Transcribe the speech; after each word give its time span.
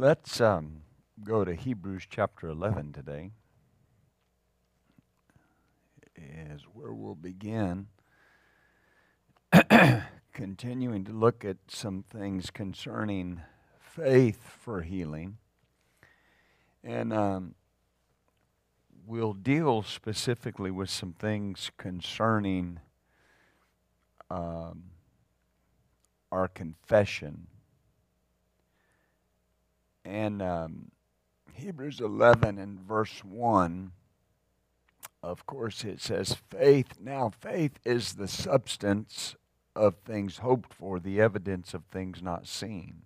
Let's 0.00 0.40
um, 0.40 0.82
go 1.24 1.44
to 1.44 1.56
Hebrews 1.56 2.04
chapter 2.08 2.48
11 2.48 2.92
today, 2.92 3.32
is 6.16 6.62
where 6.72 6.92
we'll 6.92 7.16
begin. 7.16 7.88
Continuing 10.32 11.04
to 11.04 11.10
look 11.10 11.44
at 11.44 11.56
some 11.66 12.04
things 12.08 12.50
concerning 12.50 13.40
faith 13.80 14.38
for 14.60 14.82
healing. 14.82 15.38
And 16.84 17.12
um, 17.12 17.56
we'll 19.04 19.34
deal 19.34 19.82
specifically 19.82 20.70
with 20.70 20.90
some 20.90 21.12
things 21.12 21.72
concerning 21.76 22.78
um, 24.30 24.84
our 26.30 26.46
confession 26.46 27.48
and 30.08 30.40
um, 30.40 30.90
Hebrews 31.52 32.00
11 32.00 32.58
and 32.58 32.80
verse 32.80 33.22
1, 33.22 33.92
of 35.22 35.44
course, 35.44 35.84
it 35.84 36.00
says, 36.00 36.36
faith. 36.48 36.94
Now, 36.98 37.30
faith 37.40 37.78
is 37.84 38.14
the 38.14 38.28
substance 38.28 39.36
of 39.76 39.96
things 39.98 40.38
hoped 40.38 40.72
for, 40.72 40.98
the 40.98 41.20
evidence 41.20 41.74
of 41.74 41.84
things 41.84 42.22
not 42.22 42.46
seen. 42.46 43.02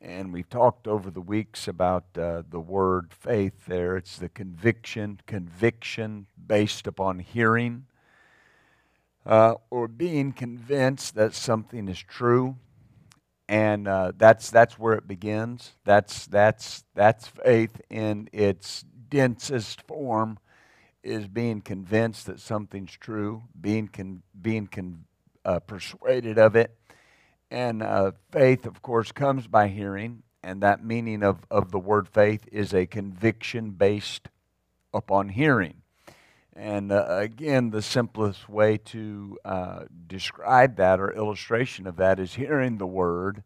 And 0.00 0.32
we've 0.32 0.48
talked 0.48 0.88
over 0.88 1.10
the 1.10 1.20
weeks 1.20 1.68
about 1.68 2.04
uh, 2.16 2.44
the 2.48 2.60
word 2.60 3.12
faith 3.12 3.66
there. 3.66 3.98
It's 3.98 4.16
the 4.16 4.30
conviction, 4.30 5.20
conviction 5.26 6.26
based 6.46 6.86
upon 6.86 7.18
hearing 7.18 7.84
uh, 9.26 9.56
or 9.68 9.86
being 9.86 10.32
convinced 10.32 11.14
that 11.16 11.34
something 11.34 11.88
is 11.88 12.00
true 12.00 12.56
and 13.50 13.88
uh, 13.88 14.12
that's 14.16 14.48
that's 14.48 14.78
where 14.78 14.94
it 14.94 15.08
begins. 15.08 15.72
That's 15.84 16.28
that's 16.28 16.84
that's 16.94 17.26
faith 17.26 17.80
in 17.90 18.28
its 18.32 18.84
densest 19.08 19.82
form, 19.82 20.38
is 21.02 21.26
being 21.26 21.60
convinced 21.60 22.26
that 22.26 22.38
something's 22.38 22.92
true, 22.92 23.42
being 23.60 23.88
con, 23.88 24.22
being 24.40 24.68
con, 24.68 25.04
uh, 25.44 25.58
persuaded 25.58 26.38
of 26.38 26.54
it, 26.54 26.76
and 27.50 27.82
uh, 27.82 28.12
faith, 28.30 28.66
of 28.66 28.82
course, 28.82 29.10
comes 29.10 29.48
by 29.48 29.66
hearing, 29.66 30.22
and 30.44 30.62
that 30.62 30.84
meaning 30.84 31.24
of 31.24 31.40
of 31.50 31.72
the 31.72 31.78
word 31.80 32.06
faith 32.06 32.46
is 32.52 32.72
a 32.72 32.86
conviction 32.86 33.70
based 33.72 34.28
upon 34.94 35.28
hearing. 35.28 35.82
And 36.54 36.92
uh, 36.92 37.06
again, 37.08 37.70
the 37.70 37.82
simplest 37.82 38.48
way 38.48 38.78
to 38.78 39.38
uh, 39.44 39.84
describe 40.06 40.76
that 40.76 41.00
or 41.00 41.12
illustration 41.12 41.86
of 41.86 41.96
that 41.96 42.18
is 42.18 42.34
hearing 42.34 42.78
the 42.78 42.86
word 42.86 43.42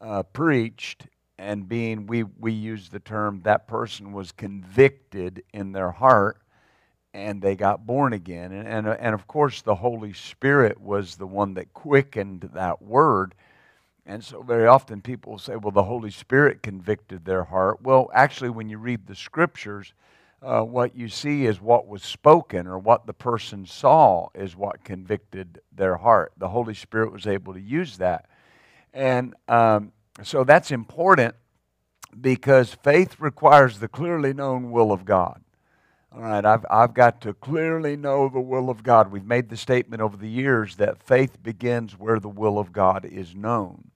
uh, 0.00 0.24
preached 0.24 1.06
and 1.38 1.68
being, 1.68 2.06
we, 2.06 2.24
we 2.24 2.52
use 2.52 2.88
the 2.88 3.00
term, 3.00 3.40
that 3.44 3.66
person 3.66 4.12
was 4.12 4.32
convicted 4.32 5.42
in 5.52 5.72
their 5.72 5.90
heart 5.90 6.38
and 7.14 7.42
they 7.42 7.56
got 7.56 7.86
born 7.86 8.12
again. 8.12 8.52
And, 8.52 8.66
and, 8.66 8.86
and 8.86 9.14
of 9.14 9.26
course, 9.26 9.62
the 9.62 9.74
Holy 9.74 10.12
Spirit 10.12 10.80
was 10.80 11.16
the 11.16 11.26
one 11.26 11.54
that 11.54 11.72
quickened 11.72 12.50
that 12.54 12.82
word. 12.82 13.34
And 14.06 14.24
so, 14.24 14.42
very 14.42 14.66
often 14.66 15.00
people 15.00 15.38
say, 15.38 15.56
well, 15.56 15.70
the 15.70 15.84
Holy 15.84 16.10
Spirit 16.10 16.62
convicted 16.62 17.24
their 17.24 17.44
heart. 17.44 17.82
Well, 17.82 18.10
actually, 18.12 18.50
when 18.50 18.68
you 18.68 18.78
read 18.78 19.06
the 19.06 19.14
scriptures, 19.14 19.92
uh, 20.42 20.62
what 20.62 20.96
you 20.96 21.08
see 21.08 21.46
is 21.46 21.60
what 21.60 21.86
was 21.86 22.02
spoken 22.02 22.66
or 22.66 22.78
what 22.78 23.06
the 23.06 23.12
person 23.12 23.64
saw 23.64 24.28
is 24.34 24.56
what 24.56 24.84
convicted 24.84 25.60
their 25.70 25.96
heart. 25.96 26.32
The 26.36 26.48
Holy 26.48 26.74
Spirit 26.74 27.12
was 27.12 27.26
able 27.26 27.54
to 27.54 27.60
use 27.60 27.98
that. 27.98 28.26
And 28.92 29.34
um, 29.48 29.92
so 30.22 30.44
that's 30.44 30.70
important 30.70 31.36
because 32.20 32.74
faith 32.74 33.20
requires 33.20 33.78
the 33.78 33.88
clearly 33.88 34.34
known 34.34 34.70
will 34.72 34.92
of 34.92 35.04
God. 35.04 35.42
All 36.14 36.20
right, 36.20 36.44
I've, 36.44 36.66
I've 36.68 36.92
got 36.92 37.22
to 37.22 37.32
clearly 37.32 37.96
know 37.96 38.28
the 38.28 38.40
will 38.40 38.68
of 38.68 38.82
God. 38.82 39.10
We've 39.10 39.24
made 39.24 39.48
the 39.48 39.56
statement 39.56 40.02
over 40.02 40.16
the 40.16 40.28
years 40.28 40.76
that 40.76 41.02
faith 41.02 41.42
begins 41.42 41.98
where 41.98 42.18
the 42.18 42.28
will 42.28 42.58
of 42.58 42.72
God 42.72 43.06
is 43.06 43.34
known 43.34 43.91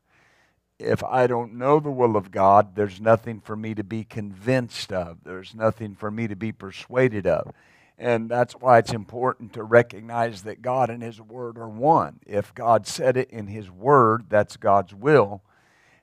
if 0.78 1.02
I 1.02 1.26
don't 1.26 1.54
know 1.54 1.80
the 1.80 1.90
will 1.90 2.16
of 2.16 2.30
God, 2.30 2.74
there's 2.74 3.00
nothing 3.00 3.40
for 3.40 3.56
me 3.56 3.74
to 3.74 3.84
be 3.84 4.04
convinced 4.04 4.92
of. 4.92 5.18
There's 5.24 5.54
nothing 5.54 5.94
for 5.94 6.10
me 6.10 6.28
to 6.28 6.36
be 6.36 6.52
persuaded 6.52 7.26
of. 7.26 7.52
And 7.98 8.28
that's 8.28 8.52
why 8.54 8.78
it's 8.78 8.92
important 8.92 9.54
to 9.54 9.62
recognize 9.62 10.42
that 10.42 10.60
God 10.60 10.90
and 10.90 11.02
His 11.02 11.20
Word 11.20 11.56
are 11.56 11.68
one. 11.68 12.20
If 12.26 12.54
God 12.54 12.86
said 12.86 13.16
it 13.16 13.30
in 13.30 13.46
His 13.46 13.70
Word, 13.70 14.26
that's 14.28 14.58
God's 14.58 14.94
will. 14.94 15.42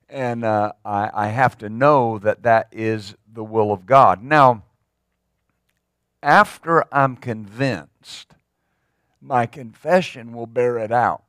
And 0.10 0.44
uh, 0.44 0.74
I, 0.84 1.10
I 1.14 1.28
have 1.28 1.58
to 1.60 1.70
know 1.70 2.18
that 2.20 2.44
that 2.44 2.70
is 2.72 3.16
the 3.32 3.44
will 3.44 3.72
of 3.72 3.86
God. 3.86 4.24
Now, 4.24 4.64
after 6.24 6.84
I'm 6.92 7.16
convinced, 7.16 8.34
my 9.22 9.46
confession 9.46 10.34
will 10.34 10.48
bear 10.48 10.80
it 10.80 10.92
out 10.92 11.23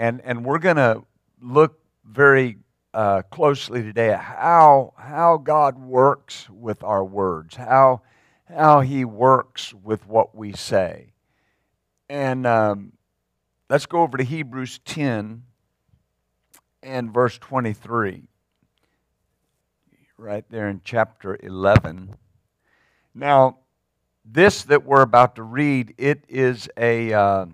and 0.00 0.22
and 0.24 0.46
we're 0.46 0.58
going 0.58 0.76
to 0.76 1.02
look 1.42 1.78
very 2.06 2.56
uh, 2.94 3.20
closely 3.30 3.82
today 3.82 4.10
at 4.10 4.20
how 4.20 4.94
how 4.96 5.36
God 5.36 5.78
works 5.78 6.48
with 6.48 6.82
our 6.82 7.04
words, 7.04 7.54
how 7.54 8.00
how 8.48 8.80
He 8.80 9.04
works 9.04 9.74
with 9.74 10.06
what 10.08 10.34
we 10.34 10.52
say, 10.52 11.12
and 12.08 12.46
um, 12.46 12.92
let's 13.68 13.84
go 13.84 14.00
over 14.00 14.16
to 14.16 14.24
Hebrews 14.24 14.80
ten 14.86 15.42
and 16.82 17.12
verse 17.12 17.36
twenty 17.36 17.74
three. 17.74 18.22
Right 20.16 20.44
there 20.48 20.68
in 20.68 20.80
chapter 20.82 21.38
eleven. 21.42 22.14
Now, 23.14 23.58
this 24.24 24.64
that 24.64 24.84
we're 24.84 25.02
about 25.02 25.36
to 25.36 25.42
read, 25.42 25.94
it 25.98 26.24
is 26.26 26.68
a 26.78 27.12
uh, 27.12 27.46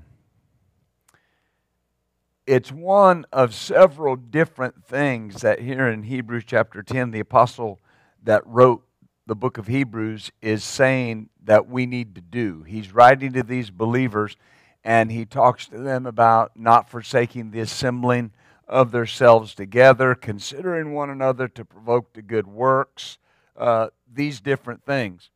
it's 2.46 2.70
one 2.70 3.26
of 3.32 3.54
several 3.54 4.14
different 4.14 4.84
things 4.84 5.40
that 5.40 5.60
here 5.60 5.88
in 5.88 6.04
Hebrews 6.04 6.44
chapter 6.46 6.82
10, 6.82 7.10
the 7.10 7.20
apostle 7.20 7.80
that 8.22 8.46
wrote 8.46 8.84
the 9.26 9.34
book 9.34 9.58
of 9.58 9.66
Hebrews 9.66 10.30
is 10.40 10.62
saying 10.62 11.28
that 11.42 11.68
we 11.68 11.86
need 11.86 12.14
to 12.14 12.20
do. 12.20 12.62
He's 12.62 12.94
writing 12.94 13.32
to 13.32 13.42
these 13.42 13.70
believers 13.70 14.36
and 14.84 15.10
he 15.10 15.24
talks 15.24 15.66
to 15.68 15.78
them 15.78 16.06
about 16.06 16.52
not 16.56 16.88
forsaking 16.88 17.50
the 17.50 17.58
assembling 17.58 18.30
of 18.68 18.92
themselves 18.92 19.52
together, 19.52 20.14
considering 20.14 20.92
one 20.92 21.10
another 21.10 21.48
to 21.48 21.64
provoke 21.64 22.12
to 22.12 22.22
good 22.22 22.46
works, 22.46 23.18
uh, 23.56 23.88
these 24.12 24.40
different 24.40 24.84
things. 24.84 25.30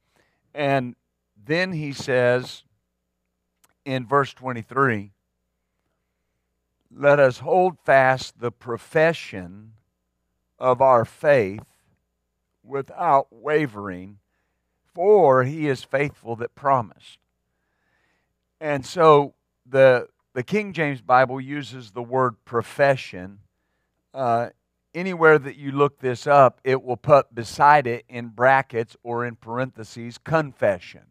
And 0.55 0.95
then 1.45 1.73
he 1.73 1.93
says 1.93 2.63
in 3.85 4.07
verse 4.07 4.33
23 4.33 5.11
let 6.95 7.21
us 7.21 7.39
hold 7.39 7.79
fast 7.85 8.41
the 8.41 8.51
profession 8.51 9.73
of 10.59 10.81
our 10.81 11.05
faith 11.05 11.65
without 12.63 13.29
wavering, 13.31 14.19
for 14.95 15.45
he 15.45 15.69
is 15.69 15.83
faithful 15.85 16.37
that 16.37 16.55
promised. 16.55 17.19
And 18.61 18.85
so 18.85 19.35
the, 19.65 20.09
the 20.35 20.43
King 20.43 20.73
James 20.73 21.01
Bible 21.01 21.41
uses 21.41 21.93
the 21.93 22.03
word 22.03 22.45
profession. 22.45 23.39
Uh, 24.13 24.51
anywhere 24.95 25.39
that 25.39 25.57
you 25.57 25.73
look 25.73 26.01
this 26.01 26.27
up, 26.27 26.61
it 26.65 26.83
will 26.83 26.97
put 26.97 27.35
beside 27.35 27.87
it 27.87 28.05
in 28.09 28.29
brackets 28.29 28.97
or 29.03 29.25
in 29.25 29.37
parentheses 29.37 30.19
confession. 30.19 31.03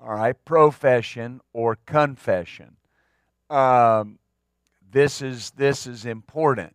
All 0.00 0.14
right, 0.14 0.36
profession 0.44 1.40
or 1.52 1.76
confession. 1.86 2.76
Um, 3.48 4.18
this 4.94 5.20
is 5.20 5.50
this 5.56 5.88
is 5.88 6.06
important 6.06 6.74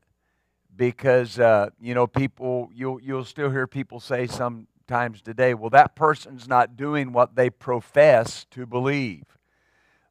because 0.75 1.39
uh, 1.39 1.69
you 1.79 1.95
know 1.95 2.05
people 2.05 2.69
you'll 2.75 3.01
you'll 3.01 3.23
still 3.23 3.49
hear 3.49 3.65
people 3.65 4.01
say 4.01 4.27
sometimes 4.27 5.21
today, 5.21 5.53
well 5.53 5.69
that 5.69 5.95
person's 5.95 6.45
not 6.45 6.75
doing 6.75 7.13
what 7.13 7.35
they 7.35 7.49
profess 7.49 8.45
to 8.51 8.65
believe. 8.65 9.23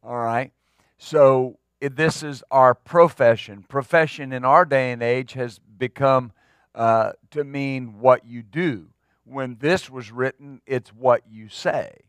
All 0.03 0.17
right, 0.17 0.53
so 0.97 1.59
this 1.83 2.23
is 2.23 2.43
our 2.51 2.75
profession. 2.75 3.63
Profession 3.69 4.33
in 4.33 4.43
our 4.43 4.65
day 4.65 4.91
and 4.91 5.03
age 5.03 5.35
has 5.35 5.59
become 5.59 6.33
uh, 6.75 7.13
to 7.31 7.45
mean 7.45 8.01
what 8.01 8.25
you 8.25 8.43
do. 8.43 8.87
When 9.25 9.59
this 9.61 9.91
was 9.91 10.11
written, 10.11 10.63
it's 10.67 10.95
what 10.95 11.25
you 11.29 11.51
say. 11.51 12.07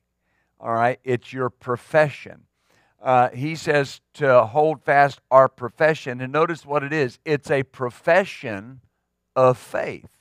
All 0.61 0.73
right, 0.73 0.97
it's 1.03 1.33
your 1.33 1.49
profession 1.49 2.45
uh, 3.01 3.29
he 3.29 3.55
says 3.55 4.01
to 4.13 4.45
hold 4.45 4.83
fast 4.83 5.21
our 5.31 5.47
profession. 5.47 6.21
And 6.21 6.33
notice 6.33 6.65
what 6.65 6.83
it 6.83 6.93
is 6.93 7.19
it's 7.25 7.49
a 7.49 7.63
profession 7.63 8.81
of 9.35 9.57
faith, 9.57 10.17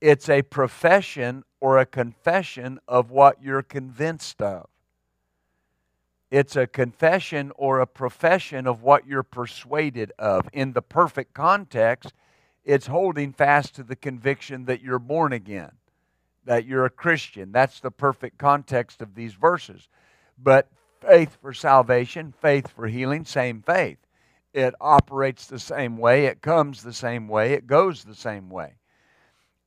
it's 0.00 0.28
a 0.28 0.42
profession 0.42 1.44
or 1.60 1.78
a 1.78 1.86
confession 1.86 2.78
of 2.86 3.10
what 3.10 3.42
you're 3.42 3.62
convinced 3.62 4.40
of. 4.40 4.68
It's 6.30 6.56
a 6.56 6.66
confession 6.66 7.52
or 7.56 7.80
a 7.80 7.86
profession 7.86 8.66
of 8.66 8.82
what 8.82 9.06
you're 9.06 9.22
persuaded 9.22 10.12
of. 10.18 10.48
In 10.52 10.74
the 10.74 10.82
perfect 10.82 11.32
context, 11.32 12.12
it's 12.64 12.86
holding 12.86 13.32
fast 13.32 13.74
to 13.76 13.82
the 13.82 13.96
conviction 13.96 14.66
that 14.66 14.82
you're 14.82 14.98
born 14.98 15.32
again, 15.32 15.72
that 16.44 16.66
you're 16.66 16.84
a 16.84 16.90
Christian. 16.90 17.50
That's 17.50 17.80
the 17.80 17.90
perfect 17.90 18.36
context 18.36 19.00
of 19.00 19.14
these 19.14 19.32
verses. 19.32 19.88
But 20.36 20.68
faith 21.00 21.38
for 21.40 21.52
salvation, 21.52 22.32
faith 22.40 22.68
for 22.68 22.86
healing, 22.86 23.24
same 23.24 23.62
faith. 23.62 23.98
It 24.52 24.74
operates 24.80 25.46
the 25.46 25.58
same 25.58 25.98
way, 25.98 26.26
it 26.26 26.40
comes 26.40 26.82
the 26.82 26.92
same 26.92 27.28
way, 27.28 27.52
it 27.52 27.66
goes 27.66 28.04
the 28.04 28.14
same 28.14 28.48
way. 28.48 28.74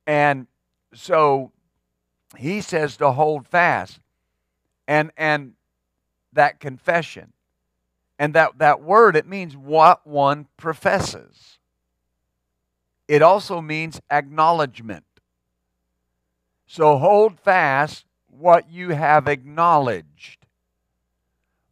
And 0.06 0.46
so 0.94 1.52
he 2.36 2.60
says 2.60 2.96
to 2.98 3.12
hold 3.12 3.46
fast. 3.46 4.00
And 4.88 5.12
and 5.16 5.52
that 6.32 6.60
confession. 6.60 7.32
And 8.18 8.34
that, 8.34 8.58
that 8.58 8.82
word, 8.82 9.16
it 9.16 9.26
means 9.26 9.56
what 9.56 10.06
one 10.06 10.46
professes. 10.56 11.58
It 13.08 13.22
also 13.22 13.60
means 13.60 14.00
acknowledgement. 14.10 15.04
So 16.66 16.98
hold 16.98 17.38
fast 17.38 18.06
what 18.28 18.70
you 18.70 18.90
have 18.90 19.28
acknowledged. 19.28 20.41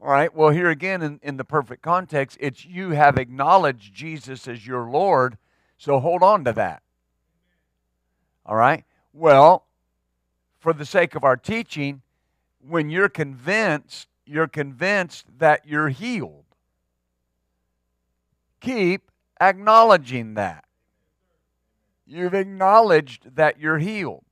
All 0.03 0.09
right, 0.09 0.35
well, 0.35 0.49
here 0.49 0.71
again 0.71 1.03
in, 1.03 1.21
in 1.23 1.37
the 1.37 1.45
perfect 1.45 1.83
context, 1.83 2.39
it's 2.41 2.65
you 2.65 2.93
have 2.93 3.19
acknowledged 3.19 3.93
Jesus 3.93 4.49
as 4.49 4.67
your 4.67 4.89
Lord, 4.91 5.37
so 5.77 6.01
hold 6.01 6.23
on 6.23 6.45
to 6.45 6.55
that. 6.55 6.83
All 8.47 8.57
right, 8.57 8.85
well, 9.13 9.67
for 10.59 10.73
the 10.73 10.87
sake 10.87 11.15
of 11.15 11.23
our 11.23 11.37
teaching, 11.37 12.01
when 12.67 12.89
you're 12.89 13.11
convinced, 13.11 14.09
you're 14.25 14.49
convinced 14.49 15.27
that 15.39 15.67
you're 15.67 15.89
healed. 15.91 16.45
Keep 18.61 19.11
acknowledging 19.39 20.35
that. 20.35 20.65
You've 22.07 22.35
acknowledged 22.35 23.37
that 23.37 23.61
you're 23.61 23.79
healed. 23.79 24.25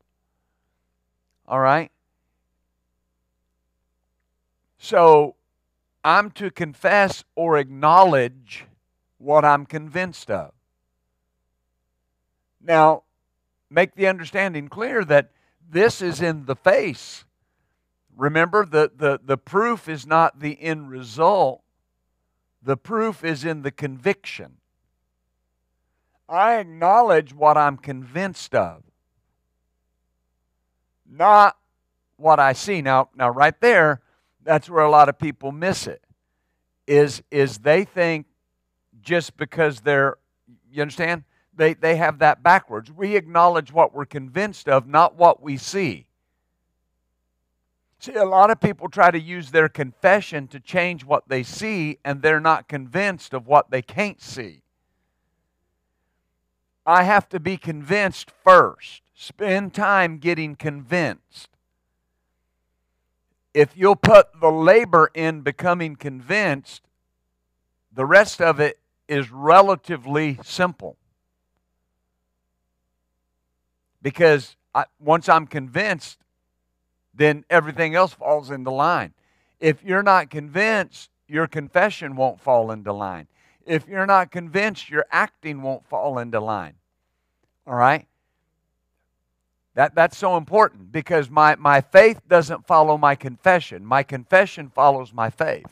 All 1.47 1.61
right? 1.61 1.91
So, 4.79 5.35
I'm 6.08 6.31
to 6.31 6.50
confess 6.50 7.22
or 7.34 7.58
acknowledge 7.58 8.64
what 9.19 9.44
I'm 9.44 9.66
convinced 9.66 10.31
of. 10.31 10.52
Now, 12.62 13.02
make 13.69 13.94
the 13.94 14.06
understanding 14.06 14.69
clear 14.69 15.05
that 15.05 15.32
this 15.69 16.00
is 16.00 16.22
in 16.22 16.46
the 16.46 16.56
face. 16.56 17.26
Remember, 18.16 18.64
the, 18.64 18.90
the, 18.96 19.20
the 19.22 19.37
proof 19.37 19.87
is 19.87 20.06
not 20.06 20.40
the 20.40 20.58
end 20.62 20.88
result, 20.88 21.60
the 22.62 22.78
proof 22.78 23.22
is 23.22 23.44
in 23.44 23.61
the 23.61 23.70
conviction. 23.70 24.56
I 26.26 26.54
acknowledge 26.54 27.34
what 27.34 27.58
I'm 27.58 27.76
convinced 27.76 28.54
of, 28.54 28.82
not 31.06 31.58
what 32.16 32.40
I 32.40 32.54
see. 32.54 32.81
Now, 32.81 33.11
now 33.14 33.28
right 33.28 33.61
there, 33.61 34.00
that's 34.49 34.71
where 34.71 34.83
a 34.83 34.91
lot 34.91 35.11
of 35.11 35.19
people 35.19 35.53
miss 35.53 35.87
it. 35.87 36.03
Is 36.87 37.23
is 37.31 37.59
they 37.59 37.85
think 37.85 38.25
just 39.03 39.37
because 39.37 39.81
they're 39.81 40.17
you 40.73 40.81
understand? 40.81 41.25
They 41.55 41.75
they 41.75 41.97
have 41.97 42.19
that 42.21 42.43
backwards. 42.43 42.91
We 42.91 43.15
acknowledge 43.15 43.71
what 43.71 43.95
we're 43.95 44.06
convinced 44.06 44.67
of, 44.67 44.87
not 44.87 45.17
what 45.17 45.43
we 45.43 45.59
see. 45.59 46.06
See, 47.99 48.15
a 48.15 48.25
lot 48.25 48.50
of 48.50 48.59
people 48.59 48.89
try 48.89 49.11
to 49.11 49.21
use 49.21 49.50
their 49.50 49.69
confession 49.69 50.49
to 50.49 50.61
change 50.61 51.05
what 51.05 51.29
they 51.29 51.43
see, 51.43 51.99
and 52.03 52.23
they're 52.23 52.41
not 52.41 52.69
convinced 52.69 53.35
of 53.35 53.47
what 53.47 53.71
they 53.71 53.83
can't 53.83 54.23
see. 54.23 54.62
I 56.87 57.03
have 57.03 57.29
to 57.31 57.41
be 57.41 57.59
convinced 57.59 58.31
first. 58.31 59.03
Spend 59.15 59.75
time 59.75 60.17
getting 60.17 60.55
convinced 60.55 61.50
if 63.58 63.76
you'll 63.76 63.96
put 63.96 64.40
the 64.40 64.52
labor 64.52 65.10
in 65.14 65.40
becoming 65.40 65.96
convinced, 65.96 66.81
the 67.93 68.06
rest 68.06 68.40
of 68.40 68.60
it 68.60 68.78
is 69.08 69.32
relatively 69.32 70.38
simple. 70.44 70.96
Because 74.00 74.55
I, 74.76 74.84
once 75.00 75.28
I'm 75.28 75.49
convinced, 75.49 76.20
then 77.12 77.44
everything 77.50 77.96
else 77.96 78.12
falls 78.12 78.52
into 78.52 78.70
line. 78.70 79.12
If 79.58 79.82
you're 79.82 80.04
not 80.04 80.31
convinced, 80.31 81.11
your 81.26 81.49
confession 81.49 82.14
won't 82.14 82.40
fall 82.40 82.70
into 82.70 82.93
line. 82.93 83.26
If 83.66 83.88
you're 83.88 84.06
not 84.06 84.31
convinced, 84.31 84.88
your 84.88 85.04
acting 85.11 85.62
won't 85.62 85.84
fall 85.84 86.20
into 86.20 86.38
line. 86.38 86.75
All 87.66 87.75
right? 87.75 88.06
That, 89.78 89.94
that's 89.94 90.19
so 90.19 90.36
important 90.36 90.90
because 90.90 91.30
my, 91.30 91.54
my 91.54 91.80
faith 91.80 92.20
doesn't 92.26 92.66
follow 92.66 92.98
my 92.98 93.14
confession. 93.14 93.86
My 93.86 94.02
confession 94.02 94.70
follows 94.70 95.12
my 95.14 95.30
faith. 95.30 95.69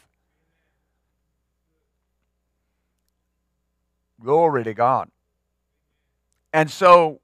Glory 4.22 4.62
to 4.62 4.74
God. 4.74 5.10
And 6.52 6.70
so 6.70 7.18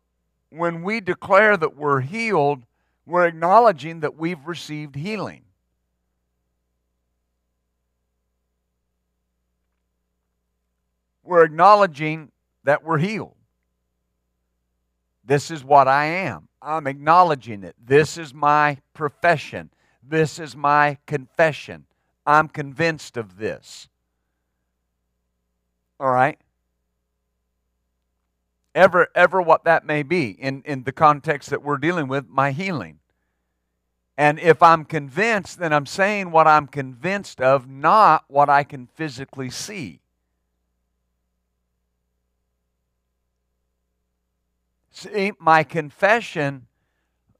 when 0.50 0.82
we 0.82 1.00
declare 1.00 1.56
that 1.56 1.76
we're 1.76 2.00
healed, 2.00 2.64
we're 3.06 3.26
acknowledging 3.26 4.00
that 4.00 4.16
we've 4.16 4.44
received 4.44 4.96
healing. 4.96 5.42
We're 11.22 11.44
acknowledging 11.44 12.32
that 12.64 12.82
we're 12.82 12.98
healed. 12.98 13.36
This 15.24 15.52
is 15.52 15.62
what 15.62 15.86
I 15.86 16.06
am. 16.06 16.48
I'm 16.62 16.86
acknowledging 16.86 17.64
it. 17.64 17.74
This 17.84 18.16
is 18.16 18.32
my 18.32 18.78
profession. 18.94 19.70
This 20.02 20.38
is 20.38 20.54
my 20.56 20.98
confession. 21.06 21.86
I'm 22.24 22.48
convinced 22.48 23.16
of 23.16 23.36
this. 23.36 23.88
All 25.98 26.10
right? 26.10 26.38
Ever, 28.74 29.08
ever 29.14 29.42
what 29.42 29.64
that 29.64 29.84
may 29.84 30.02
be 30.02 30.30
in, 30.30 30.62
in 30.64 30.84
the 30.84 30.92
context 30.92 31.50
that 31.50 31.62
we're 31.62 31.78
dealing 31.78 32.08
with, 32.08 32.28
my 32.28 32.52
healing. 32.52 33.00
And 34.16 34.38
if 34.38 34.62
I'm 34.62 34.84
convinced, 34.84 35.58
then 35.58 35.72
I'm 35.72 35.86
saying 35.86 36.30
what 36.30 36.46
I'm 36.46 36.66
convinced 36.66 37.40
of, 37.40 37.68
not 37.68 38.24
what 38.28 38.48
I 38.48 38.62
can 38.62 38.86
physically 38.94 39.50
see. 39.50 40.01
See, 44.92 45.32
my 45.38 45.64
confession, 45.64 46.66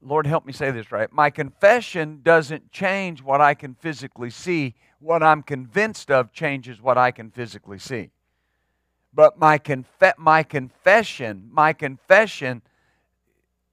Lord 0.01 0.25
help 0.25 0.45
me 0.45 0.53
say 0.53 0.71
this 0.71 0.91
right. 0.91 1.11
My 1.13 1.29
confession 1.29 2.21
doesn't 2.23 2.71
change 2.71 3.21
what 3.21 3.41
I 3.41 3.53
can 3.53 3.75
physically 3.75 4.31
see. 4.31 4.73
What 4.99 5.21
I'm 5.21 5.43
convinced 5.43 6.09
of 6.09 6.33
changes 6.33 6.81
what 6.81 6.97
I 6.97 7.11
can 7.11 7.29
physically 7.29 7.77
see. 7.77 8.09
But 9.13 9.37
my, 9.37 9.59
conf- 9.59 10.17
my 10.17 10.41
confession, 10.41 11.47
my 11.51 11.73
confession, 11.73 12.63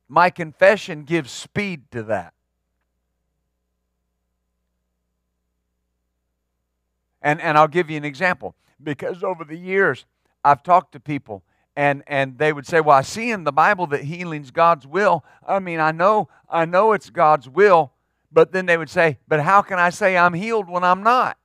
my 0.09 0.29
confession 0.29 1.05
gives 1.05 1.31
speed 1.31 1.91
to 1.93 2.03
that. 2.03 2.35
And, 7.23 7.41
and 7.41 7.57
I'll 7.57 7.69
give 7.69 7.89
you 7.89 7.97
an 7.97 8.05
example. 8.05 8.55
Because 8.83 9.25
over 9.25 9.45
the 9.45 9.57
years, 9.57 10.05
I've 10.45 10.63
talked 10.63 10.93
to 10.93 11.01
people 11.01 11.45
and 11.77 12.03
and 12.07 12.39
they 12.39 12.53
would 12.53 12.67
say, 12.67 12.81
"Well, 12.81 12.97
I 12.97 13.03
see 13.03 13.31
in 13.31 13.45
the 13.45 13.53
Bible 13.53 13.87
that 13.89 14.05
healing's 14.05 14.51
God's 14.51 14.87
will." 14.87 15.25
I 15.47 15.59
mean, 15.59 15.81
I 15.81 15.93
know 15.93 16.29
I 16.49 16.65
know 16.65 16.93
it's 16.93 17.11
God's 17.11 17.49
will, 17.49 17.93
but 18.33 18.53
then 18.53 18.67
they 18.67 18.77
would 18.77 18.91
say, 18.91 19.19
"But 19.29 19.41
how 19.41 19.63
can 19.63 19.79
I 19.79 19.91
say 19.91 20.17
I'm 20.17 20.35
healed 20.35 20.69
when 20.69 20.85
I'm 20.85 21.03
not?" 21.03 21.37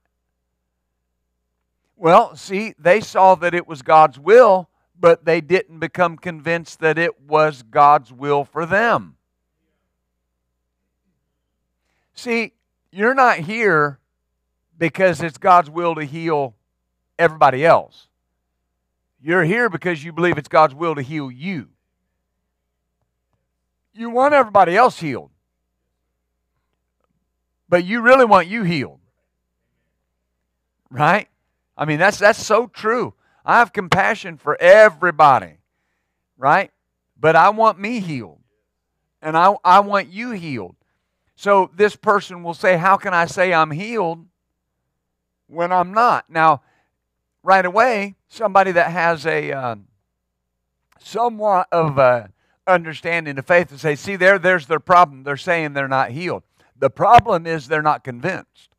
Well, 1.95 2.35
see, 2.35 2.73
they 2.77 2.99
saw 2.99 3.35
that 3.35 3.53
it 3.53 3.67
was 3.67 3.81
God's 3.81 4.19
will, 4.19 4.69
but 4.99 5.25
they 5.25 5.41
didn't 5.41 5.79
become 5.79 6.17
convinced 6.17 6.79
that 6.79 6.97
it 6.97 7.21
was 7.21 7.63
God's 7.63 8.11
will 8.11 8.43
for 8.43 8.65
them. 8.65 9.15
See, 12.13 12.53
you're 12.91 13.13
not 13.13 13.39
here 13.39 13.99
because 14.77 15.21
it's 15.21 15.37
God's 15.37 15.69
will 15.69 15.95
to 15.95 16.03
heal 16.03 16.55
everybody 17.17 17.65
else. 17.65 18.07
You're 19.25 19.43
here 19.43 19.69
because 19.71 20.03
you 20.03 20.13
believe 20.13 20.37
it's 20.37 20.47
God's 20.47 20.75
will 20.75 20.93
to 20.93 21.01
heal 21.01 21.31
you. 21.31 21.69
You 23.91 24.11
want 24.11 24.35
everybody 24.35 24.77
else 24.77 24.99
healed, 24.99 25.31
but 27.67 27.83
you 27.83 28.01
really 28.01 28.25
want 28.25 28.45
you 28.45 28.61
healed. 28.61 28.99
Right? 30.91 31.27
I 31.75 31.85
mean, 31.85 31.97
that's, 31.97 32.19
that's 32.19 32.45
so 32.45 32.67
true. 32.67 33.15
I 33.43 33.57
have 33.57 33.73
compassion 33.73 34.37
for 34.37 34.61
everybody, 34.61 35.57
right? 36.37 36.69
But 37.19 37.35
I 37.35 37.49
want 37.49 37.79
me 37.79 38.01
healed, 38.01 38.41
and 39.23 39.35
I, 39.35 39.55
I 39.63 39.79
want 39.79 40.09
you 40.09 40.31
healed. 40.33 40.75
So 41.35 41.71
this 41.75 41.95
person 41.95 42.43
will 42.43 42.53
say, 42.53 42.77
How 42.77 42.95
can 42.95 43.15
I 43.15 43.25
say 43.25 43.55
I'm 43.55 43.71
healed 43.71 44.23
when 45.47 45.71
I'm 45.71 45.95
not? 45.95 46.29
Now, 46.29 46.61
right 47.45 47.65
away, 47.65 48.15
somebody 48.27 48.71
that 48.71 48.91
has 48.91 49.25
a, 49.25 49.51
uh, 49.51 49.75
somewhat 50.99 51.67
of 51.71 51.97
a 51.97 52.31
understanding 52.67 53.37
of 53.37 53.45
faith 53.45 53.69
to 53.69 53.77
say, 53.77 53.95
see, 53.95 54.15
there, 54.15 54.39
there's 54.39 54.65
their 54.65 54.79
problem. 54.79 55.23
They're 55.23 55.37
saying 55.37 55.73
they're 55.73 55.87
not 55.87 56.11
healed. 56.11 56.43
The 56.77 56.89
problem 56.89 57.45
is 57.45 57.67
they're 57.67 57.81
not 57.81 58.03
convinced. 58.03 58.69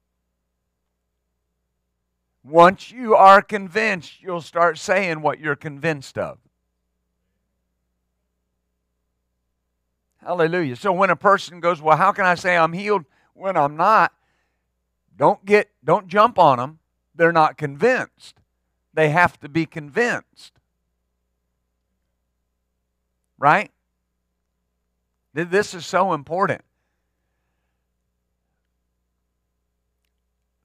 Once 2.43 2.91
you 2.91 3.15
are 3.15 3.41
convinced, 3.41 4.23
you'll 4.23 4.41
start 4.41 4.79
saying 4.79 5.21
what 5.21 5.39
you're 5.41 5.57
convinced 5.57 6.19
of. 6.19 6.39
Hallelujah. 10.19 10.77
So 10.77 10.93
when 10.93 11.11
a 11.11 11.17
person 11.17 11.61
goes, 11.61 11.81
Well, 11.81 11.97
how 11.97 12.13
can 12.13 12.25
I 12.25 12.35
say 12.35 12.57
I'm 12.57 12.73
healed 12.73 13.05
when 13.35 13.57
I'm 13.57 13.77
not? 13.77 14.13
Don't 15.17 15.45
get 15.45 15.71
don't 15.85 16.09
jump 16.09 16.39
on 16.39 16.59
them. 16.59 16.79
They're 17.15 17.33
not 17.33 17.57
convinced. 17.57 18.41
They 18.97 19.11
have 19.11 19.39
to 19.41 19.49
be 19.51 19.67
convinced. 19.67 20.55
Right? 23.39 23.71
This 25.35 25.75
is 25.75 25.85
so 25.85 26.15
important. 26.15 26.63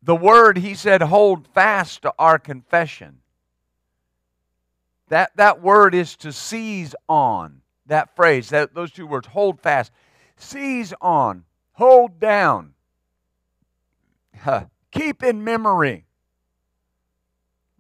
The 0.02 0.16
word, 0.16 0.58
he 0.58 0.76
said, 0.76 1.02
hold 1.02 1.46
fast 1.50 2.04
to 2.04 2.14
our 2.18 2.40
confession. 2.40 3.20
That, 5.10 5.36
that 5.36 5.62
word 5.62 5.94
is 5.94 6.16
to 6.18 6.32
seize 6.32 6.96
on. 7.10 7.62
That 7.88 8.16
phrase, 8.16 8.48
that, 8.50 8.74
those 8.74 8.92
two 8.92 9.06
words, 9.06 9.28
hold 9.28 9.60
fast. 9.60 9.92
Seize 10.38 10.94
on, 11.02 11.44
hold 11.74 12.18
down, 12.22 12.76
huh. 14.40 14.66
keep 14.92 15.22
in 15.22 15.44
memory. 15.44 16.06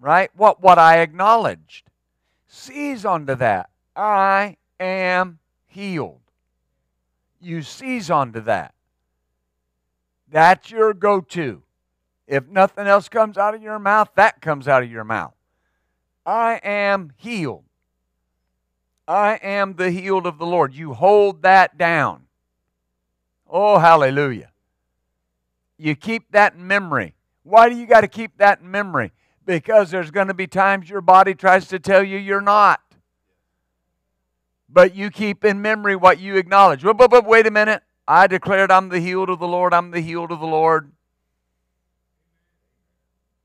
Right? 0.01 0.31
What, 0.35 0.61
what 0.61 0.79
I 0.79 0.99
acknowledged. 0.99 1.85
Seize 2.47 3.05
onto 3.05 3.35
that. 3.35 3.69
I 3.95 4.57
am 4.79 5.39
healed. 5.67 6.19
You 7.39 7.61
seize 7.61 8.09
onto 8.09 8.41
that. 8.41 8.73
That's 10.29 10.71
your 10.71 10.93
go 10.93 11.21
to. 11.21 11.61
If 12.27 12.47
nothing 12.47 12.87
else 12.87 13.09
comes 13.09 13.37
out 13.37 13.53
of 13.53 13.61
your 13.61 13.77
mouth, 13.77 14.09
that 14.15 14.41
comes 14.41 14.67
out 14.67 14.83
of 14.83 14.91
your 14.91 15.03
mouth. 15.03 15.33
I 16.25 16.59
am 16.63 17.13
healed. 17.17 17.65
I 19.07 19.39
am 19.43 19.75
the 19.75 19.91
healed 19.91 20.25
of 20.25 20.39
the 20.39 20.45
Lord. 20.45 20.73
You 20.73 20.93
hold 20.93 21.41
that 21.41 21.77
down. 21.77 22.23
Oh, 23.49 23.77
hallelujah. 23.77 24.51
You 25.77 25.95
keep 25.95 26.31
that 26.31 26.53
in 26.55 26.65
memory. 26.65 27.15
Why 27.43 27.69
do 27.69 27.75
you 27.75 27.85
got 27.85 28.01
to 28.01 28.07
keep 28.07 28.37
that 28.37 28.61
in 28.61 28.71
memory? 28.71 29.11
Because 29.45 29.91
there's 29.91 30.11
going 30.11 30.27
to 30.27 30.33
be 30.33 30.47
times 30.47 30.89
your 30.89 31.01
body 31.01 31.33
tries 31.33 31.67
to 31.69 31.79
tell 31.79 32.03
you 32.03 32.17
you're 32.17 32.41
not. 32.41 32.79
But 34.69 34.95
you 34.95 35.09
keep 35.09 35.43
in 35.43 35.61
memory 35.61 35.95
what 35.95 36.19
you 36.19 36.37
acknowledge. 36.37 36.83
But, 36.83 36.97
but, 36.97 37.09
but 37.09 37.25
wait 37.25 37.47
a 37.47 37.51
minute. 37.51 37.83
I 38.07 38.27
declared 38.27 38.71
I'm 38.71 38.89
the 38.89 38.99
healed 38.99 39.29
of 39.29 39.39
the 39.39 39.47
Lord. 39.47 39.73
I'm 39.73 39.91
the 39.91 39.99
healed 40.01 40.31
of 40.31 40.39
the 40.39 40.47
Lord. 40.47 40.91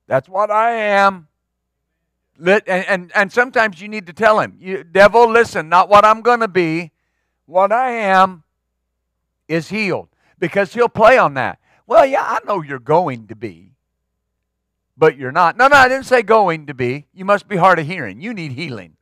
That's 0.07 0.29
what 0.29 0.51
I 0.51 0.73
am. 0.73 1.29
And, 2.39 2.63
and, 2.69 3.13
and 3.15 3.33
sometimes 3.33 3.81
you 3.81 3.89
need 3.89 4.07
to 4.07 4.13
tell 4.13 4.41
him, 4.41 4.57
you, 4.61 4.85
devil, 4.85 5.31
listen, 5.31 5.69
not 5.69 5.89
what 5.89 6.05
I'm 6.05 6.21
going 6.21 6.41
to 6.41 6.49
be. 6.49 6.93
What 7.47 7.73
I 7.73 7.93
am 7.93 8.43
is 9.49 9.69
healed. 9.69 10.09
Because 10.39 10.75
he'll 10.75 10.89
play 10.89 11.17
on 11.17 11.35
that. 11.35 11.59
Well, 11.87 12.05
yeah, 12.05 12.23
I 12.23 12.41
know 12.47 12.63
you're 12.63 12.79
going 12.79 13.29
to 13.29 13.37
be, 13.37 13.73
but 14.97 15.17
you're 15.17 15.33
not. 15.33 15.57
No, 15.57 15.69
no, 15.69 15.77
I 15.77 15.89
didn't 15.89 16.07
say 16.07 16.23
going 16.23 16.67
to 16.67 16.75
be. 16.75 17.07
You 17.13 17.25
must 17.25 17.49
be 17.49 17.57
hard 17.57 17.79
of 17.79 17.87
hearing. 17.87 18.21
You 18.21 18.33
need 18.33 18.53
healing. 18.53 18.97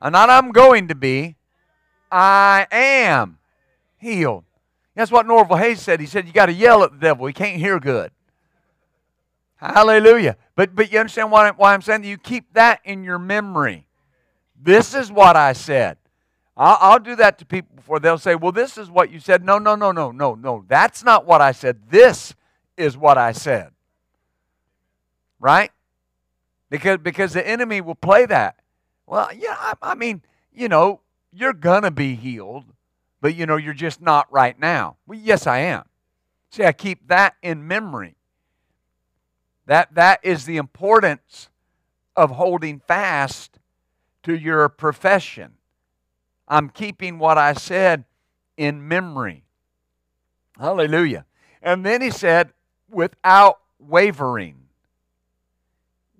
And 0.00 0.12
not 0.12 0.30
I'm 0.30 0.52
going 0.52 0.88
to 0.88 0.94
be, 0.94 1.36
I 2.10 2.66
am 2.70 3.38
healed. 3.98 4.44
That's 4.94 5.10
what 5.10 5.26
Norval 5.26 5.56
Hayes 5.56 5.80
said. 5.80 6.00
He 6.00 6.06
said, 6.06 6.26
You 6.26 6.32
got 6.32 6.46
to 6.46 6.52
yell 6.52 6.82
at 6.82 6.92
the 6.92 6.98
devil. 6.98 7.26
He 7.26 7.32
can't 7.32 7.58
hear 7.58 7.78
good. 7.78 8.10
Hallelujah. 9.56 10.36
But, 10.56 10.74
but 10.74 10.90
you 10.90 10.98
understand 10.98 11.30
why, 11.30 11.50
why 11.50 11.74
I'm 11.74 11.82
saying? 11.82 12.02
That 12.02 12.08
you 12.08 12.16
keep 12.16 12.52
that 12.54 12.80
in 12.84 13.04
your 13.04 13.18
memory. 13.18 13.86
This 14.60 14.94
is 14.94 15.12
what 15.12 15.36
I 15.36 15.52
said. 15.52 15.98
I'll, 16.56 16.78
I'll 16.80 16.98
do 16.98 17.14
that 17.16 17.38
to 17.38 17.44
people 17.44 17.76
before 17.76 18.00
they'll 18.00 18.18
say, 18.18 18.34
Well, 18.34 18.52
this 18.52 18.78
is 18.78 18.90
what 18.90 19.10
you 19.10 19.20
said. 19.20 19.44
No, 19.44 19.58
no, 19.58 19.74
no, 19.74 19.92
no, 19.92 20.10
no, 20.10 20.34
no. 20.34 20.64
That's 20.66 21.04
not 21.04 21.26
what 21.26 21.40
I 21.40 21.52
said. 21.52 21.90
This 21.90 22.34
is 22.76 22.96
what 22.96 23.18
I 23.18 23.32
said. 23.32 23.70
Right? 25.40 25.72
Because, 26.68 26.98
because 26.98 27.32
the 27.32 27.46
enemy 27.46 27.80
will 27.80 27.96
play 27.96 28.26
that. 28.26 28.56
Well, 29.06 29.30
yeah, 29.36 29.56
I, 29.58 29.74
I 29.82 29.94
mean, 29.96 30.22
you 30.54 30.68
know, 30.68 31.00
you're 31.32 31.52
to 31.82 31.90
be 31.90 32.14
healed, 32.14 32.64
but, 33.20 33.34
you 33.34 33.46
know, 33.46 33.56
you're 33.56 33.74
just 33.74 34.00
not 34.00 34.30
right 34.30 34.58
now. 34.58 34.96
Well, 35.06 35.18
yes, 35.18 35.46
I 35.46 35.58
am. 35.58 35.84
See, 36.50 36.64
I 36.64 36.72
keep 36.72 37.08
that 37.08 37.34
in 37.42 37.66
memory. 37.66 38.16
That, 39.66 39.94
that 39.94 40.20
is 40.22 40.44
the 40.44 40.58
importance 40.58 41.48
of 42.16 42.32
holding 42.32 42.80
fast 42.80 43.58
to 44.24 44.36
your 44.36 44.68
profession. 44.68 45.52
I'm 46.46 46.68
keeping 46.68 47.18
what 47.18 47.38
I 47.38 47.52
said 47.52 48.04
in 48.56 48.86
memory. 48.86 49.44
Hallelujah. 50.58 51.24
And 51.62 51.86
then 51.86 52.02
he 52.02 52.10
said, 52.10 52.52
without 52.90 53.60
wavering. 53.78 54.56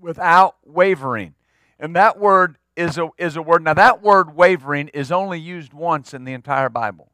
Without 0.01 0.57
wavering. 0.65 1.35
And 1.79 1.95
that 1.97 2.19
word 2.19 2.57
is 2.77 2.99
a, 2.99 3.09
is 3.19 3.37
a 3.37 3.43
word. 3.43 3.63
Now, 3.63 3.75
that 3.75 4.03
word 4.03 4.35
wavering 4.35 4.89
is 4.89 5.13
only 5.13 5.39
used 5.39 5.73
once 5.73 6.15
in 6.15 6.25
the 6.25 6.33
entire 6.33 6.69
Bible. 6.69 7.11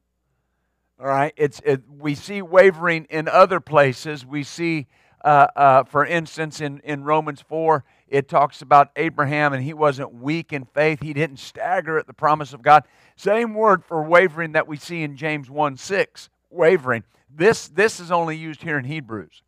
All 1.01 1.07
right? 1.07 1.33
It's, 1.37 1.61
it, 1.65 1.83
we 1.89 2.15
see 2.15 2.43
wavering 2.43 3.07
in 3.11 3.29
other 3.29 3.61
places. 3.61 4.25
We 4.25 4.43
see 4.45 4.87
uh, 5.27 5.49
uh, 5.57 5.83
for 5.83 6.07
instance, 6.07 6.61
in, 6.61 6.81
in 6.85 7.03
Romans 7.03 7.43
4, 7.43 7.85
it 8.07 8.29
talks 8.29 8.63
about 8.63 8.91
Abraham 8.95 9.53
and 9.53 9.65
he 9.65 9.75
wasn't 9.75 10.15
weak 10.15 10.53
in 10.53 10.65
faith. 10.67 11.03
He 11.03 11.13
didn't 11.13 11.39
stagger 11.39 11.99
at 11.99 12.07
the 12.07 12.13
promise 12.13 12.53
of 12.53 12.63
God. 12.63 12.85
Same 13.17 13.53
word 13.53 13.85
for 13.85 14.05
wavering 14.05 14.53
that 14.53 14.69
we 14.69 14.77
see 14.77 15.03
in 15.03 15.17
James 15.17 15.51
1 15.51 15.77
6, 15.79 16.29
wavering. 16.49 17.03
This, 17.29 17.67
this 17.67 17.99
is 17.99 18.13
only 18.13 18.37
used 18.37 18.63
here 18.63 18.79
in 18.79 18.85
Hebrews. 18.85 19.43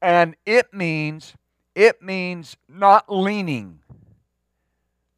And 0.00 0.34
it 0.46 0.72
means, 0.72 1.34
it 1.74 2.02
means 2.02 2.56
not 2.68 3.12
leaning, 3.12 3.80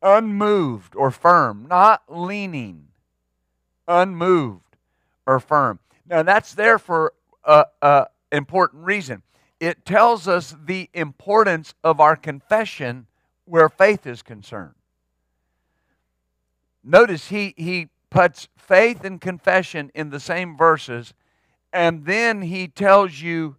unmoved 0.03 0.95
or 0.95 1.11
firm, 1.11 1.67
not 1.69 2.03
leaning, 2.09 2.89
unmoved 3.89 4.77
or 5.27 5.41
firm. 5.41 5.79
Now 6.09 6.23
that's 6.23 6.55
there 6.55 6.79
for 6.79 7.13
an 7.45 8.07
important 8.33 8.85
reason 8.85 9.23
it 9.61 9.85
tells 9.87 10.29
us 10.29 10.55
the 10.67 10.91
importance 10.93 11.75
of 11.83 11.99
our 12.01 12.17
confession 12.17 13.07
where 13.47 13.69
faith 13.69 14.07
is 14.07 14.21
concerned. 14.23 14.75
Notice 16.83 17.29
he, 17.29 17.55
he 17.57 17.89
puts 18.11 18.49
faith 18.59 19.05
and 19.05 19.21
confession 19.21 19.91
in 19.95 20.11
the 20.11 20.21
same 20.21 20.57
verses, 20.57 21.15
and 21.73 22.05
then 22.05 22.43
he 22.43 22.69
tells 22.69 23.23
you 23.23 23.57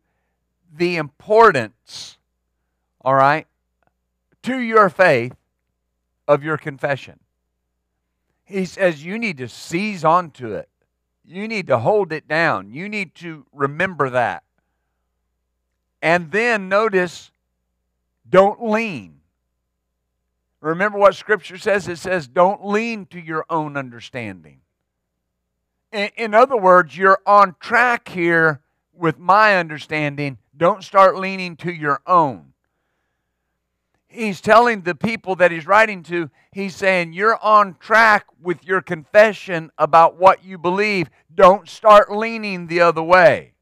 the 0.71 0.97
importance, 0.97 2.14
all 3.05 3.13
right, 3.13 3.45
to 4.41 4.59
your 4.59 4.89
faith 4.89 5.35
of 6.27 6.43
your 6.43 6.57
confession. 6.57 7.19
He 8.43 8.65
says 8.65 9.05
you 9.05 9.19
need 9.19 9.37
to 9.37 9.47
seize 9.47 10.03
onto 10.03 10.53
it. 10.53 10.67
You 11.23 11.47
need 11.47 11.67
to 11.67 11.77
hold 11.77 12.11
it 12.11 12.27
down. 12.27 12.71
You 12.71 12.89
need 12.89 13.13
to 13.15 13.45
remember 13.53 14.09
that. 14.09 14.43
And 16.01 16.31
then 16.31 16.67
notice, 16.67 17.29
don't 18.27 18.63
lean. 18.63 19.19
Remember 20.59 20.97
what 20.97 21.15
Scripture 21.15 21.59
says? 21.59 21.87
It 21.87 21.97
says, 21.97 22.27
don't 22.27 22.65
lean 22.65 23.05
to 23.07 23.19
your 23.19 23.45
own 23.51 23.77
understanding. 23.77 24.61
In, 25.91 26.09
in 26.17 26.33
other 26.33 26.57
words, 26.57 26.97
you're 26.97 27.21
on 27.27 27.55
track 27.59 28.09
here 28.09 28.61
with 28.93 29.19
my 29.19 29.57
understanding. 29.57 30.39
Don't 30.57 30.83
start 30.83 31.17
leaning 31.17 31.55
to 31.57 31.71
your 31.71 32.01
own. 32.07 32.53
He's 34.15 34.39
telling 34.39 34.81
the 34.81 34.95
people 34.95 35.35
that 35.35 35.51
he's 35.51 35.67
writing 35.67 36.01
to, 36.03 36.29
he's 36.51 36.75
saying, 36.75 37.13
You're 37.13 37.41
on 37.43 37.75
track 37.79 38.25
with 38.41 38.65
your 38.65 38.81
confession 38.81 39.71
about 39.77 40.17
what 40.17 40.43
you 40.43 40.57
believe. 40.57 41.09
Don't 41.33 41.67
start 41.67 42.11
leaning 42.11 42.67
the 42.67 42.81
other 42.81 43.03
way. 43.03 43.53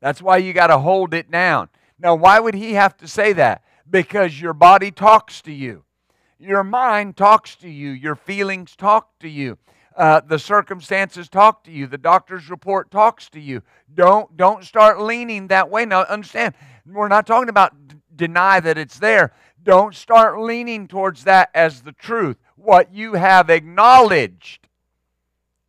That's 0.00 0.22
why 0.22 0.38
you 0.38 0.52
got 0.52 0.68
to 0.68 0.78
hold 0.78 1.14
it 1.14 1.30
down. 1.30 1.68
Now, 1.98 2.14
why 2.14 2.40
would 2.40 2.54
he 2.54 2.74
have 2.74 2.96
to 2.98 3.08
say 3.08 3.32
that? 3.34 3.62
Because 3.88 4.40
your 4.40 4.52
body 4.52 4.90
talks 4.90 5.40
to 5.42 5.52
you, 5.52 5.84
your 6.38 6.62
mind 6.62 7.16
talks 7.16 7.56
to 7.56 7.68
you, 7.68 7.90
your 7.90 8.14
feelings 8.14 8.76
talk 8.76 9.18
to 9.20 9.28
you. 9.28 9.58
Uh, 9.96 10.20
the 10.20 10.38
circumstances 10.38 11.28
talk 11.28 11.64
to 11.64 11.72
you. 11.72 11.88
The 11.88 11.98
doctor's 11.98 12.48
report 12.48 12.90
talks 12.90 13.28
to 13.30 13.40
you. 13.40 13.62
Don't 13.92 14.36
don't 14.36 14.64
start 14.64 15.00
leaning 15.00 15.48
that 15.48 15.70
way. 15.70 15.84
Now 15.84 16.02
understand, 16.02 16.54
we're 16.86 17.08
not 17.08 17.26
talking 17.26 17.48
about 17.48 17.87
deny 18.18 18.60
that 18.60 18.76
it's 18.76 18.98
there. 18.98 19.32
Don't 19.62 19.94
start 19.94 20.38
leaning 20.38 20.86
towards 20.86 21.24
that 21.24 21.48
as 21.54 21.80
the 21.80 21.92
truth. 21.92 22.36
What 22.56 22.92
you 22.92 23.14
have 23.14 23.48
acknowledged 23.48 24.68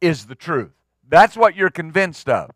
is 0.02 0.26
the 0.26 0.36
truth. 0.36 0.72
That's 1.08 1.38
what 1.38 1.56
you're 1.56 1.70
convinced 1.70 2.28
of. 2.28 2.52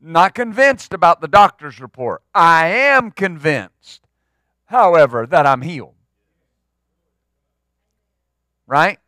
Not 0.00 0.34
convinced 0.34 0.92
about 0.92 1.20
the 1.20 1.28
doctor's 1.28 1.80
report. 1.80 2.22
I 2.34 2.66
am 2.68 3.10
convinced, 3.10 4.02
however, 4.66 5.26
that 5.26 5.46
I'm 5.46 5.62
healed. 5.62 5.94
Right? 8.66 8.98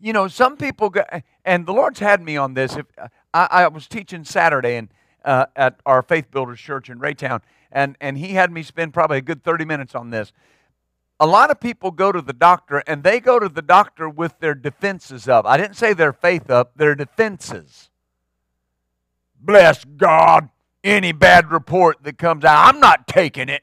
You 0.00 0.12
know, 0.12 0.28
some 0.28 0.56
people, 0.56 0.90
go, 0.90 1.04
and 1.44 1.66
the 1.66 1.72
Lord's 1.72 2.00
had 2.00 2.22
me 2.22 2.36
on 2.36 2.54
this. 2.54 2.76
If 2.76 2.86
I, 3.34 3.48
I 3.50 3.68
was 3.68 3.86
teaching 3.86 4.24
Saturday 4.24 4.76
and 4.76 4.88
uh, 5.24 5.46
at 5.56 5.80
our 5.84 6.02
Faith 6.02 6.30
Builders 6.30 6.60
Church 6.60 6.88
in 6.88 6.98
Raytown, 6.98 7.40
and, 7.76 7.94
and 8.00 8.16
he 8.16 8.28
had 8.28 8.50
me 8.50 8.62
spend 8.62 8.94
probably 8.94 9.18
a 9.18 9.20
good 9.20 9.44
30 9.44 9.66
minutes 9.66 9.94
on 9.94 10.08
this. 10.08 10.32
A 11.20 11.26
lot 11.26 11.50
of 11.50 11.60
people 11.60 11.90
go 11.90 12.10
to 12.10 12.22
the 12.22 12.32
doctor, 12.32 12.82
and 12.86 13.02
they 13.02 13.20
go 13.20 13.38
to 13.38 13.50
the 13.50 13.60
doctor 13.60 14.08
with 14.08 14.40
their 14.40 14.54
defenses 14.54 15.28
up. 15.28 15.44
I 15.44 15.58
didn't 15.58 15.76
say 15.76 15.92
their 15.92 16.14
faith 16.14 16.50
up, 16.50 16.72
their 16.76 16.94
defenses. 16.94 17.90
Bless 19.38 19.84
God, 19.84 20.48
any 20.82 21.12
bad 21.12 21.52
report 21.52 21.98
that 22.04 22.16
comes 22.16 22.46
out, 22.46 22.66
I'm 22.66 22.80
not 22.80 23.06
taking 23.06 23.50
it. 23.50 23.62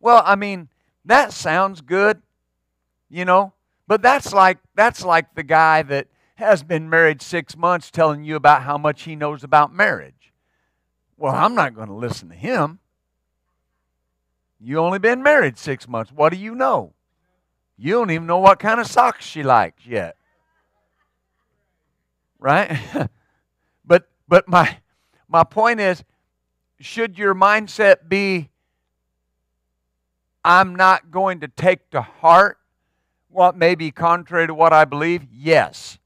Well, 0.00 0.24
I 0.26 0.34
mean, 0.34 0.68
that 1.04 1.32
sounds 1.32 1.82
good, 1.82 2.20
you 3.08 3.24
know, 3.24 3.52
but 3.86 4.02
that's 4.02 4.32
like 4.32 4.58
that's 4.74 5.04
like 5.04 5.36
the 5.36 5.44
guy 5.44 5.82
that 5.82 6.08
has 6.34 6.64
been 6.64 6.90
married 6.90 7.22
6 7.22 7.56
months 7.56 7.92
telling 7.92 8.24
you 8.24 8.34
about 8.34 8.62
how 8.62 8.76
much 8.76 9.02
he 9.02 9.14
knows 9.14 9.44
about 9.44 9.72
marriage. 9.72 10.32
Well, 11.16 11.34
I'm 11.34 11.54
not 11.54 11.74
going 11.76 11.88
to 11.88 11.94
listen 11.94 12.28
to 12.30 12.34
him. 12.34 12.80
You 14.60 14.78
only 14.78 14.98
been 14.98 15.22
married 15.22 15.58
6 15.58 15.88
months. 15.88 16.12
What 16.12 16.32
do 16.32 16.38
you 16.38 16.54
know? 16.54 16.92
You 17.78 17.94
don't 17.94 18.10
even 18.10 18.26
know 18.26 18.38
what 18.38 18.58
kind 18.58 18.78
of 18.78 18.86
socks 18.86 19.24
she 19.24 19.42
likes 19.42 19.86
yet. 19.86 20.16
Right? 22.38 22.78
but 23.84 24.08
but 24.28 24.46
my 24.46 24.76
my 25.28 25.44
point 25.44 25.80
is 25.80 26.04
should 26.78 27.18
your 27.18 27.34
mindset 27.34 28.08
be 28.08 28.50
I'm 30.44 30.74
not 30.74 31.10
going 31.10 31.40
to 31.40 31.48
take 31.48 31.90
to 31.90 32.02
heart 32.02 32.58
what 33.28 33.56
may 33.56 33.74
be 33.74 33.90
contrary 33.90 34.46
to 34.46 34.54
what 34.54 34.72
I 34.72 34.84
believe? 34.84 35.26
Yes. 35.32 35.98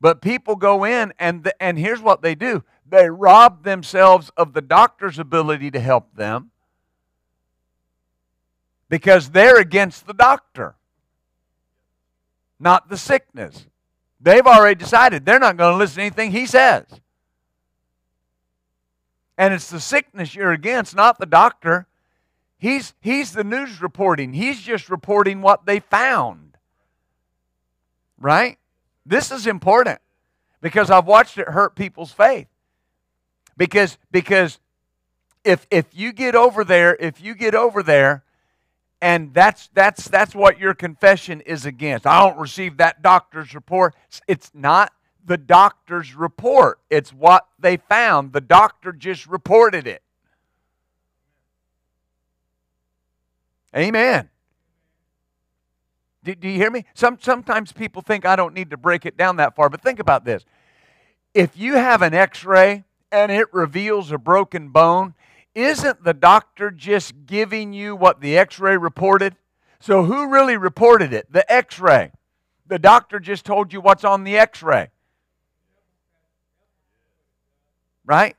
But 0.00 0.20
people 0.20 0.56
go 0.56 0.84
in 0.84 1.14
and 1.18 1.44
the, 1.44 1.62
and 1.62 1.78
here's 1.78 2.00
what 2.00 2.20
they 2.20 2.34
do. 2.34 2.64
They 2.86 3.08
rob 3.08 3.64
themselves 3.64 4.30
of 4.36 4.52
the 4.52 4.60
doctor's 4.60 5.18
ability 5.18 5.70
to 5.70 5.80
help 5.80 6.14
them 6.16 6.50
because 8.88 9.30
they're 9.30 9.58
against 9.58 10.06
the 10.06 10.14
doctor, 10.14 10.74
not 12.60 12.88
the 12.88 12.96
sickness. 12.96 13.66
They've 14.20 14.46
already 14.46 14.76
decided 14.76 15.24
they're 15.24 15.38
not 15.38 15.56
going 15.56 15.72
to 15.72 15.78
listen 15.78 15.96
to 15.96 16.02
anything 16.02 16.30
he 16.30 16.46
says. 16.46 16.86
And 19.36 19.52
it's 19.52 19.68
the 19.68 19.80
sickness 19.80 20.34
you're 20.34 20.52
against, 20.52 20.94
not 20.94 21.18
the 21.18 21.26
doctor. 21.26 21.86
He's, 22.56 22.94
he's 23.00 23.32
the 23.32 23.44
news 23.44 23.82
reporting. 23.82 24.32
He's 24.32 24.60
just 24.60 24.88
reporting 24.88 25.42
what 25.42 25.66
they 25.66 25.80
found. 25.80 26.56
Right? 28.18 28.58
This 29.04 29.30
is 29.30 29.46
important 29.46 29.98
because 30.60 30.90
I've 30.90 31.06
watched 31.06 31.36
it 31.36 31.48
hurt 31.48 31.74
people's 31.74 32.12
faith. 32.12 32.46
Because, 33.56 33.98
because 34.10 34.58
if, 35.44 35.66
if 35.70 35.86
you 35.92 36.12
get 36.12 36.34
over 36.34 36.64
there, 36.64 36.96
if 36.98 37.20
you 37.20 37.34
get 37.34 37.54
over 37.54 37.82
there, 37.82 38.23
and 39.04 39.34
that's 39.34 39.68
that's 39.74 40.08
that's 40.08 40.34
what 40.34 40.58
your 40.58 40.72
confession 40.72 41.42
is 41.42 41.66
against. 41.66 42.06
I 42.06 42.26
don't 42.26 42.38
receive 42.38 42.78
that 42.78 43.02
doctor's 43.02 43.54
report. 43.54 43.94
It's 44.26 44.50
not 44.54 44.94
the 45.22 45.36
doctor's 45.36 46.14
report. 46.14 46.78
It's 46.88 47.12
what 47.12 47.46
they 47.58 47.76
found. 47.76 48.32
The 48.32 48.40
doctor 48.40 48.92
just 48.92 49.26
reported 49.26 49.86
it. 49.86 50.02
Amen. 53.76 54.30
Do, 56.22 56.34
do, 56.34 56.48
you 56.48 56.56
hear 56.56 56.70
me? 56.70 56.86
Some, 56.94 57.18
sometimes 57.20 57.72
people 57.72 58.00
think 58.00 58.24
I 58.24 58.36
don't 58.36 58.54
need 58.54 58.70
to 58.70 58.78
break 58.78 59.04
it 59.04 59.18
down 59.18 59.36
that 59.36 59.54
far, 59.54 59.68
but 59.68 59.82
think 59.82 59.98
about 59.98 60.24
this. 60.24 60.46
If 61.34 61.58
you 61.58 61.74
have 61.74 62.00
an 62.00 62.14
x 62.14 62.42
ray 62.42 62.84
and 63.12 63.30
it 63.30 63.52
reveals 63.52 64.10
a 64.10 64.16
broken 64.16 64.70
bone, 64.70 65.12
isn't 65.54 66.04
the 66.04 66.14
doctor 66.14 66.70
just 66.70 67.26
giving 67.26 67.72
you 67.72 67.94
what 67.94 68.20
the 68.20 68.36
x 68.36 68.58
ray 68.58 68.76
reported? 68.76 69.36
So, 69.80 70.04
who 70.04 70.30
really 70.30 70.56
reported 70.56 71.12
it? 71.12 71.30
The 71.30 71.50
x 71.50 71.78
ray. 71.78 72.12
The 72.66 72.78
doctor 72.78 73.20
just 73.20 73.44
told 73.44 73.72
you 73.72 73.80
what's 73.80 74.04
on 74.04 74.24
the 74.24 74.36
x 74.36 74.62
ray. 74.62 74.88
Right? 78.04 78.36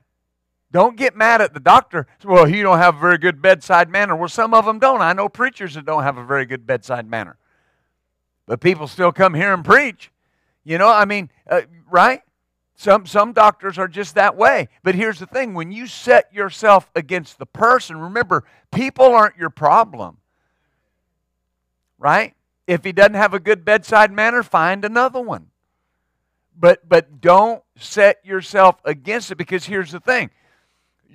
Don't 0.72 0.98
get 0.98 1.16
mad 1.16 1.42
at 1.42 1.54
the 1.54 1.60
doctor. 1.60 2.06
Well, 2.24 2.46
he 2.46 2.62
don't 2.62 2.80
have 2.80 2.98
a 2.98 3.00
very 3.00 3.18
good 3.18 3.42
bedside 3.42 3.90
manner. 3.90 4.16
Well, 4.16 4.28
some 4.28 4.54
of 4.54 4.66
them 4.66 4.78
don't. 4.78 5.02
I 5.02 5.14
know 5.14 5.30
preachers 5.30 5.76
that 5.76 5.86
don't 5.86 6.04
have 6.04 6.18
a 6.18 6.26
very 6.26 6.46
good 6.46 6.68
bedside 6.68 7.10
manner. 7.10 7.38
But 8.46 8.60
people 8.60 8.88
still 8.88 9.12
come 9.12 9.34
here 9.34 9.54
and 9.54 9.64
preach. 9.64 10.12
You 10.66 10.78
know, 10.78 10.90
I 10.90 11.06
mean, 11.06 11.30
uh, 11.50 11.62
right? 11.90 12.22
Some, 12.76 13.06
some 13.06 13.32
doctors 13.32 13.78
are 13.78 13.88
just 13.88 14.16
that 14.16 14.36
way. 14.36 14.68
But 14.84 14.96
here's 14.96 15.20
the 15.20 15.26
thing 15.26 15.54
when 15.54 15.72
you 15.72 15.88
set 15.88 16.34
yourself 16.34 16.92
against 16.96 17.40
the 17.40 17.46
person, 17.46 17.98
remember, 17.98 18.44
people 18.72 19.06
aren't 19.06 19.38
your 19.38 19.50
problem. 19.50 20.18
Right? 21.98 22.34
If 22.68 22.84
he 22.84 22.92
doesn't 22.92 23.14
have 23.14 23.34
a 23.34 23.40
good 23.40 23.64
bedside 23.64 24.12
manner, 24.12 24.44
find 24.44 24.84
another 24.84 25.22
one. 25.22 25.48
But, 26.58 26.88
but 26.88 27.22
don't 27.22 27.64
set 27.78 28.26
yourself 28.26 28.78
against 28.84 29.32
it 29.32 29.36
because 29.36 29.66
here's 29.66 29.92
the 29.92 30.00
thing 30.00 30.30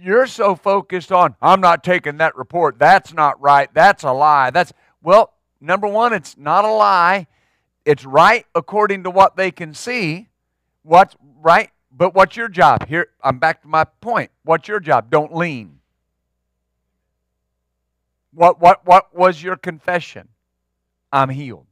you're 0.03 0.27
so 0.27 0.55
focused 0.55 1.13
on 1.13 1.35
i'm 1.43 1.61
not 1.61 1.85
taking 1.85 2.19
that 2.19 2.37
report 2.37 2.79
that's 2.79 3.13
not 3.13 3.41
right 3.41 3.73
that's 3.75 4.03
a 4.03 4.13
lie 4.13 4.51
that's 4.51 4.73
well 5.03 5.33
number 5.61 5.87
one 5.87 6.13
it's 6.13 6.37
not 6.39 6.65
a 6.65 6.71
lie 6.71 7.27
it's 7.85 8.05
right 8.05 8.47
according 8.55 9.03
to 9.03 9.11
what 9.11 9.37
they 9.37 9.51
can 9.51 9.75
see 9.75 10.30
what's 10.83 11.17
right 11.41 11.71
but 11.91 12.15
what's 12.15 12.37
your 12.37 12.49
job 12.49 12.87
here 12.89 13.09
i'm 13.23 13.39
back 13.39 13.63
to 13.63 13.69
my 13.69 13.85
point 13.85 14.31
what's 14.45 14.69
your 14.69 14.81
job 14.81 15.11
don't 15.11 15.35
lean 15.35 15.79
what 18.33 18.61
what 18.61 18.85
what 18.87 19.15
was 19.15 19.43
your 19.43 19.57
confession 19.57 20.29
i'm 21.13 21.29
healed 21.29 21.67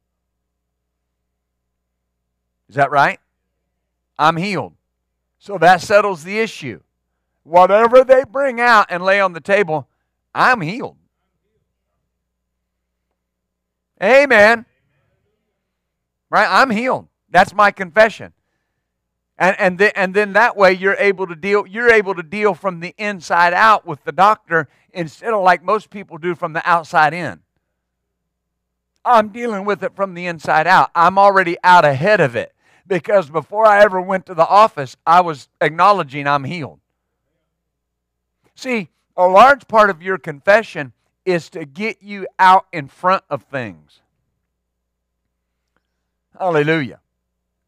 is 2.69 2.75
that 2.75 2.91
right 2.91 3.21
i'm 4.19 4.37
healed 4.37 4.75
so 5.39 5.57
that 5.59 5.81
settles 5.81 6.25
the 6.25 6.39
issue 6.39 6.81
Whatever 7.49 8.05
they 8.05 8.25
bring 8.25 8.61
out 8.61 8.89
and 8.91 9.03
lay 9.03 9.21
on 9.21 9.33
the 9.33 9.41
table, 9.41 9.89
I'm 10.35 10.61
healed. 10.61 10.99
Amen. 14.03 14.67
Right? 16.29 16.47
I'm 16.47 16.69
healed. 16.69 17.09
That's 17.31 17.55
my 17.55 17.71
confession. 17.71 18.35
And, 19.39 19.57
and, 19.59 19.79
then, 19.79 19.93
and 19.95 20.15
then 20.15 20.33
that 20.33 20.57
way 20.57 20.73
you're 20.73 20.97
able 20.99 21.27
to 21.29 21.37
deal 21.37 21.65
you're 21.67 21.93
able 21.93 22.15
to 22.15 22.25
deal 22.25 22.55
from 22.55 22.81
the 22.81 22.95
inside 22.99 23.55
out 23.55 23.87
with 23.87 24.03
the 24.05 24.11
doctor 24.11 24.69
instead 24.93 25.33
of 25.33 25.43
like 25.43 25.63
most 25.63 25.91
people 25.91 26.19
do 26.19 26.35
from 26.35 26.55
the 26.55 26.69
outside 26.69 27.15
in. 27.15 27.41
I'm 29.05 29.29
dealing 29.29 29.65
with 29.65 29.83
it 29.83 29.95
from 29.95 30.15
the 30.15 30.27
inside 30.27 30.67
out. 30.67 30.91
I'm 30.95 31.19
already 31.19 31.57
out 31.63 31.85
ahead 31.85 32.21
of 32.21 32.35
it 32.35 32.53
because 32.87 33.31
before 33.31 33.65
I 33.67 33.83
ever 33.83 34.01
went 34.01 34.27
to 34.27 34.35
the 34.35 34.47
office, 34.47 34.97
I 35.07 35.21
was 35.21 35.49
acknowledging 35.61 36.27
I'm 36.27 36.45
healed. 36.45 36.81
See, 38.55 38.89
a 39.17 39.27
large 39.27 39.69
part 39.69 39.89
of 39.89 40.03
your 40.03 40.19
confession 40.19 40.93
is 41.25 41.49
to 41.51 41.65
get 41.65 42.03
you 42.03 42.27
out 42.39 42.67
in 42.73 42.89
front 42.89 43.23
of 43.31 43.45
things. 43.45 44.01
Hallelujah. 46.37 47.01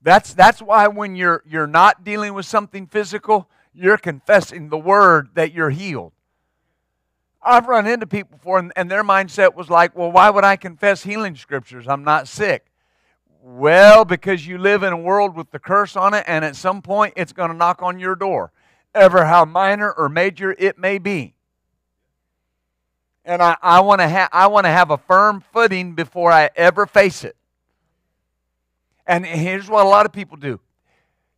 That's, 0.03 0.33
that's 0.35 0.63
why 0.63 0.89
when 0.89 1.15
you're, 1.15 1.43
you're 1.47 1.67
not 1.67 2.05
dealing 2.05 2.35
with 2.35 2.47
something 2.47 2.87
physical, 2.87 3.49
you're 3.75 3.99
confessing 3.99 4.69
the 4.69 4.79
word 4.79 5.31
that 5.35 5.53
you're 5.53 5.71
healed. 5.71 6.13
I've 7.43 7.67
run 7.67 7.87
into 7.87 8.07
people 8.07 8.37
before, 8.37 8.59
and, 8.59 8.73
and 8.77 8.91
their 8.91 9.05
mindset 9.05 9.55
was 9.55 9.71
like, 9.71 9.97
well, 9.97 10.13
why 10.13 10.31
would 10.31 10.45
I 10.45 10.57
confess 10.57 11.03
healing 11.03 11.37
scriptures? 11.37 11.87
I'm 11.89 12.05
not 12.05 12.29
sick. 12.29 12.67
Well, 13.43 14.05
because 14.05 14.47
you 14.47 14.59
live 14.59 14.83
in 14.83 14.93
a 14.93 14.99
world 14.99 15.35
with 15.35 15.51
the 15.51 15.59
curse 15.59 15.97
on 15.97 16.13
it, 16.13 16.25
and 16.27 16.45
at 16.45 16.57
some 16.57 16.83
point 16.83 17.15
it's 17.17 17.33
going 17.33 17.51
to 17.51 17.57
knock 17.57 17.83
on 17.83 17.99
your 17.99 18.15
door 18.15 18.53
ever 18.95 19.25
how 19.25 19.45
minor 19.45 19.91
or 19.93 20.09
major 20.09 20.55
it 20.59 20.79
may 20.79 20.99
be. 20.99 21.35
And 23.25 23.43
I, 23.43 23.57
I 23.63 23.81
want 23.81 24.01
to 24.01 24.09
ha- 24.09 24.29
I 24.33 24.47
want 24.49 24.65
to 24.65 24.71
have 24.71 24.91
a 24.91 24.99
firm 24.99 25.43
footing 25.53 25.95
before 25.95 26.33
I 26.33 26.51
ever 26.57 26.87
face 26.87 27.23
it. 27.23 27.37
And 29.11 29.27
here's 29.27 29.69
what 29.69 29.85
a 29.85 29.89
lot 29.89 30.07
of 30.07 30.13
people 30.13 30.37
do. 30.37 30.61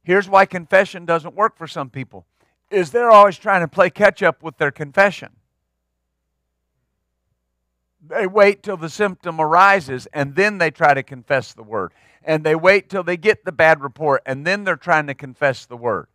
Here's 0.03 0.29
why 0.29 0.45
confession 0.45 1.07
doesn't 1.07 1.35
work 1.35 1.57
for 1.57 1.67
some 1.67 1.89
people. 1.89 2.27
Is 2.71 2.91
they're 2.91 3.11
always 3.11 3.39
trying 3.39 3.63
to 3.63 3.69
play 3.69 3.89
catch 3.89 4.23
up 4.23 4.43
with 4.43 4.59
their 4.59 4.71
confession. 4.71 5.31
They 8.07 8.27
wait 8.27 8.63
till 8.63 8.77
the 8.77 8.91
symptom 8.91 9.41
arises 9.41 10.07
and 10.13 10.35
then 10.35 10.59
they 10.59 10.71
try 10.71 10.93
to 10.93 11.03
confess 11.03 11.55
the 11.55 11.63
word. 11.63 11.95
And 12.23 12.45
they 12.45 12.55
wait 12.55 12.91
till 12.91 13.05
they 13.05 13.17
get 13.17 13.47
the 13.47 13.53
bad 13.53 13.81
report 13.81 14.21
and 14.27 14.47
then 14.47 14.65
they're 14.65 14.77
trying 14.77 15.07
to 15.07 15.15
confess 15.15 15.65
the 15.65 15.77
word. 15.79 16.09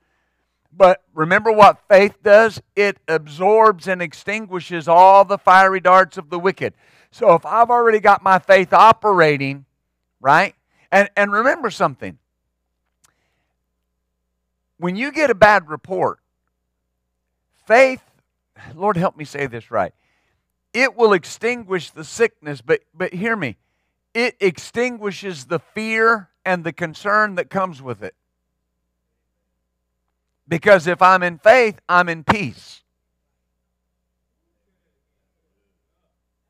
But 0.71 1.01
remember 1.15 1.51
what 1.51 1.79
faith 1.87 2.21
does? 2.21 2.61
It 2.75 2.99
absorbs 3.07 3.87
and 3.87 3.99
extinguishes 3.99 4.87
all 4.87 5.25
the 5.25 5.39
fiery 5.39 5.79
darts 5.79 6.19
of 6.19 6.29
the 6.29 6.37
wicked. 6.37 6.75
So 7.09 7.33
if 7.33 7.47
I've 7.47 7.71
already 7.71 7.99
got 7.99 8.21
my 8.21 8.37
faith 8.37 8.73
operating, 8.73 9.65
right? 10.21 10.53
And, 10.91 11.09
and 11.15 11.31
remember 11.31 11.69
something. 11.69 12.17
When 14.77 14.95
you 14.95 15.11
get 15.11 15.29
a 15.29 15.35
bad 15.35 15.69
report, 15.69 16.19
faith, 17.65 18.03
Lord 18.75 18.97
help 18.97 19.17
me 19.17 19.25
say 19.25 19.47
this 19.47 19.71
right, 19.71 19.93
it 20.73 20.95
will 20.95 21.13
extinguish 21.13 21.89
the 21.89 22.03
sickness, 22.03 22.61
but, 22.61 22.81
but 22.93 23.13
hear 23.13 23.35
me, 23.35 23.57
it 24.13 24.35
extinguishes 24.39 25.45
the 25.45 25.59
fear 25.59 26.29
and 26.45 26.63
the 26.63 26.73
concern 26.73 27.35
that 27.35 27.49
comes 27.49 27.81
with 27.81 28.03
it. 28.03 28.15
Because 30.47 30.87
if 30.87 31.01
I'm 31.01 31.23
in 31.23 31.39
faith, 31.39 31.79
I'm 31.89 32.07
in 32.07 32.23
peace. 32.23 32.81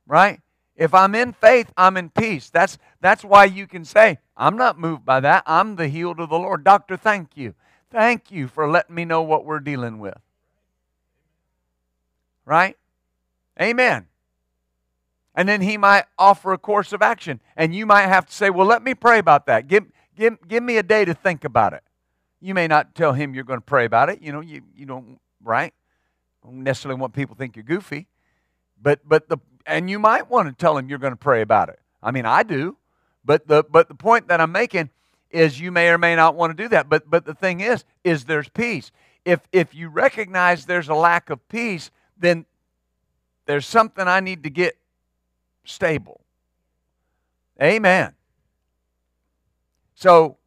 Right? 0.05 0.39
If 0.75 0.93
I'm 0.93 1.15
in 1.15 1.33
faith, 1.33 1.71
I'm 1.75 1.97
in 1.97 2.09
peace. 2.09 2.49
That's, 2.49 2.77
that's 3.01 3.23
why 3.23 3.45
you 3.45 3.65
can 3.65 3.83
say, 3.83 4.19
I'm 4.37 4.55
not 4.55 4.79
moved 4.79 5.03
by 5.03 5.19
that. 5.19 5.43
I'm 5.47 5.75
the 5.75 5.87
healed 5.87 6.19
of 6.19 6.29
the 6.29 6.37
Lord. 6.37 6.63
Doctor, 6.63 6.95
thank 6.95 7.35
you. 7.35 7.55
Thank 7.89 8.31
you 8.31 8.47
for 8.47 8.69
letting 8.69 8.95
me 8.95 9.03
know 9.03 9.23
what 9.23 9.45
we're 9.45 9.59
dealing 9.59 9.99
with. 9.99 10.17
Right? 12.45 12.77
Amen. 13.59 14.05
And 15.33 15.49
then 15.49 15.61
he 15.61 15.77
might 15.77 16.05
offer 16.17 16.53
a 16.53 16.57
course 16.57 16.93
of 16.93 17.01
action. 17.01 17.41
And 17.55 17.73
you 17.73 17.85
might 17.85 18.07
have 18.07 18.27
to 18.27 18.33
say, 18.33 18.49
Well, 18.49 18.67
let 18.67 18.83
me 18.83 18.93
pray 18.93 19.19
about 19.19 19.47
that. 19.47 19.67
Give, 19.67 19.85
give, 20.15 20.37
give 20.47 20.63
me 20.63 20.77
a 20.77 20.83
day 20.83 21.05
to 21.05 21.13
think 21.13 21.43
about 21.43 21.73
it. 21.73 21.83
You 22.39 22.53
may 22.53 22.67
not 22.67 22.95
tell 22.95 23.13
him 23.13 23.33
you're 23.33 23.43
going 23.43 23.59
to 23.59 23.65
pray 23.65 23.85
about 23.85 24.09
it. 24.09 24.21
You 24.21 24.31
know, 24.31 24.41
you, 24.41 24.61
you 24.75 24.85
don't, 24.85 25.19
right? 25.43 25.73
Don't 26.43 26.63
necessarily 26.63 26.99
want 26.99 27.13
people 27.13 27.35
think 27.35 27.55
you're 27.55 27.63
goofy. 27.63 28.07
But, 28.81 28.99
but 29.07 29.27
the, 29.29 29.37
and 29.65 29.89
you 29.89 29.97
might 29.97 30.29
want 30.29 30.47
to 30.47 30.53
tell 30.53 30.77
him 30.77 30.89
you're 30.89 30.99
going 30.99 31.13
to 31.13 31.17
pray 31.17 31.41
about 31.41 31.69
it. 31.69 31.79
I 32.01 32.11
mean, 32.11 32.25
I 32.25 32.43
do. 32.43 32.77
But 33.27 33.45
the, 33.45 33.63
but 33.69 33.89
the 33.89 33.93
point 33.93 34.29
that 34.29 34.39
I'm 34.39 34.53
making 34.53 34.89
is 35.29 35.59
you 35.59 35.69
may 35.69 35.89
or 35.89 35.97
may 35.97 36.15
not 36.15 36.35
want 36.35 36.55
to 36.55 36.63
do 36.63 36.69
that. 36.69 36.87
But, 36.87 37.09
but 37.09 37.25
the 37.25 37.33
thing 37.33 37.59
is, 37.59 37.83
is 38.05 38.23
there's 38.23 38.47
peace. 38.47 38.91
If, 39.25 39.41
if 39.51 39.75
you 39.75 39.89
recognize 39.89 40.65
there's 40.65 40.87
a 40.87 40.95
lack 40.95 41.29
of 41.29 41.45
peace, 41.49 41.91
then 42.17 42.45
there's 43.45 43.65
something 43.65 44.07
I 44.07 44.21
need 44.21 44.43
to 44.43 44.49
get 44.49 44.77
stable. 45.65 46.21
Amen. 47.61 48.13
So 49.93 50.37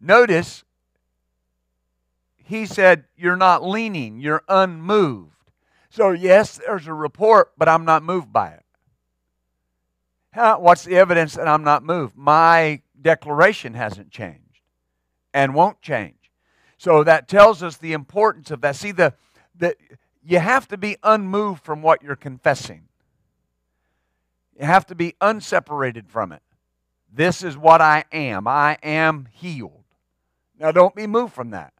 notice 0.00 0.62
he 2.44 2.64
said, 2.64 3.04
You're 3.16 3.34
not 3.34 3.66
leaning, 3.66 4.20
you're 4.20 4.44
unmoved. 4.48 5.30
So, 5.90 6.10
yes, 6.10 6.58
there's 6.64 6.86
a 6.86 6.94
report, 6.94 7.52
but 7.56 7.68
I'm 7.68 7.84
not 7.84 8.02
moved 8.02 8.32
by 8.32 8.50
it. 8.50 8.63
What's 10.34 10.84
the 10.84 10.96
evidence 10.96 11.34
that 11.34 11.48
I'm 11.48 11.64
not 11.64 11.84
moved? 11.84 12.16
My 12.16 12.82
declaration 13.00 13.74
hasn't 13.74 14.10
changed 14.10 14.60
and 15.32 15.54
won't 15.54 15.80
change. 15.80 16.30
So 16.76 17.04
that 17.04 17.28
tells 17.28 17.62
us 17.62 17.76
the 17.76 17.92
importance 17.92 18.50
of 18.50 18.60
that. 18.62 18.76
See, 18.76 18.92
the, 18.92 19.14
the, 19.56 19.76
you 20.24 20.38
have 20.38 20.66
to 20.68 20.76
be 20.76 20.96
unmoved 21.02 21.64
from 21.64 21.82
what 21.82 22.02
you're 22.02 22.16
confessing. 22.16 22.88
You 24.58 24.66
have 24.66 24.86
to 24.86 24.94
be 24.94 25.14
unseparated 25.20 26.08
from 26.08 26.32
it. 26.32 26.42
This 27.12 27.42
is 27.42 27.56
what 27.56 27.80
I 27.80 28.04
am. 28.12 28.48
I 28.48 28.76
am 28.82 29.28
healed. 29.32 29.84
Now, 30.58 30.72
don't 30.72 30.94
be 30.94 31.06
moved 31.06 31.32
from 31.32 31.50
that 31.50 31.72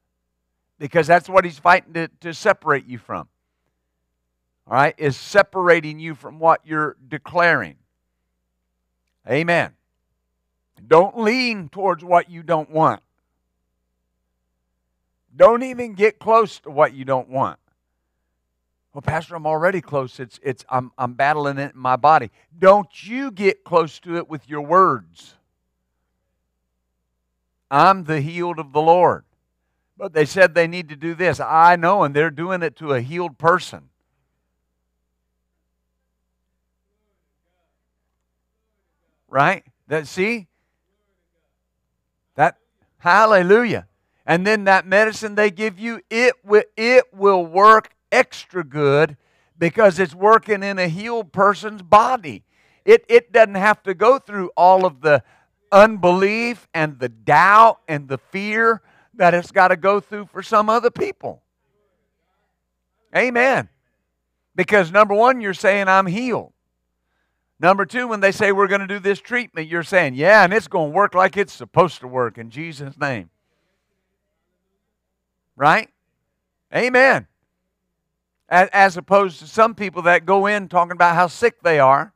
because 0.78 1.06
that's 1.06 1.28
what 1.28 1.44
he's 1.44 1.58
fighting 1.58 1.92
to, 1.94 2.08
to 2.20 2.34
separate 2.34 2.86
you 2.86 2.98
from. 2.98 3.28
All 4.66 4.74
right, 4.74 4.94
is 4.96 5.16
separating 5.16 5.98
you 5.98 6.14
from 6.14 6.38
what 6.38 6.60
you're 6.64 6.96
declaring. 7.06 7.76
Amen. 9.28 9.72
Don't 10.87 11.18
lean 11.18 11.68
towards 11.68 12.04
what 12.04 12.28
you 12.30 12.42
don't 12.42 12.70
want. 12.70 13.02
Don't 15.34 15.62
even 15.62 15.94
get 15.94 16.18
close 16.18 16.60
to 16.60 16.70
what 16.70 16.94
you 16.94 17.04
don't 17.04 17.28
want. 17.28 17.58
Well, 18.92 19.02
Pastor, 19.02 19.34
I'm 19.34 19.46
already 19.46 19.80
close. 19.80 20.20
It's, 20.20 20.38
it's, 20.42 20.64
I'm, 20.68 20.92
I'm 20.96 21.14
battling 21.14 21.58
it 21.58 21.74
in 21.74 21.80
my 21.80 21.96
body. 21.96 22.30
Don't 22.56 22.88
you 23.02 23.32
get 23.32 23.64
close 23.64 23.98
to 24.00 24.16
it 24.16 24.28
with 24.28 24.48
your 24.48 24.60
words. 24.60 25.34
I'm 27.70 28.04
the 28.04 28.20
healed 28.20 28.60
of 28.60 28.72
the 28.72 28.80
Lord. 28.80 29.24
But 29.96 30.12
they 30.12 30.24
said 30.24 30.54
they 30.54 30.68
need 30.68 30.88
to 30.90 30.96
do 30.96 31.14
this. 31.14 31.40
I 31.40 31.76
know, 31.76 32.04
and 32.04 32.14
they're 32.14 32.30
doing 32.30 32.62
it 32.62 32.76
to 32.76 32.92
a 32.92 33.00
healed 33.00 33.38
person. 33.38 33.90
Right? 39.34 39.64
That 39.88 40.06
see? 40.06 40.46
That 42.36 42.56
hallelujah. 42.98 43.88
And 44.24 44.46
then 44.46 44.62
that 44.64 44.86
medicine 44.86 45.34
they 45.34 45.50
give 45.50 45.76
you, 45.76 46.02
it 46.08 46.34
will, 46.44 46.62
it 46.76 47.12
will 47.12 47.44
work 47.44 47.90
extra 48.12 48.62
good 48.62 49.16
because 49.58 49.98
it's 49.98 50.14
working 50.14 50.62
in 50.62 50.78
a 50.78 50.86
healed 50.86 51.32
person's 51.32 51.82
body. 51.82 52.44
It, 52.84 53.04
it 53.08 53.32
doesn't 53.32 53.56
have 53.56 53.82
to 53.82 53.94
go 53.94 54.20
through 54.20 54.52
all 54.56 54.86
of 54.86 55.00
the 55.00 55.24
unbelief 55.72 56.68
and 56.72 57.00
the 57.00 57.08
doubt 57.08 57.80
and 57.88 58.06
the 58.06 58.18
fear 58.18 58.82
that 59.14 59.34
it's 59.34 59.50
got 59.50 59.68
to 59.68 59.76
go 59.76 59.98
through 59.98 60.26
for 60.26 60.44
some 60.44 60.70
other 60.70 60.92
people. 60.92 61.42
Amen. 63.16 63.68
Because 64.54 64.92
number 64.92 65.14
one, 65.14 65.40
you're 65.40 65.54
saying, 65.54 65.88
I'm 65.88 66.06
healed. 66.06 66.53
Number 67.60 67.86
two, 67.86 68.08
when 68.08 68.20
they 68.20 68.32
say 68.32 68.52
we're 68.52 68.66
going 68.66 68.80
to 68.80 68.86
do 68.86 68.98
this 68.98 69.20
treatment, 69.20 69.68
you're 69.68 69.82
saying, 69.82 70.14
yeah, 70.14 70.44
and 70.44 70.52
it's 70.52 70.68
going 70.68 70.90
to 70.90 70.94
work 70.94 71.14
like 71.14 71.36
it's 71.36 71.52
supposed 71.52 72.00
to 72.00 72.08
work 72.08 72.36
in 72.36 72.50
Jesus' 72.50 72.98
name. 72.98 73.30
Right? 75.56 75.88
Amen. 76.74 77.26
As, 78.48 78.96
opposed 78.96 79.38
to 79.40 79.46
some 79.46 79.74
people 79.74 80.02
that 80.02 80.26
go 80.26 80.46
in 80.46 80.68
talking 80.68 80.92
about 80.92 81.14
how 81.14 81.28
sick 81.28 81.62
they 81.62 81.78
are, 81.78 82.12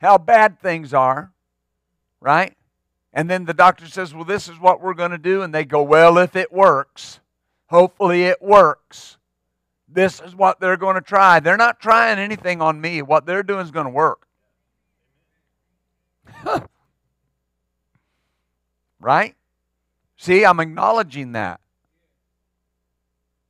how 0.00 0.18
bad 0.18 0.58
things 0.60 0.92
are, 0.92 1.32
right? 2.20 2.54
And 3.12 3.30
then 3.30 3.44
the 3.44 3.54
doctor 3.54 3.86
says, 3.86 4.12
Well, 4.12 4.24
this 4.24 4.48
is 4.48 4.58
what 4.58 4.82
we're 4.82 4.94
going 4.94 5.12
to 5.12 5.18
do. 5.18 5.42
And 5.42 5.54
they 5.54 5.64
go, 5.64 5.82
Well, 5.82 6.18
if 6.18 6.36
it 6.36 6.52
works, 6.52 7.20
hopefully 7.66 8.24
it 8.24 8.42
works. 8.42 9.16
This 9.88 10.20
is 10.20 10.34
what 10.34 10.60
they're 10.60 10.76
going 10.76 10.96
to 10.96 11.00
try. 11.00 11.40
They're 11.40 11.56
not 11.56 11.80
trying 11.80 12.18
anything 12.18 12.60
on 12.60 12.80
me. 12.80 13.00
What 13.00 13.24
they're 13.24 13.42
doing 13.42 13.60
is 13.60 13.70
going 13.70 13.86
to 13.86 13.92
work. 13.92 14.27
right? 19.00 19.34
See, 20.16 20.44
I'm 20.44 20.60
acknowledging 20.60 21.32
that. 21.32 21.60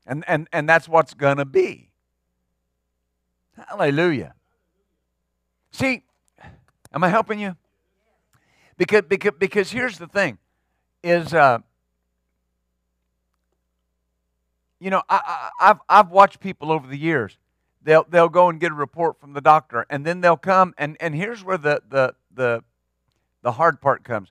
And, 0.07 0.25
and, 0.27 0.49
and 0.53 0.69
that's 0.69 0.89
what's 0.89 1.15
going 1.15 1.37
to 1.39 1.45
be. 1.45 1.91
Hallelujah. 3.69 4.35
See, 5.71 6.03
am 6.93 7.05
I 7.05 7.09
helping 7.09 7.39
you? 7.39 7.57
Because, 8.77 9.03
because, 9.03 9.33
because 9.39 9.71
here's 9.71 9.99
the 9.99 10.07
thing 10.07 10.39
is, 11.03 11.35
uh, 11.35 11.59
you 14.81 14.91
know, 14.91 15.03
I, 15.09 15.51
I, 15.61 15.71
I've, 15.71 15.79
I've 15.89 16.11
watched 16.11 16.41
people 16.41 16.71
over 16.71 16.87
the 16.87 16.97
years. 16.97 17.37
They'll, 17.83 18.07
they'll 18.09 18.29
go 18.29 18.49
and 18.49 18.61
get 18.61 18.71
a 18.71 18.75
report 18.75 19.21
from 19.21 19.33
the 19.33 19.41
doctor, 19.41 19.87
and 19.91 20.05
then 20.05 20.21
they'll 20.21 20.37
come, 20.37 20.75
and, 20.79 20.97
and 21.01 21.15
here's 21.15 21.43
where 21.43 21.59
the, 21.59 21.83
the, 21.89 22.15
the, 22.35 22.63
the 23.43 23.53
hard 23.53 23.81
part 23.81 24.05
comes, 24.05 24.31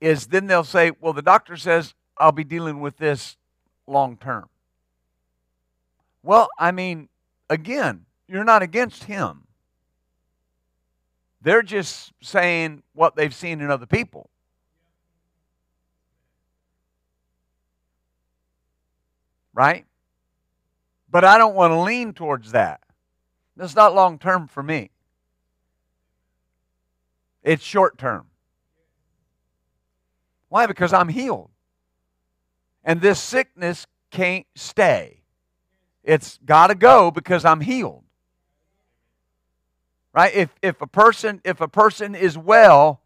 is 0.00 0.26
then 0.28 0.46
they'll 0.46 0.64
say, 0.64 0.92
well, 1.00 1.12
the 1.12 1.22
doctor 1.22 1.56
says 1.56 1.94
I'll 2.16 2.32
be 2.32 2.44
dealing 2.44 2.80
with 2.80 2.96
this 2.96 3.36
long 3.86 4.16
term. 4.16 4.48
Well, 6.22 6.48
I 6.58 6.72
mean, 6.72 7.08
again, 7.48 8.04
you're 8.26 8.44
not 8.44 8.62
against 8.62 9.04
him. 9.04 9.44
They're 11.40 11.62
just 11.62 12.12
saying 12.20 12.82
what 12.92 13.16
they've 13.16 13.34
seen 13.34 13.60
in 13.60 13.70
other 13.70 13.86
people. 13.86 14.28
Right? 19.54 19.86
But 21.10 21.24
I 21.24 21.38
don't 21.38 21.54
want 21.54 21.72
to 21.72 21.80
lean 21.80 22.12
towards 22.12 22.52
that. 22.52 22.80
That's 23.56 23.74
not 23.74 23.94
long 23.94 24.18
term 24.18 24.46
for 24.46 24.62
me. 24.62 24.90
It's 27.42 27.64
short 27.64 27.98
term. 27.98 28.27
Why? 30.48 30.66
Because 30.66 30.92
I'm 30.92 31.08
healed. 31.08 31.50
And 32.84 33.00
this 33.00 33.20
sickness 33.20 33.86
can't 34.10 34.46
stay. 34.54 35.20
It's 36.04 36.38
got 36.44 36.68
to 36.68 36.74
go 36.74 37.10
because 37.10 37.44
I'm 37.44 37.60
healed. 37.60 38.02
Right? 40.12 40.34
If, 40.34 40.54
if 40.62 40.80
a 40.80 40.86
person 40.86 41.40
if 41.44 41.60
a 41.60 41.68
person 41.68 42.14
is 42.14 42.36
well, 42.38 43.02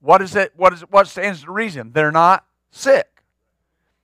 what 0.00 0.22
is 0.22 0.36
it? 0.36 0.52
What 0.56 0.72
is 0.72 0.80
what 0.82 1.08
stands 1.08 1.42
to 1.42 1.50
reason? 1.50 1.92
They're 1.92 2.12
not 2.12 2.44
sick. 2.70 3.22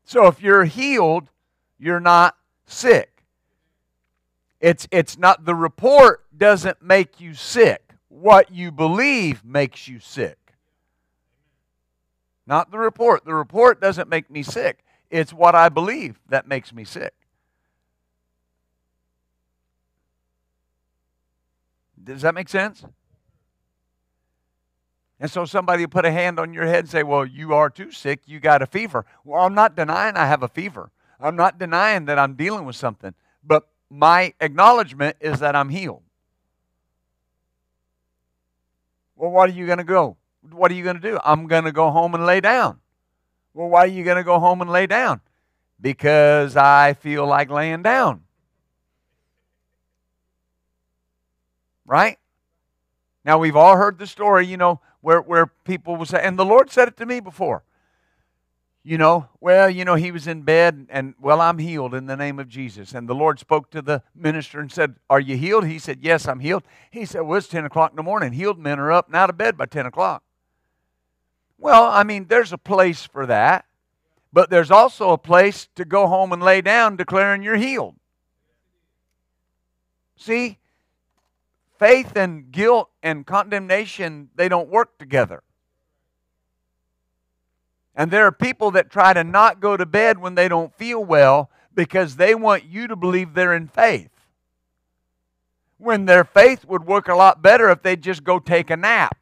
So 0.05 0.27
if 0.27 0.43
you're 0.43 0.65
healed, 0.65 1.31
you're 1.79 2.01
not 2.01 2.37
sick. 2.67 3.23
It's 4.61 4.89
it's 4.91 5.17
not 5.17 5.45
the 5.45 5.55
report 5.55 6.25
doesn't 6.37 6.83
make 6.83 7.21
you 7.21 7.35
sick. 7.35 7.95
What 8.09 8.51
you 8.51 8.73
believe 8.73 9.45
makes 9.45 9.89
you 9.89 10.01
sick. 10.01 10.44
Not 12.47 12.71
the 12.71 12.79
report. 12.79 13.25
The 13.25 13.35
report 13.35 13.81
doesn't 13.81 14.09
make 14.09 14.31
me 14.31 14.43
sick. 14.43 14.85
It's 15.11 15.33
what 15.33 15.55
I 15.55 15.69
believe 15.69 16.21
that 16.29 16.47
makes 16.47 16.73
me 16.73 16.85
sick. 16.85 17.15
Does 22.03 22.23
that 22.23 22.35
make 22.35 22.49
sense? 22.49 22.85
And 25.21 25.31
so 25.31 25.45
somebody 25.45 25.85
will 25.85 25.91
put 25.91 26.05
a 26.05 26.11
hand 26.11 26.39
on 26.39 26.53
your 26.53 26.67
head 26.67 26.81
and 26.81 26.89
say, 26.89 27.03
Well, 27.03 27.25
you 27.25 27.55
are 27.55 27.71
too 27.71 27.91
sick. 27.91 28.21
You 28.27 28.41
got 28.41 28.61
a 28.61 28.67
fever. 28.67 29.07
Well, 29.25 29.43
I'm 29.43 29.55
not 29.55 29.75
denying 29.75 30.17
I 30.17 30.27
have 30.27 30.43
a 30.43 30.49
fever. 30.49 30.91
I'm 31.19 31.37
not 31.37 31.59
denying 31.59 32.05
that 32.07 32.19
I'm 32.19 32.35
dealing 32.35 32.67
with 32.67 32.77
something. 32.77 33.15
But 33.43 33.69
my 33.89 34.35
acknowledgement 34.41 35.17
is 35.21 35.41
that 35.41 35.57
I'm 35.57 35.69
healed. 35.71 36.03
Well, 39.17 39.31
what 39.31 39.49
are 39.49 39.53
you 39.53 39.67
going 39.67 39.79
to 39.79 39.85
go? 39.85 40.17
What 40.51 40.71
are 40.71 40.75
you 40.75 40.85
going 40.85 40.97
to 40.97 41.03
do? 41.03 41.19
I'm 41.25 41.47
going 41.47 41.65
to 41.65 41.73
go 41.73 41.91
home 41.91 42.15
and 42.15 42.27
lay 42.27 42.41
down. 42.41 42.81
Well, 43.55 43.69
why 43.69 43.85
are 43.85 43.87
you 43.87 44.05
going 44.05 44.17
to 44.17 44.25
go 44.25 44.39
home 44.39 44.61
and 44.61 44.71
lay 44.71 44.87
down? 44.87 45.21
Because 45.81 46.57
I 46.57 46.95
feel 46.95 47.27
like 47.27 47.51
laying 47.51 47.83
down. 47.83 48.23
Right? 51.87 52.19
Now, 53.25 53.39
we've 53.39 53.57
all 53.57 53.77
heard 53.77 53.99
the 53.99 54.07
story, 54.07 54.47
you 54.47 54.57
know, 54.57 54.81
where, 55.01 55.21
where 55.21 55.47
people 55.47 55.97
will 55.97 56.07
say, 56.07 56.21
and 56.23 56.39
the 56.39 56.45
Lord 56.45 56.71
said 56.71 56.89
it 56.89 56.97
to 56.99 57.07
me 57.07 57.21
before. 57.21 57.65
You 58.87 58.99
know, 58.99 59.29
well, 59.41 59.71
you 59.71 59.87
know, 59.87 59.95
he 59.95 60.11
was 60.11 60.27
in 60.27 60.43
bed 60.43 60.89
and, 60.91 61.15
well, 61.19 61.41
I'm 61.41 61.57
healed 61.57 61.95
in 61.95 62.05
the 62.05 62.17
name 62.17 62.39
of 62.39 62.49
Jesus. 62.49 62.93
And 62.93 63.09
the 63.09 63.15
Lord 63.15 63.39
spoke 63.39 63.71
to 63.71 63.81
the 63.81 64.03
minister 64.15 64.61
and 64.61 64.71
said, 64.71 64.97
Are 65.09 65.21
you 65.21 65.39
healed? 65.39 65.67
He 65.67 65.79
said, 65.79 66.01
Yes, 66.03 66.29
I'm 66.29 66.41
healed. 66.41 66.65
He 66.91 67.07
said, 67.07 67.23
Well, 67.23 67.39
it's 67.39 67.49
10 67.49 67.65
o'clock 67.65 67.93
in 67.93 67.97
the 67.97 68.03
morning. 68.03 68.35
Healed 68.35 68.59
men 68.59 68.79
are 68.79 68.93
up 68.93 69.07
and 69.07 69.17
out 69.17 69.31
of 69.31 69.39
bed 69.39 69.57
by 69.57 69.65
10 69.65 69.87
o'clock. 69.87 70.23
Well, 71.65 71.85
I 71.85 72.05
mean, 72.05 72.27
there's 72.29 72.53
a 72.53 72.59
place 72.59 73.07
for 73.07 73.25
that, 73.25 73.65
but 74.35 74.51
there's 74.51 74.71
also 74.71 75.13
a 75.13 75.17
place 75.17 75.67
to 75.77 75.87
go 75.87 76.07
home 76.07 76.31
and 76.31 76.43
lay 76.43 76.61
down 76.61 76.97
declaring 76.97 77.43
you're 77.43 77.57
healed. 77.57 77.95
See, 80.19 80.59
faith 81.79 82.17
and 82.17 82.53
guilt 82.53 82.91
and 83.03 83.25
condemnation, 83.25 84.29
they 84.35 84.47
don't 84.47 84.69
work 84.69 84.99
together. 84.99 85.43
And 87.97 88.11
there 88.11 88.27
are 88.27 88.33
people 88.33 88.71
that 88.73 88.91
try 88.91 89.15
to 89.15 89.25
not 89.25 89.61
go 89.61 89.75
to 89.75 89.87
bed 89.87 90.19
when 90.19 90.35
they 90.35 90.49
don't 90.49 90.75
feel 90.75 91.03
well 91.03 91.51
because 91.75 92.17
they 92.17 92.35
want 92.35 92.65
you 92.65 92.89
to 92.89 92.95
believe 92.95 93.33
they're 93.33 93.55
in 93.55 93.69
faith. 93.69 94.11
When 95.79 96.05
their 96.05 96.25
faith 96.25 96.67
would 96.67 96.85
work 96.85 97.09
a 97.09 97.15
lot 97.15 97.41
better 97.41 97.71
if 97.71 97.81
they'd 97.81 98.03
just 98.03 98.23
go 98.23 98.39
take 98.39 98.69
a 98.69 98.77
nap. 98.77 99.17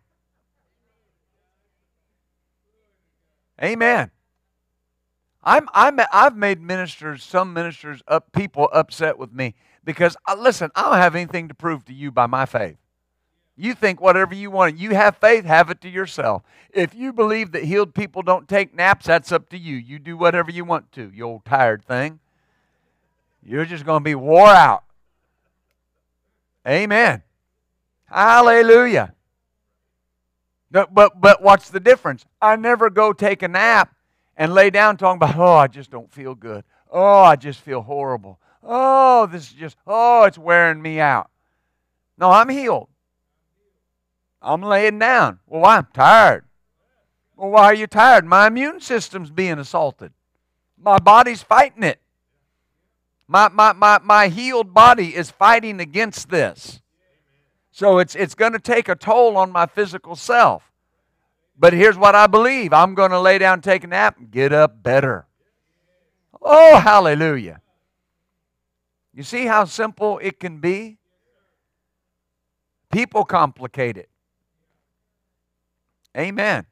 Amen. 3.63 4.11
I'm, 5.45 5.69
I'm, 5.73 6.01
I've 6.13 6.37
made 6.37 6.61
ministers, 6.61 7.23
some 7.25 7.53
ministers, 7.53 8.03
up, 8.07 8.33
people 8.33 8.69
upset 8.73 9.19
with 9.19 9.33
me 9.33 9.55
because, 9.85 10.17
uh, 10.29 10.37
listen, 10.39 10.71
I 10.75 10.83
don't 10.83 10.95
have 10.95 11.15
anything 11.15 11.49
to 11.49 11.55
prove 11.55 11.85
to 11.87 11.93
you 11.93 12.11
by 12.13 12.27
my 12.27 12.47
faith. 12.47 12.77
You 13.57 13.75
think 13.75 14.01
whatever 14.01 14.35
you 14.35 14.51
want. 14.51 14.79
You 14.79 14.91
have 14.95 15.17
faith, 15.19 15.45
have 15.45 15.69
it 15.71 15.81
to 15.83 15.89
yourself. 15.89 16.43
If 16.73 16.95
you 16.95 17.13
believe 17.13 17.53
that 17.53 17.65
healed 17.65 17.95
people 17.95 18.23
don't 18.23 18.49
take 18.49 18.75
naps, 18.75 19.07
that's 19.07 19.31
up 19.31 19.49
to 19.51 19.59
you. 19.59 19.77
You 19.77 19.99
do 19.99 20.17
whatever 20.17 20.51
you 20.51 20.65
want 20.65 20.91
to, 20.93 21.11
you 21.15 21.25
old 21.25 21.45
tired 21.45 21.85
thing. 21.85 22.21
You're 23.45 23.67
just 23.67 23.85
going 23.85 24.01
to 24.01 24.05
be 24.05 24.15
wore 24.15 24.47
out. 24.49 24.85
Amen. 26.67 27.23
Hallelujah. 28.07 29.15
But, 30.73 31.21
but, 31.21 31.43
what's 31.43 31.69
the 31.69 31.81
difference? 31.81 32.25
I 32.41 32.57
never 32.57 32.89
go 32.89 33.13
take 33.13 33.43
a 33.43 33.49
nap 33.49 33.95
and 34.37 34.55
lay 34.55 34.71
down 34.71 34.97
talking 34.97 35.19
about, 35.19 35.37
oh, 35.37 35.55
I 35.55 35.67
just 35.67 35.91
don't 35.91 36.11
feel 36.11 36.35
good. 36.35 36.65
Oh, 36.91 37.21
I 37.21 37.37
just 37.37 37.61
feel 37.61 37.83
horrible. 37.83 38.41
Oh, 38.63 39.27
this 39.27 39.49
is 39.49 39.53
just, 39.53 39.77
oh, 39.87 40.25
it's 40.25 40.39
wearing 40.39 40.81
me 40.81 40.99
out. 40.99 41.31
No, 42.17 42.31
I'm 42.31 42.49
healed. 42.49 42.89
I'm 44.41 44.63
laying 44.63 44.99
down. 44.99 45.41
Well, 45.47 45.61
why? 45.61 45.77
I'm 45.77 45.89
tired. 45.93 46.45
Well, 47.37 47.51
why 47.51 47.65
are 47.65 47.75
you 47.75 47.87
tired? 47.87 48.25
My 48.25 48.47
immune 48.47 48.81
system's 48.81 49.31
being 49.31 49.59
assaulted. 49.59 50.13
My 50.79 50.99
body's 50.99 51.43
fighting 51.43 51.83
it. 51.83 52.01
My, 53.29 53.49
my, 53.49 53.73
my, 53.73 54.01
my 54.03 54.29
healed 54.29 54.73
body 54.73 55.15
is 55.15 55.31
fighting 55.31 55.81
against 55.81 56.31
this. 56.31 56.81
So 57.73 57.99
it's, 57.99 58.15
it's 58.15 58.35
going 58.35 58.53
to 58.53 58.59
take 58.59 58.89
a 58.89 58.95
toll 58.95 59.37
on 59.39 59.51
my 59.51 59.67
physical 59.67 60.15
self. 60.15 60.71
But 61.59 61.73
here's 61.73 61.97
what 61.97 62.15
I 62.15 62.27
believe 62.27 62.73
I'm 62.73 62.95
going 62.95 63.11
to 63.11 63.21
lay 63.21 63.39
down, 63.39 63.63
take 63.63 63.83
a 63.83 63.87
nap, 63.87 64.19
and 64.19 64.31
get 64.31 64.53
up 64.53 64.83
better. 64.83 65.27
Oh, 66.41 66.79
hallelujah. 66.79 67.61
You 69.15 69.23
see 69.23 69.47
how 69.47 69.65
simple 69.65 70.19
it 70.23 70.39
can 70.39 70.59
be? 70.59 70.99
People 72.91 73.25
complicate 73.25 73.97
it. 73.97 74.11
Amen. 76.17 76.67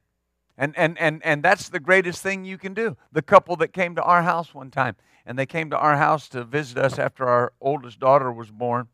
And, 0.59 0.77
and, 0.77 0.99
and, 0.99 1.23
and 1.25 1.43
that's 1.43 1.71
the 1.71 1.81
greatest 1.81 2.23
thing 2.23 2.45
you 2.45 2.59
can 2.59 2.75
do. 2.75 2.97
The 3.13 3.23
couple 3.23 3.57
that 3.57 3.73
came 3.73 3.95
to 3.95 4.03
our 4.03 4.23
house 4.23 4.55
one 4.55 4.71
time, 4.71 4.97
and 5.25 5.39
they 5.39 5.47
came 5.47 5.71
to 5.71 5.79
our 5.79 5.97
house 5.97 6.29
to 6.31 6.45
visit 6.45 6.77
us 6.77 6.99
after 6.99 7.27
our 7.27 7.53
oldest 7.61 8.01
daughter 8.01 8.31
was 8.31 8.51
born. 8.51 8.89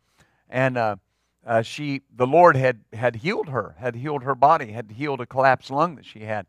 And 0.49 0.77
uh, 0.77 0.97
uh, 1.47 1.63
she, 1.63 2.03
the 2.15 2.27
Lord 2.27 2.57
had, 2.57 2.81
had 2.93 3.17
healed 3.17 3.49
her, 3.49 3.77
had 3.79 3.95
healed 3.95 4.25
her 4.25 4.35
body, 4.35 4.73
had 4.73 4.91
healed 4.91 5.21
a 5.21 5.27
collapsed 5.27 5.71
lung 5.71 5.95
that 5.95 6.05
she 6.05 6.21
had. 6.21 6.47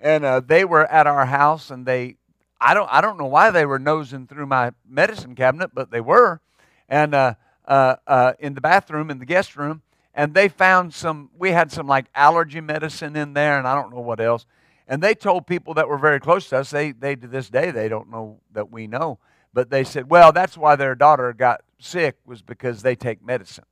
And 0.00 0.24
uh, 0.24 0.40
they 0.40 0.64
were 0.64 0.90
at 0.90 1.06
our 1.06 1.26
house, 1.26 1.70
and 1.70 1.84
they, 1.84 2.16
I 2.58 2.72
don't, 2.72 2.88
I 2.90 3.02
don't 3.02 3.18
know 3.18 3.26
why 3.26 3.50
they 3.50 3.66
were 3.66 3.78
nosing 3.78 4.26
through 4.26 4.46
my 4.46 4.72
medicine 4.88 5.34
cabinet, 5.34 5.72
but 5.74 5.90
they 5.90 6.00
were. 6.00 6.40
And 6.88 7.14
uh, 7.14 7.34
uh, 7.66 7.96
uh, 8.06 8.32
in 8.38 8.54
the 8.54 8.62
bathroom, 8.62 9.10
in 9.10 9.18
the 9.18 9.26
guest 9.26 9.54
room, 9.54 9.82
and 10.14 10.32
they 10.32 10.48
found 10.48 10.94
some, 10.94 11.30
we 11.38 11.50
had 11.50 11.70
some 11.70 11.86
like 11.86 12.06
allergy 12.14 12.60
medicine 12.62 13.16
in 13.16 13.34
there, 13.34 13.58
and 13.58 13.68
I 13.68 13.74
don't 13.74 13.92
know 13.94 14.00
what 14.00 14.18
else. 14.18 14.46
And 14.88 15.02
they 15.02 15.14
told 15.14 15.46
people 15.46 15.74
that 15.74 15.88
were 15.88 15.98
very 15.98 16.20
close 16.20 16.48
to 16.48 16.58
us, 16.58 16.70
they, 16.70 16.92
they 16.92 17.16
to 17.16 17.26
this 17.26 17.50
day, 17.50 17.70
they 17.70 17.88
don't 17.88 18.10
know 18.10 18.40
that 18.52 18.72
we 18.72 18.86
know, 18.86 19.18
but 19.52 19.68
they 19.68 19.84
said, 19.84 20.10
well, 20.10 20.32
that's 20.32 20.56
why 20.56 20.74
their 20.76 20.94
daughter 20.94 21.32
got 21.34 21.62
sick, 21.78 22.16
was 22.24 22.40
because 22.40 22.82
they 22.82 22.94
take 22.96 23.24
medicine. 23.24 23.64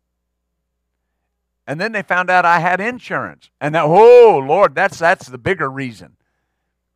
And 1.71 1.81
then 1.81 1.93
they 1.93 2.03
found 2.03 2.31
out 2.31 2.45
I 2.45 2.59
had 2.59 2.81
insurance. 2.81 3.49
And 3.61 3.77
that, 3.77 3.85
oh, 3.85 4.43
Lord, 4.45 4.75
that's, 4.75 4.99
that's 4.99 5.29
the 5.29 5.39
bigger 5.39 5.71
reason. 5.71 6.17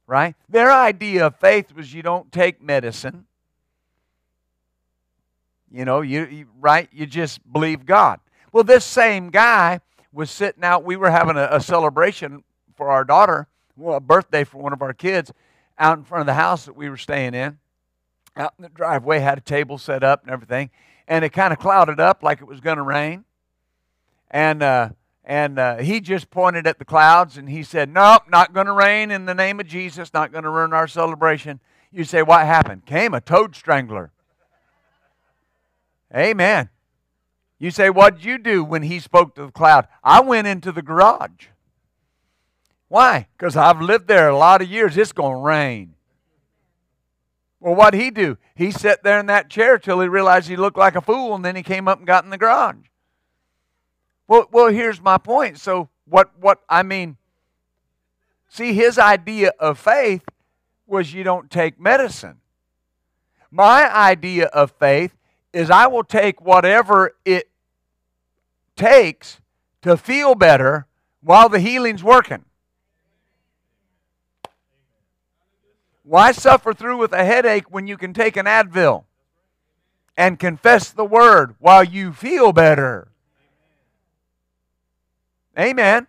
Right? 0.04 0.34
Their 0.48 0.72
idea 0.72 1.26
of 1.26 1.36
faith 1.36 1.72
was 1.72 1.94
you 1.94 2.02
don't 2.02 2.32
take 2.32 2.60
medicine. 2.60 3.26
You 5.70 5.84
know, 5.84 6.00
you, 6.00 6.26
you 6.26 6.46
right? 6.58 6.88
You 6.92 7.06
just 7.06 7.40
believe 7.52 7.86
God. 7.86 8.18
Well, 8.50 8.64
this 8.64 8.84
same 8.84 9.30
guy 9.30 9.78
was 10.12 10.28
sitting 10.32 10.64
out. 10.64 10.82
We 10.82 10.96
were 10.96 11.10
having 11.10 11.36
a, 11.36 11.50
a 11.52 11.60
celebration 11.60 12.42
for 12.74 12.90
our 12.90 13.04
daughter, 13.04 13.46
well, 13.76 13.98
a 13.98 14.00
birthday 14.00 14.42
for 14.42 14.58
one 14.58 14.72
of 14.72 14.82
our 14.82 14.92
kids, 14.92 15.32
out 15.78 15.98
in 15.98 16.02
front 16.02 16.22
of 16.22 16.26
the 16.26 16.34
house 16.34 16.64
that 16.64 16.74
we 16.74 16.90
were 16.90 16.96
staying 16.96 17.34
in. 17.34 17.58
Out 18.36 18.54
in 18.58 18.64
the 18.64 18.70
driveway, 18.70 19.20
had 19.20 19.38
a 19.38 19.40
table 19.40 19.78
set 19.78 20.02
up 20.02 20.24
and 20.24 20.32
everything. 20.32 20.70
And 21.06 21.24
it 21.24 21.28
kind 21.28 21.52
of 21.52 21.60
clouded 21.60 22.00
up 22.00 22.24
like 22.24 22.40
it 22.40 22.48
was 22.48 22.58
going 22.58 22.78
to 22.78 22.82
rain 22.82 23.24
and 24.34 24.64
uh, 24.64 24.88
and 25.24 25.58
uh, 25.58 25.76
he 25.76 26.00
just 26.00 26.28
pointed 26.28 26.66
at 26.66 26.78
the 26.78 26.84
clouds 26.84 27.38
and 27.38 27.48
he 27.48 27.62
said, 27.62 27.88
"Nope, 27.88 28.24
not 28.28 28.52
going 28.52 28.66
to 28.66 28.72
rain 28.72 29.10
in 29.10 29.24
the 29.24 29.34
name 29.34 29.60
of 29.60 29.66
Jesus. 29.66 30.12
Not 30.12 30.32
going 30.32 30.44
to 30.44 30.50
ruin 30.50 30.74
our 30.74 30.88
celebration." 30.88 31.60
You 31.92 32.02
say, 32.04 32.20
"What 32.20 32.44
happened?" 32.44 32.84
Came 32.84 33.14
a 33.14 33.20
toad 33.20 33.54
strangler. 33.54 34.10
Amen. 36.14 36.68
You 37.58 37.70
say, 37.70 37.90
What'd 37.90 38.24
you 38.24 38.38
do 38.38 38.62
when 38.62 38.82
he 38.82 39.00
spoke 39.00 39.36
to 39.36 39.46
the 39.46 39.52
cloud?" 39.52 39.86
I 40.02 40.20
went 40.20 40.48
into 40.48 40.72
the 40.72 40.82
garage. 40.82 41.46
Why? 42.88 43.28
Because 43.38 43.56
I've 43.56 43.80
lived 43.80 44.08
there 44.08 44.28
a 44.28 44.36
lot 44.36 44.60
of 44.62 44.68
years. 44.68 44.96
It's 44.96 45.12
going 45.12 45.38
to 45.38 45.42
rain. 45.42 45.94
Well, 47.60 47.74
what'd 47.74 47.98
he 47.98 48.10
do? 48.10 48.36
He 48.54 48.70
sat 48.70 49.02
there 49.04 49.18
in 49.18 49.26
that 49.26 49.48
chair 49.48 49.78
till 49.78 50.00
he 50.00 50.08
realized 50.08 50.48
he 50.48 50.56
looked 50.56 50.76
like 50.76 50.96
a 50.96 51.00
fool, 51.00 51.34
and 51.34 51.44
then 51.44 51.56
he 51.56 51.62
came 51.62 51.88
up 51.88 51.98
and 51.98 52.06
got 52.06 52.24
in 52.24 52.30
the 52.30 52.38
garage. 52.38 52.88
Well, 54.26 54.48
well, 54.50 54.68
here's 54.68 55.00
my 55.00 55.18
point. 55.18 55.58
So 55.58 55.88
what 56.06 56.30
what 56.38 56.60
I 56.68 56.82
mean, 56.82 57.16
see 58.48 58.72
his 58.72 58.98
idea 58.98 59.52
of 59.58 59.78
faith 59.78 60.24
was 60.86 61.12
you 61.12 61.22
don't 61.24 61.50
take 61.50 61.80
medicine. 61.80 62.40
My 63.50 63.94
idea 63.94 64.46
of 64.46 64.72
faith 64.72 65.14
is 65.52 65.70
I 65.70 65.86
will 65.86 66.04
take 66.04 66.40
whatever 66.40 67.14
it 67.24 67.48
takes 68.76 69.40
to 69.82 69.96
feel 69.96 70.34
better 70.34 70.86
while 71.22 71.48
the 71.48 71.60
healing's 71.60 72.02
working. 72.02 72.44
Why 76.02 76.32
suffer 76.32 76.74
through 76.74 76.98
with 76.98 77.12
a 77.12 77.24
headache 77.24 77.70
when 77.70 77.86
you 77.86 77.96
can 77.96 78.12
take 78.12 78.36
an 78.36 78.44
Advil 78.46 79.04
and 80.16 80.38
confess 80.38 80.90
the 80.90 81.04
word 81.04 81.54
while 81.58 81.82
you 81.82 82.12
feel 82.12 82.52
better? 82.52 83.08
Amen. 85.58 86.06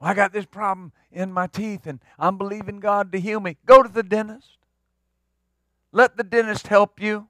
I 0.00 0.14
got 0.14 0.32
this 0.32 0.46
problem 0.46 0.92
in 1.12 1.32
my 1.32 1.46
teeth 1.46 1.86
and 1.86 2.00
I'm 2.18 2.38
believing 2.38 2.80
God 2.80 3.12
to 3.12 3.20
heal 3.20 3.40
me. 3.40 3.56
Go 3.66 3.82
to 3.82 3.88
the 3.88 4.02
dentist. 4.02 4.56
Let 5.92 6.16
the 6.16 6.24
dentist 6.24 6.68
help 6.68 7.00
you. 7.00 7.28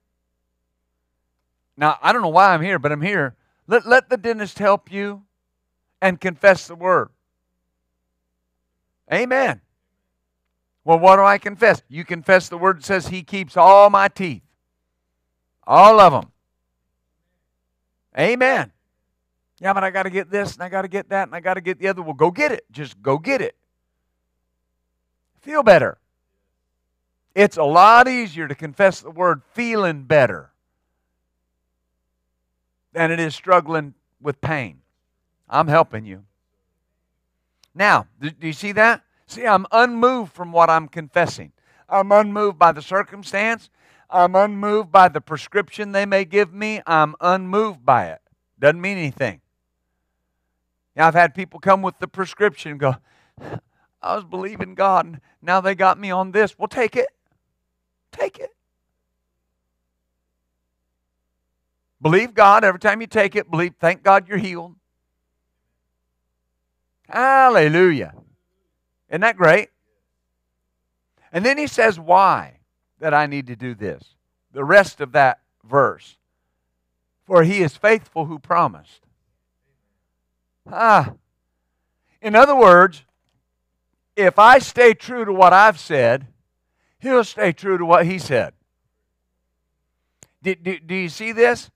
Now, 1.76 1.98
I 2.02 2.12
don't 2.12 2.22
know 2.22 2.28
why 2.28 2.52
I'm 2.52 2.62
here, 2.62 2.78
but 2.78 2.92
I'm 2.92 3.00
here. 3.00 3.34
Let, 3.66 3.86
let 3.86 4.10
the 4.10 4.16
dentist 4.16 4.58
help 4.58 4.92
you 4.92 5.22
and 6.02 6.20
confess 6.20 6.68
the 6.68 6.74
word. 6.74 7.08
Amen. 9.12 9.60
Well, 10.84 10.98
what 10.98 11.16
do 11.16 11.22
I 11.22 11.38
confess? 11.38 11.82
You 11.88 12.04
confess 12.04 12.48
the 12.48 12.58
word 12.58 12.78
that 12.78 12.84
says 12.84 13.08
He 13.08 13.22
keeps 13.22 13.56
all 13.56 13.90
my 13.90 14.08
teeth, 14.08 14.42
all 15.66 16.00
of 16.00 16.12
them. 16.12 16.32
Amen. 18.18 18.72
Yeah, 19.60 19.74
but 19.74 19.84
I 19.84 19.90
got 19.90 20.04
to 20.04 20.10
get 20.10 20.30
this 20.30 20.54
and 20.54 20.62
I 20.62 20.68
got 20.68 20.82
to 20.82 20.88
get 20.88 21.10
that 21.10 21.28
and 21.28 21.34
I 21.34 21.40
got 21.40 21.54
to 21.54 21.60
get 21.60 21.78
the 21.78 21.88
other. 21.88 22.02
Well, 22.02 22.14
go 22.14 22.30
get 22.30 22.50
it. 22.50 22.64
Just 22.70 23.00
go 23.02 23.18
get 23.18 23.40
it. 23.42 23.54
Feel 25.42 25.62
better. 25.62 25.98
It's 27.34 27.56
a 27.56 27.64
lot 27.64 28.08
easier 28.08 28.48
to 28.48 28.54
confess 28.54 29.00
the 29.00 29.10
word 29.10 29.42
feeling 29.52 30.04
better 30.04 30.50
than 32.92 33.10
it 33.10 33.20
is 33.20 33.34
struggling 33.34 33.94
with 34.20 34.40
pain. 34.40 34.80
I'm 35.48 35.68
helping 35.68 36.04
you. 36.04 36.24
Now, 37.74 38.06
do, 38.20 38.30
you 38.40 38.52
see 38.52 38.72
that? 38.72 39.04
See, 39.26 39.46
I'm 39.46 39.66
unmoved 39.70 40.32
from 40.32 40.52
what 40.52 40.70
I'm 40.70 40.88
confessing. 40.88 41.52
I'm 41.88 42.10
unmoved 42.10 42.58
by 42.58 42.72
the 42.72 42.82
circumstance. 42.82 43.70
I'm 44.08 44.34
unmoved 44.34 44.90
by 44.90 45.08
the 45.08 45.20
prescription 45.20 45.92
they 45.92 46.06
may 46.06 46.24
give 46.24 46.52
me. 46.52 46.80
I'm 46.86 47.14
unmoved 47.20 47.84
by 47.84 48.06
it. 48.06 48.20
Doesn't 48.58 48.80
mean 48.80 48.98
anything. 48.98 49.40
Now, 50.96 51.08
I've 51.08 51.14
had 51.14 51.34
people 51.34 51.60
come 51.60 51.82
with 51.82 51.98
the 51.98 52.08
prescription 52.08 52.78
go, 52.78 52.96
I 54.02 54.14
was 54.14 54.24
believing 54.24 54.74
God, 54.74 55.06
and 55.06 55.20
now 55.42 55.60
they 55.60 55.74
got 55.74 55.98
me 55.98 56.10
on 56.10 56.32
this. 56.32 56.58
Well, 56.58 56.68
take 56.68 56.96
it. 56.96 57.08
Take 58.12 58.38
it. 58.38 58.50
Believe 62.02 62.34
God 62.34 62.64
every 62.64 62.80
time 62.80 63.00
you 63.00 63.06
take 63.06 63.36
it. 63.36 63.50
Believe, 63.50 63.74
thank 63.78 64.02
God 64.02 64.26
you're 64.26 64.38
healed. 64.38 64.74
Hallelujah. 67.08 68.14
Isn't 69.10 69.20
that 69.20 69.36
great? 69.36 69.68
And 71.32 71.44
then 71.44 71.58
he 71.58 71.66
says, 71.66 71.98
Why 71.98 72.60
that 73.00 73.12
I 73.12 73.26
need 73.26 73.48
to 73.48 73.56
do 73.56 73.74
this? 73.74 74.14
The 74.52 74.64
rest 74.64 75.00
of 75.00 75.12
that 75.12 75.40
verse. 75.64 76.16
For 77.26 77.42
he 77.42 77.62
is 77.62 77.76
faithful 77.76 78.26
who 78.26 78.38
promised. 78.38 79.02
Ah. 80.66 81.14
In 82.20 82.34
other 82.34 82.56
words, 82.56 83.04
if 84.16 84.38
I 84.38 84.58
stay 84.58 84.94
true 84.94 85.24
to 85.24 85.32
what 85.32 85.52
I've 85.52 85.78
said, 85.78 86.26
he'll 86.98 87.24
stay 87.24 87.52
true 87.52 87.78
to 87.78 87.84
what 87.84 88.06
he 88.06 88.18
said. 88.18 88.52
Do, 90.42 90.54
do, 90.54 90.78
do 90.78 90.94
you 90.94 91.08
see 91.08 91.32
this? 91.32 91.70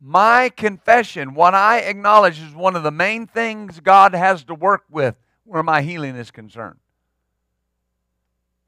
My 0.00 0.50
confession, 0.50 1.34
what 1.34 1.54
I 1.54 1.78
acknowledge, 1.78 2.38
is 2.40 2.54
one 2.54 2.76
of 2.76 2.82
the 2.82 2.90
main 2.90 3.26
things 3.26 3.80
God 3.80 4.14
has 4.14 4.44
to 4.44 4.54
work 4.54 4.84
with 4.90 5.16
where 5.44 5.62
my 5.62 5.82
healing 5.82 6.16
is 6.16 6.30
concerned. 6.30 6.78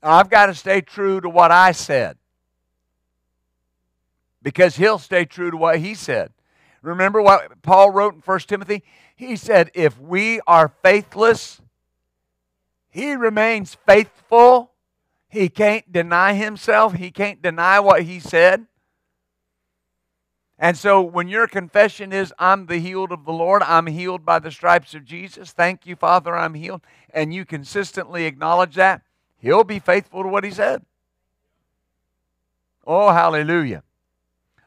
I've 0.02 0.30
got 0.30 0.46
to 0.46 0.54
stay 0.54 0.80
true 0.80 1.20
to 1.20 1.28
what 1.28 1.50
I 1.50 1.72
said 1.72 2.16
because 4.42 4.76
he'll 4.76 4.98
stay 4.98 5.24
true 5.24 5.50
to 5.50 5.56
what 5.56 5.80
he 5.80 5.94
said. 5.94 6.32
Remember 6.82 7.20
what 7.20 7.62
Paul 7.62 7.90
wrote 7.90 8.14
in 8.14 8.20
1 8.20 8.38
Timothy? 8.40 8.82
He 9.14 9.36
said, 9.36 9.70
If 9.74 9.98
we 10.00 10.40
are 10.46 10.72
faithless, 10.82 11.60
he 12.88 13.14
remains 13.14 13.76
faithful. 13.86 14.72
He 15.28 15.48
can't 15.48 15.90
deny 15.90 16.34
himself, 16.34 16.94
he 16.94 17.10
can't 17.10 17.42
deny 17.42 17.80
what 17.80 18.02
he 18.02 18.20
said. 18.20 18.66
And 20.58 20.76
so 20.76 21.02
when 21.02 21.28
your 21.28 21.46
confession 21.46 22.12
is, 22.12 22.32
I'm 22.38 22.66
the 22.66 22.78
healed 22.78 23.12
of 23.12 23.26
the 23.26 23.32
Lord, 23.32 23.62
I'm 23.62 23.86
healed 23.86 24.24
by 24.24 24.38
the 24.38 24.50
stripes 24.50 24.94
of 24.94 25.04
Jesus, 25.04 25.52
thank 25.52 25.86
you, 25.86 25.96
Father, 25.96 26.34
I'm 26.34 26.54
healed, 26.54 26.80
and 27.10 27.34
you 27.34 27.44
consistently 27.44 28.24
acknowledge 28.24 28.74
that, 28.76 29.02
He'll 29.38 29.64
be 29.64 29.78
faithful 29.78 30.22
to 30.22 30.28
what 30.28 30.44
He 30.44 30.50
said. 30.50 30.82
Oh, 32.86 33.10
hallelujah. 33.10 33.82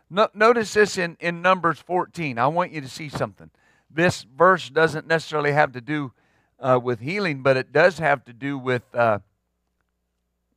No, 0.09 0.27
notice 0.33 0.73
this 0.73 0.97
in, 0.97 1.17
in 1.19 1.41
Numbers 1.41 1.79
14. 1.79 2.39
I 2.39 2.47
want 2.47 2.71
you 2.71 2.81
to 2.81 2.87
see 2.87 3.09
something. 3.09 3.51
This 3.91 4.23
verse 4.23 4.69
doesn't 4.69 5.07
necessarily 5.07 5.51
have 5.51 5.71
to 5.73 5.81
do 5.81 6.13
uh, 6.59 6.79
with 6.81 6.99
healing, 6.99 7.43
but 7.43 7.57
it 7.57 7.71
does 7.71 7.99
have 7.99 8.25
to 8.25 8.33
do 8.33 8.57
with 8.57 8.83
uh, 8.93 9.19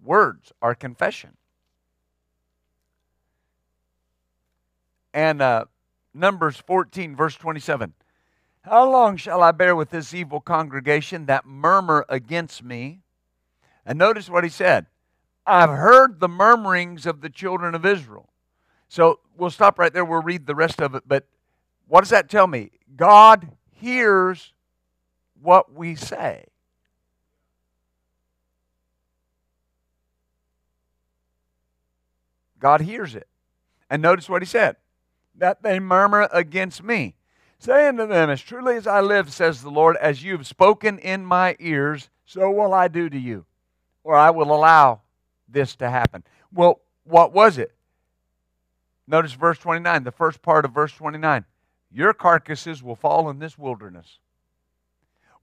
words, 0.02 0.52
our 0.62 0.74
confession. 0.74 1.36
And 5.14 5.42
uh, 5.42 5.66
Numbers 6.14 6.56
14, 6.56 7.14
verse 7.14 7.36
27. 7.36 7.92
How 8.62 8.90
long 8.90 9.16
shall 9.16 9.42
I 9.42 9.50
bear 9.50 9.74
with 9.74 9.90
this 9.90 10.14
evil 10.14 10.40
congregation 10.40 11.26
that 11.26 11.44
murmur 11.44 12.06
against 12.08 12.62
me? 12.62 13.00
And 13.84 13.98
notice 13.98 14.30
what 14.30 14.44
he 14.44 14.50
said 14.50 14.86
I've 15.46 15.70
heard 15.70 16.20
the 16.20 16.28
murmurings 16.28 17.04
of 17.04 17.20
the 17.20 17.28
children 17.28 17.74
of 17.74 17.84
Israel. 17.84 18.31
So 18.92 19.20
we'll 19.38 19.48
stop 19.48 19.78
right 19.78 19.90
there. 19.90 20.04
We'll 20.04 20.20
read 20.20 20.44
the 20.44 20.54
rest 20.54 20.82
of 20.82 20.94
it. 20.94 21.04
But 21.06 21.26
what 21.88 22.02
does 22.02 22.10
that 22.10 22.28
tell 22.28 22.46
me? 22.46 22.72
God 22.94 23.50
hears 23.70 24.52
what 25.40 25.72
we 25.72 25.94
say. 25.94 26.44
God 32.58 32.82
hears 32.82 33.14
it. 33.14 33.28
And 33.88 34.02
notice 34.02 34.28
what 34.28 34.42
he 34.42 34.46
said 34.46 34.76
that 35.36 35.62
they 35.62 35.80
murmur 35.80 36.28
against 36.30 36.82
me, 36.82 37.14
saying 37.58 37.96
to 37.96 38.04
them, 38.04 38.28
As 38.28 38.42
truly 38.42 38.76
as 38.76 38.86
I 38.86 39.00
live, 39.00 39.32
says 39.32 39.62
the 39.62 39.70
Lord, 39.70 39.96
as 40.02 40.22
you 40.22 40.32
have 40.32 40.46
spoken 40.46 40.98
in 40.98 41.24
my 41.24 41.56
ears, 41.58 42.10
so 42.26 42.50
will 42.50 42.74
I 42.74 42.88
do 42.88 43.08
to 43.08 43.18
you, 43.18 43.46
or 44.04 44.16
I 44.16 44.28
will 44.28 44.52
allow 44.54 45.00
this 45.48 45.76
to 45.76 45.88
happen. 45.88 46.24
Well, 46.52 46.82
what 47.04 47.32
was 47.32 47.56
it? 47.56 47.72
Notice 49.06 49.32
verse 49.32 49.58
29, 49.58 50.04
the 50.04 50.10
first 50.10 50.42
part 50.42 50.64
of 50.64 50.72
verse 50.72 50.92
29. 50.92 51.44
Your 51.90 52.14
carcasses 52.14 52.82
will 52.82 52.96
fall 52.96 53.28
in 53.28 53.38
this 53.38 53.58
wilderness. 53.58 54.18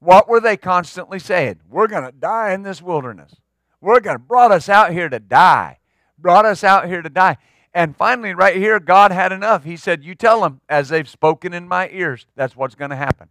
What 0.00 0.28
were 0.28 0.40
they 0.40 0.56
constantly 0.56 1.18
saying? 1.18 1.60
We're 1.68 1.86
going 1.86 2.04
to 2.04 2.12
die 2.12 2.52
in 2.52 2.62
this 2.62 2.80
wilderness. 2.80 3.36
We're 3.80 4.00
going 4.00 4.16
to 4.16 4.22
brought 4.22 4.50
us 4.50 4.68
out 4.68 4.92
here 4.92 5.08
to 5.08 5.20
die. 5.20 5.78
Brought 6.18 6.46
us 6.46 6.64
out 6.64 6.86
here 6.86 7.02
to 7.02 7.10
die. 7.10 7.36
And 7.72 7.96
finally, 7.96 8.34
right 8.34 8.56
here, 8.56 8.80
God 8.80 9.12
had 9.12 9.30
enough. 9.30 9.64
He 9.64 9.76
said, 9.76 10.02
You 10.02 10.14
tell 10.14 10.40
them, 10.40 10.60
as 10.68 10.88
they've 10.88 11.08
spoken 11.08 11.52
in 11.52 11.68
my 11.68 11.88
ears, 11.90 12.26
that's 12.34 12.56
what's 12.56 12.74
going 12.74 12.90
to 12.90 12.96
happen. 12.96 13.28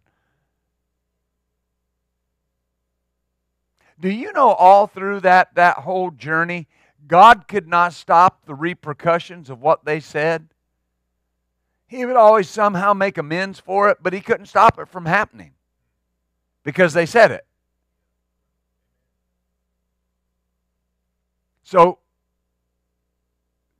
Do 4.00 4.08
you 4.08 4.32
know 4.32 4.52
all 4.52 4.86
through 4.86 5.20
that, 5.20 5.54
that 5.56 5.78
whole 5.78 6.10
journey, 6.10 6.68
God 7.06 7.48
could 7.48 7.66
not 7.66 7.92
stop 7.92 8.46
the 8.46 8.54
repercussions 8.54 9.50
of 9.50 9.60
what 9.60 9.84
they 9.84 10.00
said? 10.00 10.48
He 11.86 12.04
would 12.04 12.16
always 12.16 12.48
somehow 12.48 12.92
make 12.92 13.18
amends 13.18 13.58
for 13.58 13.88
it, 13.88 13.98
but 14.00 14.12
he 14.12 14.20
couldn't 14.20 14.46
stop 14.46 14.78
it 14.78 14.88
from 14.88 15.06
happening 15.06 15.52
because 16.62 16.92
they 16.92 17.06
said 17.06 17.32
it. 17.32 17.44
So 21.64 21.98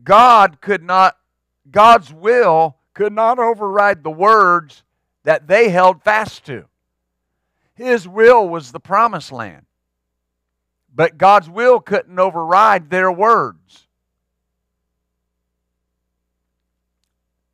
God 0.03 0.61
could 0.61 0.83
not, 0.83 1.17
God's 1.71 2.13
will 2.13 2.77
could 2.95 3.13
not 3.13 3.39
override 3.39 4.03
the 4.03 4.11
words 4.11 4.83
that 5.25 5.47
they 5.47 5.69
held 5.69 6.03
fast 6.03 6.45
to. 6.47 6.67
His 7.75 8.07
will 8.07 8.49
was 8.49 8.73
the 8.73 8.81
promised 8.81 9.33
land. 9.33 9.67
But 10.95 11.19
God's 11.19 11.49
will 11.49 11.81
couldn't 11.81 12.19
override 12.19 12.91
their 12.91 13.11
words. 13.11 13.87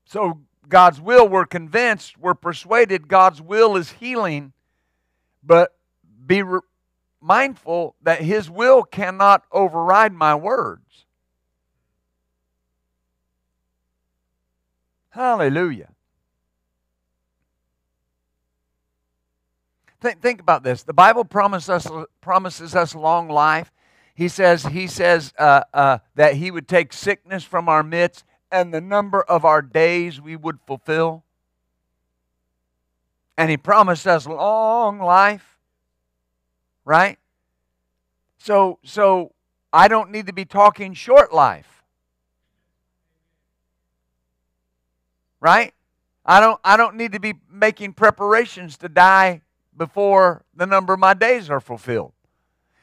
So 0.06 0.40
God's 0.68 1.00
will, 1.00 1.28
we're 1.28 1.46
convinced, 1.46 2.18
we're 2.18 2.34
persuaded 2.34 3.08
God's 3.08 3.42
will 3.42 3.76
is 3.76 3.92
healing, 3.92 4.52
but 5.42 5.76
be 6.26 6.42
re- 6.42 6.60
mindful 7.20 7.94
that 8.02 8.22
His 8.22 8.50
will 8.50 8.82
cannot 8.82 9.44
override 9.52 10.12
my 10.12 10.34
words. 10.34 11.04
Hallelujah. 15.10 15.88
Think, 20.14 20.40
about 20.40 20.62
this. 20.62 20.82
The 20.82 20.92
Bible 20.92 21.24
promises 21.24 21.68
us, 21.68 21.88
promises 22.20 22.74
us 22.74 22.94
long 22.94 23.28
life. 23.28 23.72
He 24.14 24.28
says, 24.28 24.64
he 24.64 24.86
says 24.86 25.32
uh, 25.38 25.62
uh, 25.74 25.98
that 26.14 26.34
He 26.34 26.50
would 26.50 26.68
take 26.68 26.92
sickness 26.92 27.44
from 27.44 27.68
our 27.68 27.82
midst 27.82 28.24
and 28.50 28.72
the 28.72 28.80
number 28.80 29.22
of 29.22 29.44
our 29.44 29.60
days 29.60 30.20
we 30.20 30.36
would 30.36 30.58
fulfill. 30.66 31.24
And 33.36 33.50
He 33.50 33.56
promised 33.56 34.06
us 34.06 34.26
long 34.26 34.98
life. 34.98 35.58
Right? 36.84 37.18
So, 38.38 38.78
so 38.84 39.32
I 39.72 39.88
don't 39.88 40.10
need 40.10 40.26
to 40.26 40.32
be 40.32 40.44
talking 40.44 40.94
short 40.94 41.34
life. 41.34 41.82
Right? 45.40 45.74
I 46.24 46.40
don't 46.40 46.60
I 46.64 46.76
don't 46.76 46.96
need 46.96 47.12
to 47.12 47.20
be 47.20 47.34
making 47.50 47.92
preparations 47.92 48.76
to 48.78 48.88
die 48.88 49.42
before 49.76 50.44
the 50.54 50.66
number 50.66 50.92
of 50.92 51.00
my 51.00 51.14
days 51.14 51.50
are 51.50 51.60
fulfilled. 51.60 52.12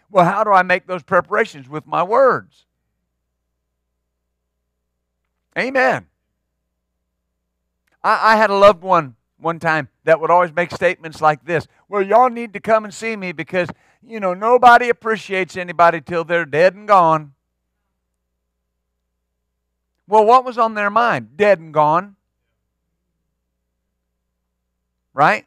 Well, 0.09 0.25
how 0.25 0.43
do 0.43 0.51
I 0.51 0.61
make 0.61 0.85
those 0.85 1.03
preparations? 1.03 1.67
With 1.67 1.87
my 1.87 2.03
words. 2.03 2.65
Amen. 5.57 6.07
I, 8.03 8.33
I 8.33 8.35
had 8.37 8.49
a 8.49 8.55
loved 8.55 8.83
one 8.83 9.15
one 9.39 9.59
time 9.59 9.89
that 10.05 10.21
would 10.21 10.31
always 10.31 10.53
make 10.53 10.71
statements 10.71 11.19
like 11.21 11.45
this 11.45 11.67
Well, 11.89 12.01
y'all 12.01 12.29
need 12.29 12.53
to 12.53 12.59
come 12.59 12.85
and 12.85 12.93
see 12.93 13.15
me 13.15 13.31
because, 13.31 13.69
you 14.01 14.19
know, 14.19 14.33
nobody 14.33 14.89
appreciates 14.89 15.57
anybody 15.57 16.01
till 16.01 16.23
they're 16.23 16.45
dead 16.45 16.75
and 16.75 16.87
gone. 16.87 17.33
Well, 20.07 20.25
what 20.25 20.45
was 20.45 20.57
on 20.57 20.73
their 20.73 20.89
mind? 20.89 21.37
Dead 21.37 21.59
and 21.59 21.73
gone. 21.73 22.15
Right? 25.13 25.45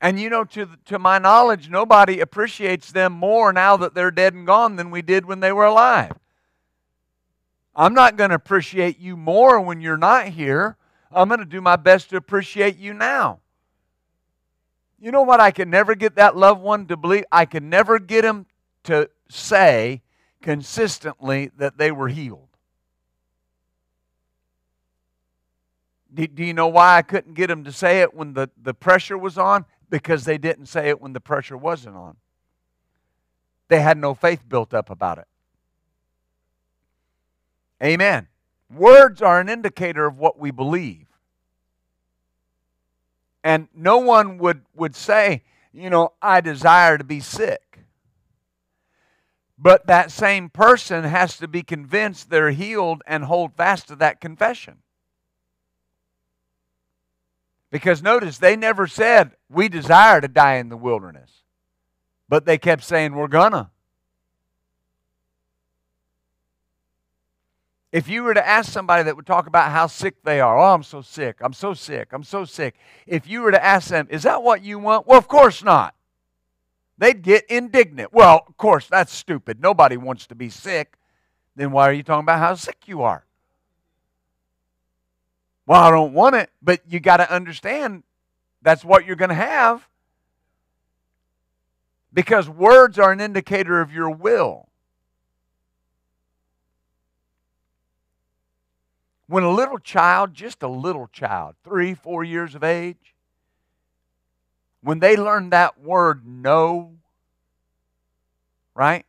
And 0.00 0.20
you 0.20 0.30
know, 0.30 0.44
to, 0.44 0.68
to 0.86 0.98
my 0.98 1.18
knowledge, 1.18 1.68
nobody 1.68 2.20
appreciates 2.20 2.92
them 2.92 3.12
more 3.12 3.52
now 3.52 3.76
that 3.76 3.94
they're 3.94 4.12
dead 4.12 4.34
and 4.34 4.46
gone 4.46 4.76
than 4.76 4.90
we 4.90 5.02
did 5.02 5.26
when 5.26 5.40
they 5.40 5.52
were 5.52 5.64
alive. 5.64 6.12
I'm 7.74 7.94
not 7.94 8.16
going 8.16 8.30
to 8.30 8.36
appreciate 8.36 8.98
you 8.98 9.16
more 9.16 9.60
when 9.60 9.80
you're 9.80 9.96
not 9.96 10.28
here. 10.28 10.76
I'm 11.10 11.28
going 11.28 11.40
to 11.40 11.46
do 11.46 11.60
my 11.60 11.76
best 11.76 12.10
to 12.10 12.16
appreciate 12.16 12.76
you 12.76 12.92
now. 12.92 13.40
You 15.00 15.12
know 15.12 15.22
what? 15.22 15.40
I 15.40 15.50
can 15.50 15.70
never 15.70 15.94
get 15.94 16.16
that 16.16 16.36
loved 16.36 16.60
one 16.60 16.86
to 16.86 16.96
believe. 16.96 17.24
I 17.30 17.44
can 17.44 17.68
never 17.68 17.98
get 17.98 18.24
him 18.24 18.46
to 18.84 19.08
say 19.28 20.02
consistently 20.42 21.50
that 21.56 21.78
they 21.78 21.92
were 21.92 22.08
healed. 22.08 22.48
Do, 26.12 26.26
do 26.26 26.44
you 26.44 26.54
know 26.54 26.68
why 26.68 26.96
I 26.96 27.02
couldn't 27.02 27.34
get 27.34 27.50
him 27.50 27.64
to 27.64 27.72
say 27.72 28.00
it 28.00 28.14
when 28.14 28.32
the, 28.32 28.50
the 28.60 28.74
pressure 28.74 29.18
was 29.18 29.38
on? 29.38 29.64
Because 29.90 30.24
they 30.24 30.38
didn't 30.38 30.66
say 30.66 30.88
it 30.88 31.00
when 31.00 31.12
the 31.12 31.20
pressure 31.20 31.56
wasn't 31.56 31.96
on. 31.96 32.16
They 33.68 33.80
had 33.80 33.98
no 33.98 34.14
faith 34.14 34.48
built 34.48 34.72
up 34.72 34.90
about 34.90 35.18
it. 35.18 35.26
Amen. 37.82 38.28
Words 38.74 39.22
are 39.22 39.40
an 39.40 39.48
indicator 39.48 40.06
of 40.06 40.18
what 40.18 40.38
we 40.38 40.50
believe. 40.50 41.06
And 43.44 43.68
no 43.74 43.98
one 43.98 44.38
would, 44.38 44.62
would 44.74 44.96
say, 44.96 45.42
you 45.72 45.90
know, 45.90 46.12
I 46.20 46.40
desire 46.40 46.98
to 46.98 47.04
be 47.04 47.20
sick. 47.20 47.80
But 49.58 49.86
that 49.86 50.10
same 50.10 50.50
person 50.50 51.04
has 51.04 51.36
to 51.38 51.48
be 51.48 51.62
convinced 51.62 52.30
they're 52.30 52.50
healed 52.50 53.02
and 53.06 53.24
hold 53.24 53.54
fast 53.54 53.88
to 53.88 53.96
that 53.96 54.20
confession. 54.20 54.78
Because 57.70 58.02
notice, 58.02 58.38
they 58.38 58.56
never 58.56 58.86
said, 58.86 59.32
We 59.50 59.68
desire 59.68 60.20
to 60.20 60.28
die 60.28 60.56
in 60.56 60.68
the 60.68 60.76
wilderness. 60.76 61.42
But 62.28 62.46
they 62.46 62.58
kept 62.58 62.84
saying, 62.84 63.14
We're 63.14 63.28
gonna. 63.28 63.70
If 67.90 68.08
you 68.08 68.22
were 68.22 68.34
to 68.34 68.46
ask 68.46 68.70
somebody 68.70 69.02
that 69.04 69.16
would 69.16 69.26
talk 69.26 69.46
about 69.46 69.70
how 69.70 69.86
sick 69.86 70.22
they 70.22 70.40
are, 70.40 70.58
oh, 70.58 70.74
I'm 70.74 70.82
so 70.82 71.00
sick, 71.00 71.38
I'm 71.40 71.54
so 71.54 71.72
sick, 71.72 72.08
I'm 72.12 72.22
so 72.22 72.44
sick. 72.44 72.74
If 73.06 73.26
you 73.26 73.40
were 73.40 73.50
to 73.50 73.64
ask 73.64 73.88
them, 73.88 74.06
is 74.10 74.24
that 74.24 74.42
what 74.42 74.62
you 74.62 74.78
want? 74.78 75.06
Well, 75.06 75.18
of 75.18 75.26
course 75.26 75.64
not. 75.64 75.94
They'd 76.98 77.22
get 77.22 77.46
indignant. 77.46 78.12
Well, 78.12 78.44
of 78.46 78.56
course, 78.56 78.86
that's 78.88 79.12
stupid. 79.12 79.60
Nobody 79.62 79.96
wants 79.96 80.26
to 80.26 80.34
be 80.34 80.50
sick. 80.50 80.96
Then 81.56 81.70
why 81.70 81.88
are 81.88 81.92
you 81.92 82.02
talking 82.02 82.24
about 82.24 82.40
how 82.40 82.54
sick 82.56 82.76
you 82.86 83.02
are? 83.02 83.24
Well, 85.68 85.82
I 85.82 85.90
don't 85.90 86.14
want 86.14 86.34
it, 86.34 86.48
but 86.62 86.80
you 86.88 86.98
got 86.98 87.18
to 87.18 87.30
understand 87.30 88.02
that's 88.62 88.82
what 88.86 89.04
you're 89.04 89.16
going 89.16 89.28
to 89.28 89.34
have. 89.34 89.86
Because 92.10 92.48
words 92.48 92.98
are 92.98 93.12
an 93.12 93.20
indicator 93.20 93.82
of 93.82 93.92
your 93.92 94.08
will. 94.08 94.66
When 99.26 99.42
a 99.42 99.50
little 99.50 99.78
child, 99.78 100.32
just 100.32 100.62
a 100.62 100.68
little 100.68 101.06
child, 101.12 101.54
three, 101.62 101.92
four 101.92 102.24
years 102.24 102.54
of 102.54 102.64
age, 102.64 103.14
when 104.80 105.00
they 105.00 105.18
learn 105.18 105.50
that 105.50 105.78
word 105.78 106.26
no, 106.26 106.94
right? 108.74 109.04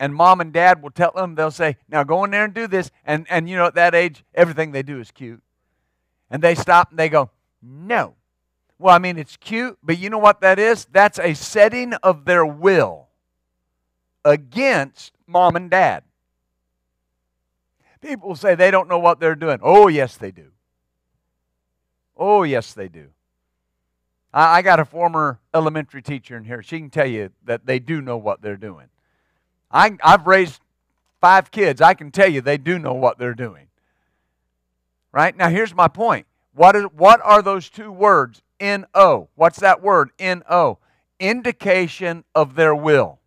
And 0.00 0.14
mom 0.14 0.40
and 0.40 0.52
dad 0.52 0.82
will 0.82 0.90
tell 0.90 1.12
them, 1.12 1.34
they'll 1.34 1.50
say, 1.50 1.76
now 1.88 2.02
go 2.02 2.24
in 2.24 2.30
there 2.30 2.44
and 2.44 2.54
do 2.54 2.66
this. 2.66 2.90
And, 3.04 3.26
and 3.30 3.48
you 3.48 3.56
know, 3.56 3.66
at 3.66 3.74
that 3.74 3.94
age, 3.94 4.24
everything 4.34 4.72
they 4.72 4.82
do 4.82 5.00
is 5.00 5.10
cute. 5.10 5.42
And 6.30 6.42
they 6.42 6.54
stop 6.54 6.90
and 6.90 6.98
they 6.98 7.08
go, 7.08 7.30
no. 7.62 8.14
Well, 8.78 8.94
I 8.94 8.98
mean, 8.98 9.18
it's 9.18 9.36
cute, 9.36 9.78
but 9.82 9.98
you 9.98 10.10
know 10.10 10.18
what 10.18 10.40
that 10.40 10.58
is? 10.58 10.86
That's 10.86 11.18
a 11.18 11.34
setting 11.34 11.94
of 11.94 12.24
their 12.24 12.44
will 12.44 13.08
against 14.24 15.12
mom 15.26 15.54
and 15.56 15.70
dad. 15.70 16.02
People 18.00 18.34
say 18.34 18.54
they 18.54 18.70
don't 18.70 18.88
know 18.88 18.98
what 18.98 19.20
they're 19.20 19.34
doing. 19.34 19.58
Oh, 19.62 19.88
yes, 19.88 20.16
they 20.16 20.30
do. 20.30 20.50
Oh, 22.16 22.42
yes, 22.42 22.74
they 22.74 22.88
do. 22.88 23.08
I, 24.32 24.58
I 24.58 24.62
got 24.62 24.80
a 24.80 24.84
former 24.84 25.38
elementary 25.54 26.02
teacher 26.02 26.36
in 26.36 26.44
here. 26.44 26.62
She 26.62 26.78
can 26.78 26.90
tell 26.90 27.06
you 27.06 27.30
that 27.44 27.64
they 27.64 27.78
do 27.78 28.00
know 28.02 28.16
what 28.16 28.42
they're 28.42 28.56
doing. 28.56 28.88
I, 29.74 29.98
I've 30.02 30.26
raised 30.28 30.60
five 31.20 31.50
kids. 31.50 31.80
I 31.80 31.94
can 31.94 32.12
tell 32.12 32.28
you 32.28 32.40
they 32.40 32.56
do 32.56 32.78
know 32.78 32.94
what 32.94 33.18
they're 33.18 33.34
doing. 33.34 33.66
Right? 35.10 35.36
Now, 35.36 35.48
here's 35.48 35.74
my 35.74 35.88
point. 35.88 36.26
What, 36.54 36.76
is, 36.76 36.84
what 36.84 37.20
are 37.24 37.42
those 37.42 37.68
two 37.68 37.90
words? 37.90 38.40
N 38.60 38.86
O. 38.94 39.28
What's 39.34 39.58
that 39.58 39.82
word? 39.82 40.10
N 40.18 40.44
O. 40.48 40.78
Indication 41.18 42.24
of 42.34 42.54
their 42.54 42.74
will. 42.74 43.18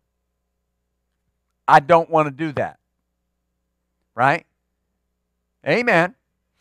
I 1.66 1.80
don't 1.80 2.08
want 2.08 2.26
to 2.26 2.30
do 2.30 2.52
that. 2.52 2.78
Right? 4.14 4.46
Amen. 5.66 6.14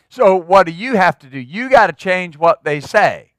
So, 0.10 0.36
what 0.36 0.66
do 0.66 0.74
you 0.74 0.96
have 0.96 1.18
to 1.20 1.28
do? 1.28 1.40
You 1.40 1.70
got 1.70 1.88
to 1.88 1.94
change 1.94 2.38
what 2.38 2.64
they 2.66 2.82
say. 2.82 3.32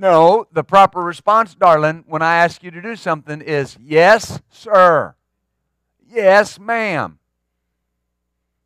No, 0.00 0.46
the 0.50 0.64
proper 0.64 1.02
response, 1.02 1.54
darling, 1.54 2.04
when 2.06 2.22
I 2.22 2.36
ask 2.36 2.62
you 2.62 2.70
to 2.70 2.80
do 2.80 2.96
something 2.96 3.42
is 3.42 3.76
yes, 3.84 4.40
sir. 4.48 5.14
Yes, 6.08 6.58
ma'am. 6.58 7.18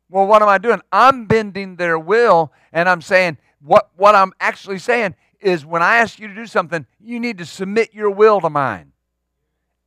Well, 0.09 0.27
what 0.27 0.41
am 0.41 0.47
I 0.47 0.59
doing? 0.59 0.79
I'm 0.93 1.25
bending 1.25 1.75
their 1.75 1.99
will 1.99 2.53
and 2.71 2.87
I'm 2.87 3.01
saying, 3.01 3.37
what, 3.59 3.89
what 3.97 4.15
I'm 4.15 4.31
actually 4.39 4.79
saying 4.79 5.15
is 5.41 5.65
when 5.65 5.81
I 5.81 5.97
ask 5.97 6.19
you 6.19 6.29
to 6.29 6.33
do 6.33 6.45
something, 6.45 6.85
you 7.01 7.19
need 7.19 7.37
to 7.39 7.45
submit 7.45 7.93
your 7.93 8.11
will 8.11 8.39
to 8.39 8.49
mine 8.49 8.93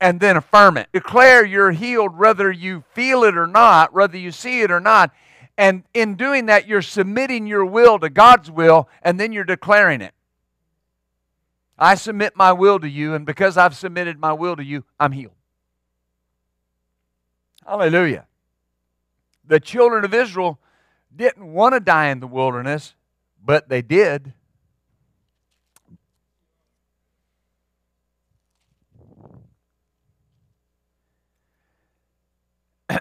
and 0.03 0.21
then 0.21 0.37
affirm 0.37 0.77
it. 0.77 0.89
Declare 0.93 1.47
you're 1.47 1.71
healed 1.71 2.19
whether 2.19 2.53
you 2.53 2.85
feel 2.93 3.25
it 3.25 3.39
or 3.39 3.47
not, 3.47 3.95
whether 3.95 4.19
you 4.19 4.33
see 4.33 4.61
it 4.61 4.71
or 4.71 4.81
not. 4.81 5.15
And 5.57 5.85
in 5.95 6.17
doing 6.17 6.45
that, 6.45 6.69
you're 6.69 6.83
submitting 6.83 7.47
your 7.47 7.65
will 7.65 7.99
to 8.01 8.11
God's 8.11 8.51
will 8.51 8.87
and 9.01 9.19
then 9.19 9.33
you're 9.33 9.45
declaring 9.45 10.03
it. 10.03 10.13
I 11.79 11.95
submit 11.95 12.35
my 12.37 12.53
will 12.53 12.81
to 12.81 12.89
you, 12.89 13.15
and 13.15 13.25
because 13.25 13.57
I've 13.57 13.77
submitted 13.77 14.19
my 14.19 14.33
will 14.33 14.57
to 14.57 14.65
you, 14.65 14.85
I'm 14.99 15.13
healed. 15.13 15.35
Hallelujah. 17.65 18.27
The 19.47 19.61
children 19.61 20.05
of 20.05 20.13
Israel 20.13 20.59
didn't 21.15 21.53
want 21.53 21.75
to 21.75 21.81
die 21.81 22.09
in 22.09 22.19
the 22.21 22.27
wilderness, 22.27 22.95
but 23.45 23.69
they 23.69 23.83
did. 23.83 24.33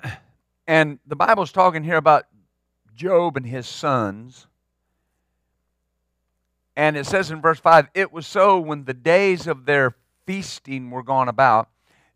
and 0.68 1.00
the 1.08 1.16
Bible's 1.16 1.52
talking 1.52 1.84
here 1.84 1.98
about 1.98 2.26
Job 2.96 3.38
and 3.38 3.46
his 3.46 3.68
sons. 3.68 4.48
And 6.78 6.96
it 6.96 7.08
says 7.08 7.32
in 7.32 7.42
verse 7.42 7.60
5 7.60 7.90
It 7.96 8.14
was 8.14 8.28
so 8.28 8.60
when 8.60 8.86
the 8.86 8.94
days 8.94 9.48
of 9.48 9.66
their 9.66 9.96
feasting 10.28 10.92
were 10.92 11.02
gone 11.02 11.28
about. 11.28 11.70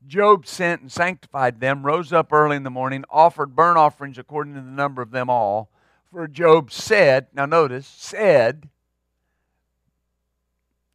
Job 0.05 0.45
sent 0.45 0.81
and 0.81 0.91
sanctified 0.91 1.59
them, 1.59 1.83
rose 1.83 2.13
up 2.13 2.31
early 2.31 2.57
in 2.57 2.63
the 2.63 2.69
morning, 2.69 3.03
offered 3.09 3.55
burnt 3.55 3.77
offerings 3.77 4.19
according 4.19 4.53
to 4.53 4.61
the 4.61 4.71
number 4.71 5.01
of 5.01 5.11
them 5.11 5.29
all, 5.29 5.69
For 6.11 6.27
Job 6.27 6.71
said, 6.71 7.27
now 7.33 7.45
notice, 7.45 7.87
said, 7.87 8.69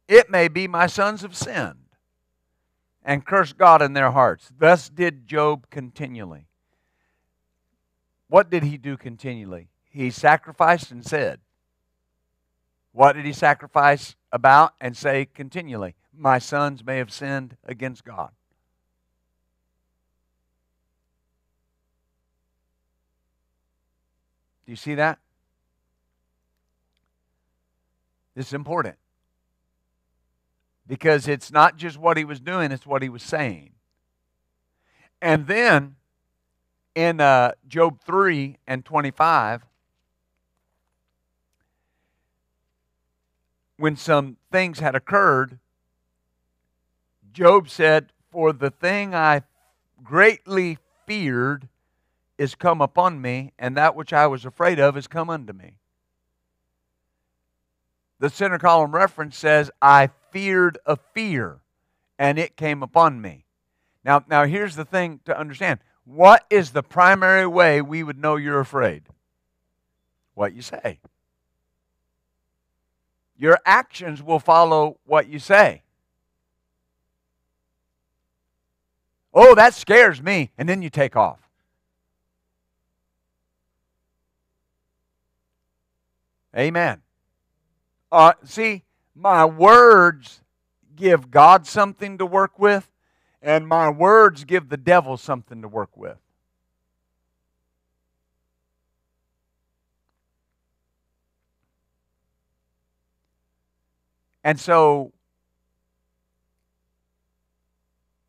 It 0.07 0.29
may 0.29 0.47
be 0.47 0.67
my 0.67 0.87
sons 0.87 1.21
have 1.21 1.35
sinned 1.35 1.89
and 3.03 3.25
cursed 3.25 3.57
God 3.57 3.81
in 3.81 3.93
their 3.93 4.11
hearts. 4.11 4.49
Thus 4.57 4.89
did 4.89 5.27
Job 5.27 5.69
continually. 5.69 6.47
What 8.29 8.49
did 8.49 8.63
he 8.63 8.77
do 8.77 8.95
continually? 8.95 9.67
He 9.89 10.09
sacrificed 10.09 10.91
and 10.91 11.05
said. 11.05 11.39
What 12.97 13.13
did 13.13 13.25
he 13.25 13.31
sacrifice 13.31 14.15
about 14.31 14.73
and 14.81 14.97
say 14.97 15.25
continually? 15.31 15.93
My 16.17 16.39
sons 16.39 16.83
may 16.83 16.97
have 16.97 17.11
sinned 17.11 17.55
against 17.63 18.03
God. 18.03 18.31
Do 24.65 24.71
you 24.71 24.75
see 24.75 24.95
that? 24.95 25.19
This 28.33 28.47
is 28.47 28.53
important. 28.53 28.95
Because 30.87 31.27
it's 31.27 31.51
not 31.51 31.77
just 31.77 31.99
what 31.99 32.17
he 32.17 32.25
was 32.25 32.39
doing, 32.39 32.71
it's 32.71 32.87
what 32.87 33.03
he 33.03 33.09
was 33.09 33.21
saying. 33.21 33.73
And 35.21 35.45
then 35.45 35.97
in 36.95 37.21
uh, 37.21 37.51
Job 37.67 37.99
3 38.03 38.57
and 38.65 38.83
25, 38.83 39.66
when 43.77 43.95
some 43.95 44.37
things 44.51 44.79
had 44.79 44.95
occurred, 44.95 45.59
Job 47.31 47.69
said, 47.69 48.11
For 48.31 48.51
the 48.51 48.71
thing 48.71 49.13
I 49.13 49.43
greatly 50.03 50.77
feared 51.05 51.67
is 52.37 52.55
come 52.55 52.81
upon 52.81 53.21
me, 53.21 53.53
and 53.57 53.75
that 53.77 53.95
which 53.95 54.13
I 54.13 54.27
was 54.27 54.45
afraid 54.45 54.79
of 54.79 54.97
is 54.97 55.07
come 55.07 55.29
unto 55.29 55.53
me. 55.53 55.77
The 58.19 58.29
center 58.29 58.57
column 58.57 58.93
reference 58.93 59.37
says, 59.37 59.69
I 59.81 60.09
feared 60.31 60.77
a 60.85 60.97
fear, 61.13 61.59
and 62.17 62.39
it 62.39 62.57
came 62.57 62.81
upon 62.81 63.21
me. 63.21 63.45
Now, 64.03 64.23
now 64.27 64.45
here's 64.45 64.75
the 64.75 64.85
thing 64.85 65.19
to 65.25 65.37
understand. 65.37 65.79
What 66.05 66.45
is 66.49 66.71
the 66.71 66.83
primary 66.83 67.45
way 67.45 67.81
we 67.81 68.01
would 68.01 68.17
know 68.17 68.37
you're 68.37 68.59
afraid? 68.59 69.03
What 70.33 70.53
you 70.53 70.61
say. 70.61 70.99
Your 73.37 73.59
actions 73.65 74.23
will 74.23 74.39
follow 74.39 74.97
what 75.05 75.27
you 75.27 75.39
say. 75.39 75.83
Oh, 79.33 79.53
that 79.55 79.73
scares 79.73 80.21
me. 80.21 80.51
And 80.57 80.67
then 80.67 80.81
you 80.81 80.89
take 80.89 81.15
off. 81.15 81.39
Amen. 86.57 87.01
Uh, 88.11 88.33
see, 88.43 88.83
my 89.13 89.45
words 89.45 90.41
give 90.95 91.29
God 91.29 91.67
something 91.67 92.17
to 92.17 92.25
work 92.25 92.57
with, 92.57 92.91
and 93.41 93.67
my 93.67 93.89
words 93.89 94.43
give 94.43 94.69
the 94.69 94.77
devil 94.77 95.17
something 95.17 95.61
to 95.61 95.67
work 95.67 95.95
with. 95.95 96.17
And 104.47 104.57
so 104.57 105.11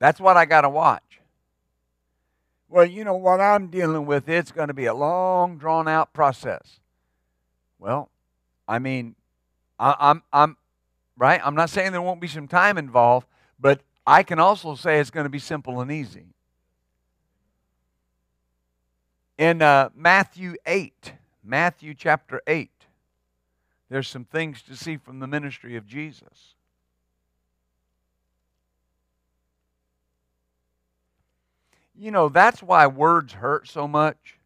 that's 0.00 0.18
what 0.18 0.36
I 0.36 0.46
got 0.46 0.62
to 0.62 0.68
watch. 0.68 1.20
Well, 2.68 2.84
you 2.84 3.04
know 3.04 3.14
what 3.14 3.40
I'm 3.40 3.68
dealing 3.68 4.04
with, 4.04 4.28
it's 4.28 4.50
going 4.50 4.66
to 4.66 4.74
be 4.74 4.86
a 4.86 4.94
long, 4.94 5.58
drawn 5.58 5.86
out 5.86 6.12
process. 6.12 6.80
Well, 7.78 8.10
I 8.66 8.80
mean, 8.80 9.14
I, 9.78 9.94
I'm, 10.00 10.24
I'm, 10.32 10.56
right? 11.16 11.40
I'm 11.44 11.54
not 11.54 11.70
saying 11.70 11.92
there 11.92 12.02
won't 12.02 12.20
be 12.20 12.26
some 12.26 12.48
time 12.48 12.78
involved, 12.78 13.28
but 13.60 13.82
I 14.04 14.24
can 14.24 14.40
also 14.40 14.74
say 14.74 14.98
it's 14.98 15.10
going 15.10 15.22
to 15.22 15.30
be 15.30 15.38
simple 15.38 15.80
and 15.80 15.92
easy. 15.92 16.34
In 19.38 19.62
uh, 19.62 19.90
Matthew 19.94 20.56
8, 20.66 21.12
Matthew 21.44 21.94
chapter 21.94 22.42
8, 22.44 22.77
there's 23.88 24.08
some 24.08 24.24
things 24.24 24.62
to 24.62 24.76
see 24.76 24.96
from 24.96 25.18
the 25.18 25.26
ministry 25.26 25.76
of 25.76 25.86
Jesus. 25.86 26.54
You 31.94 32.10
know, 32.10 32.28
that's 32.28 32.62
why 32.62 32.86
words 32.86 33.32
hurt 33.32 33.66
so 33.66 33.88
much 33.88 34.38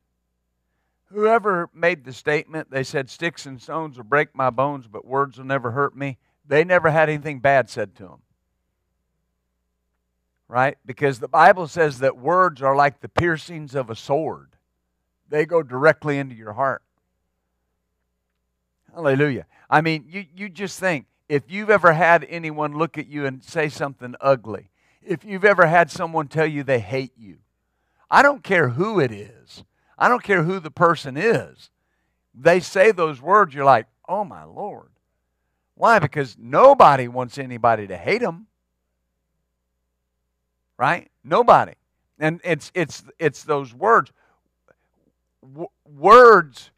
whoever 1.12 1.68
made 1.74 2.05
the 2.05 2.12
statement, 2.12 2.70
they 2.70 2.82
said, 2.82 3.09
Sticks 3.09 3.47
and 3.47 3.61
stones 3.61 3.97
will 3.97 4.05
break 4.05 4.34
my 4.34 4.51
bones, 4.51 4.86
but 4.86 5.07
words 5.07 5.38
will 5.38 5.45
never 5.45 5.70
hurt 5.70 5.97
me, 5.97 6.18
they 6.47 6.64
never 6.64 6.90
had 6.90 7.09
anything 7.09 7.38
bad 7.38 7.70
said 7.70 7.95
to 7.97 8.05
them. 8.05 8.22
Right? 10.49 10.76
Because 10.84 11.18
the 11.18 11.28
Bible 11.28 11.66
says 11.66 12.01
that 12.01 12.18
words 12.18 12.61
are 12.61 12.76
like 12.76 13.01
the 13.01 13.09
piercings 13.09 13.74
of 13.74 13.88
a 13.88 13.97
sword, 13.97 14.57
they 15.28 15.47
go 15.47 15.62
directly 15.62 16.18
into 16.18 16.34
your 16.34 16.53
heart. 16.53 16.82
Hallelujah. 18.95 19.47
I 19.70 19.80
mean, 19.80 20.05
you, 20.09 20.26
you 20.34 20.49
just 20.49 20.78
think 20.78 21.07
if 21.28 21.45
you've 21.49 21.70
ever 21.70 21.93
had 21.93 22.26
anyone 22.28 22.76
look 22.76 22.99
at 22.99 23.07
you 23.07 23.24
and 23.24 23.43
say 23.43 23.68
something 23.68 24.14
ugly, 24.20 24.70
if 25.03 25.24
you've 25.24 25.45
ever 25.45 25.66
had 25.66 25.90
someone 25.90 26.28
tell 26.28 26.47
you 26.47 26.62
they 26.62 26.78
hate 26.78 27.12
you, 27.16 27.38
I 28.11 28.22
don't 28.22 28.45
care 28.45 28.70
who 28.70 29.01
it 29.01 29.11
is. 29.11 29.64
I 29.99 30.09
don't 30.09 30.22
care 30.22 30.43
who 30.43 30.61
the 30.61 30.70
person 30.70 31.16
is. 31.16 31.70
They 32.34 32.61
say 32.61 32.93
those 32.93 33.22
words, 33.22 33.55
you're 33.55 33.64
like, 33.64 33.86
oh 34.09 34.24
my 34.24 34.45
Lord. 34.45 34.90
Why? 35.74 35.99
Because 35.99 36.36
nobody 36.38 37.09
wants 37.09 37.38
anybody 37.38 37.86
to 37.86 37.97
hate 37.97 38.20
them. 38.20 38.47
Right? 40.76 41.11
Nobody. 41.24 41.72
And 42.18 42.40
it's 42.45 42.70
it's 42.74 43.05
it's 43.18 43.45
those 43.45 43.72
words. 43.72 44.12
W- 45.43 45.68
words, 45.86 46.70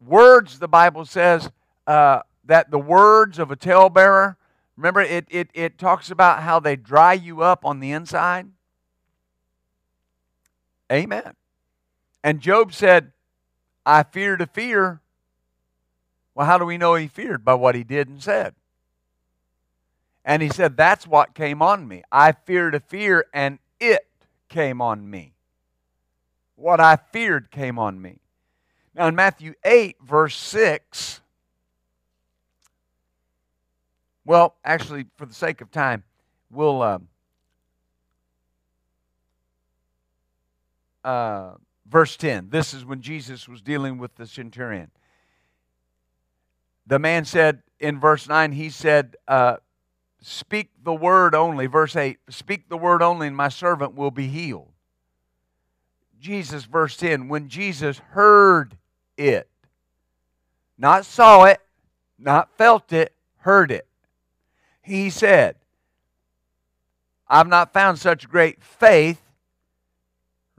words. 0.00 0.58
The 0.58 0.68
Bible 0.68 1.04
says 1.04 1.50
uh, 1.86 2.20
that 2.44 2.70
the 2.70 2.78
words 2.78 3.38
of 3.38 3.50
a 3.50 3.56
talebearer. 3.56 4.36
Remember, 4.76 5.00
it 5.00 5.26
it 5.30 5.50
it 5.54 5.78
talks 5.78 6.10
about 6.10 6.42
how 6.42 6.58
they 6.60 6.76
dry 6.76 7.12
you 7.12 7.42
up 7.42 7.64
on 7.64 7.80
the 7.80 7.92
inside. 7.92 8.48
Amen. 10.90 11.34
And 12.24 12.40
Job 12.40 12.74
said, 12.74 13.12
I 13.86 14.02
feared 14.02 14.40
a 14.40 14.46
fear. 14.46 15.00
Well, 16.34 16.46
how 16.46 16.58
do 16.58 16.64
we 16.64 16.78
know 16.78 16.94
he 16.94 17.08
feared? 17.08 17.44
By 17.44 17.54
what 17.54 17.74
he 17.74 17.84
did 17.84 18.08
and 18.08 18.22
said. 18.22 18.54
And 20.24 20.42
he 20.42 20.48
said, 20.48 20.76
That's 20.76 21.06
what 21.06 21.34
came 21.34 21.62
on 21.62 21.88
me. 21.88 22.02
I 22.12 22.32
feared 22.32 22.74
a 22.74 22.80
fear, 22.80 23.26
and 23.32 23.58
it 23.78 24.06
came 24.48 24.82
on 24.82 25.08
me. 25.08 25.34
What 26.56 26.80
I 26.80 26.96
feared 26.96 27.50
came 27.50 27.78
on 27.78 28.02
me. 28.02 28.18
Now, 28.94 29.06
in 29.06 29.14
Matthew 29.14 29.54
8, 29.64 29.96
verse 30.02 30.36
6, 30.36 31.20
well, 34.24 34.56
actually, 34.64 35.06
for 35.16 35.26
the 35.26 35.34
sake 35.34 35.60
of 35.60 35.70
time, 35.70 36.02
we'll. 36.50 36.82
Uh, 36.82 36.98
uh, 41.04 41.54
Verse 41.90 42.16
10 42.16 42.50
this 42.50 42.72
is 42.72 42.84
when 42.84 43.02
Jesus 43.02 43.48
was 43.48 43.60
dealing 43.60 43.98
with 43.98 44.14
the 44.14 44.26
centurion. 44.26 44.90
The 46.86 46.98
man 46.98 47.24
said 47.24 47.62
in 47.78 47.98
verse 48.00 48.28
9, 48.28 48.52
he 48.52 48.70
said, 48.70 49.16
uh, 49.26 49.56
Speak 50.22 50.70
the 50.82 50.94
word 50.94 51.34
only. 51.34 51.66
Verse 51.66 51.96
8, 51.96 52.18
Speak 52.28 52.68
the 52.68 52.76
word 52.76 53.02
only, 53.02 53.26
and 53.26 53.36
my 53.36 53.48
servant 53.48 53.94
will 53.94 54.10
be 54.10 54.28
healed. 54.28 54.72
Jesus, 56.20 56.64
verse 56.64 56.96
10, 56.96 57.28
when 57.28 57.48
Jesus 57.48 57.98
heard 58.10 58.76
it, 59.16 59.48
not 60.78 61.04
saw 61.04 61.44
it, 61.44 61.60
not 62.18 62.56
felt 62.56 62.92
it, 62.92 63.12
heard 63.38 63.70
it, 63.70 63.86
he 64.82 65.10
said, 65.10 65.56
I've 67.26 67.48
not 67.48 67.72
found 67.72 67.98
such 67.98 68.28
great 68.28 68.62
faith 68.62 69.20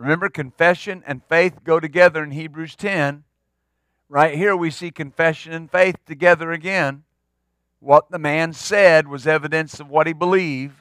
Remember, 0.02 0.30
confession 0.30 1.04
and 1.06 1.24
faith 1.26 1.64
go 1.64 1.80
together 1.80 2.24
in 2.24 2.32
Hebrews 2.32 2.76
10. 2.76 3.24
Right 4.10 4.36
here, 4.36 4.56
we 4.56 4.72
see 4.72 4.90
confession 4.90 5.54
and 5.54 5.70
faith 5.70 5.96
together 6.08 6.52
again. 6.52 7.04
What 7.80 8.10
the 8.10 8.18
man 8.18 8.54
said 8.54 9.08
was 9.08 9.28
evidence 9.28 9.80
of 9.80 9.92
what 9.92 10.08
he 10.08 10.14
believed. 10.14 10.81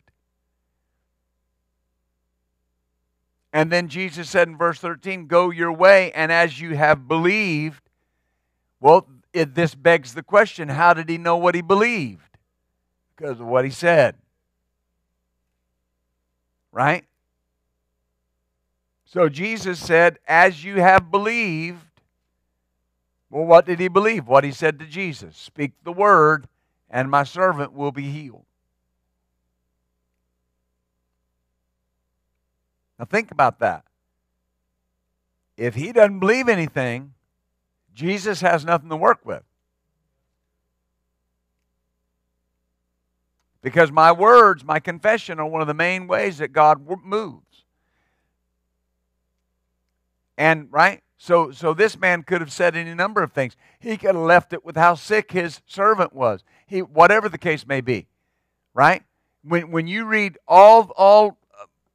And 3.53 3.71
then 3.73 3.89
Jesus 3.89 4.31
said 4.31 4.49
in 4.49 4.57
verse 4.57 4.79
13, 4.79 5.27
Go 5.27 5.51
your 5.51 5.73
way, 5.73 6.13
and 6.13 6.31
as 6.31 6.61
you 6.61 6.77
have 6.77 7.09
believed. 7.09 7.83
Well, 8.81 9.07
it, 9.33 9.55
this 9.55 9.75
begs 9.75 10.15
the 10.15 10.23
question 10.23 10.69
how 10.69 10.95
did 10.95 11.09
he 11.09 11.19
know 11.19 11.37
what 11.37 11.55
he 11.55 11.61
believed? 11.61 12.39
Because 13.17 13.41
of 13.41 13.47
what 13.47 13.65
he 13.65 13.71
said. 13.71 14.17
Right? 16.73 17.05
So 19.05 19.29
Jesus 19.29 19.81
said, 19.81 20.19
As 20.29 20.65
you 20.65 20.77
have 20.77 21.11
believed, 21.11 21.85
Well, 23.29 23.45
what 23.45 23.67
did 23.67 23.81
he 23.81 23.89
believe? 23.89 24.29
What 24.29 24.45
he 24.45 24.53
said 24.53 24.79
to 24.79 24.87
Jesus 24.87 25.37
Speak 25.37 25.73
the 25.83 25.93
word, 25.93 26.47
and 26.89 27.11
my 27.11 27.25
servant 27.25 27.73
will 27.73 27.93
be 27.93 28.11
healed. 28.11 28.45
Now, 33.01 33.07
think 33.07 33.31
about 33.31 33.61
that. 33.61 33.85
If 35.57 35.75
he 35.75 35.91
doesn't 35.91 36.21
believe 36.21 36.51
anything, 36.51 37.15
Jesus 37.95 38.43
has 38.43 38.63
nothing 38.63 38.91
to 38.91 38.97
work 38.97 39.21
with. 39.25 39.43
Because 43.63 43.91
my 43.91 44.13
words, 44.13 44.63
my 44.65 44.81
confession, 44.81 45.41
are 45.41 45.47
one 45.47 45.63
of 45.63 45.67
the 45.67 45.73
main 45.73 46.09
ways 46.09 46.37
that 46.39 46.53
God 46.53 46.87
moves. 47.03 47.65
And, 50.37 50.69
right? 50.71 51.03
So, 51.17 51.53
so 51.53 51.73
this 51.73 51.99
man 51.99 52.23
could 52.23 52.43
have 52.43 52.53
said 52.53 52.77
any 52.77 52.93
number 52.93 53.23
of 53.23 53.33
things. 53.33 53.57
He 53.79 53.97
could 53.97 54.15
have 54.15 54.25
left 54.25 54.53
it 54.53 54.63
with 54.63 54.77
how 54.77 54.95
sick 54.95 55.33
his 55.33 55.63
servant 55.67 56.13
was. 56.13 56.45
He, 56.67 56.83
whatever 56.83 57.31
the 57.31 57.39
case 57.39 57.67
may 57.67 57.81
be, 57.81 58.09
right? 58.75 59.03
When, 59.43 59.71
when 59.71 59.87
you 59.87 60.05
read 60.05 60.37
all, 60.47 60.93
all 60.99 61.39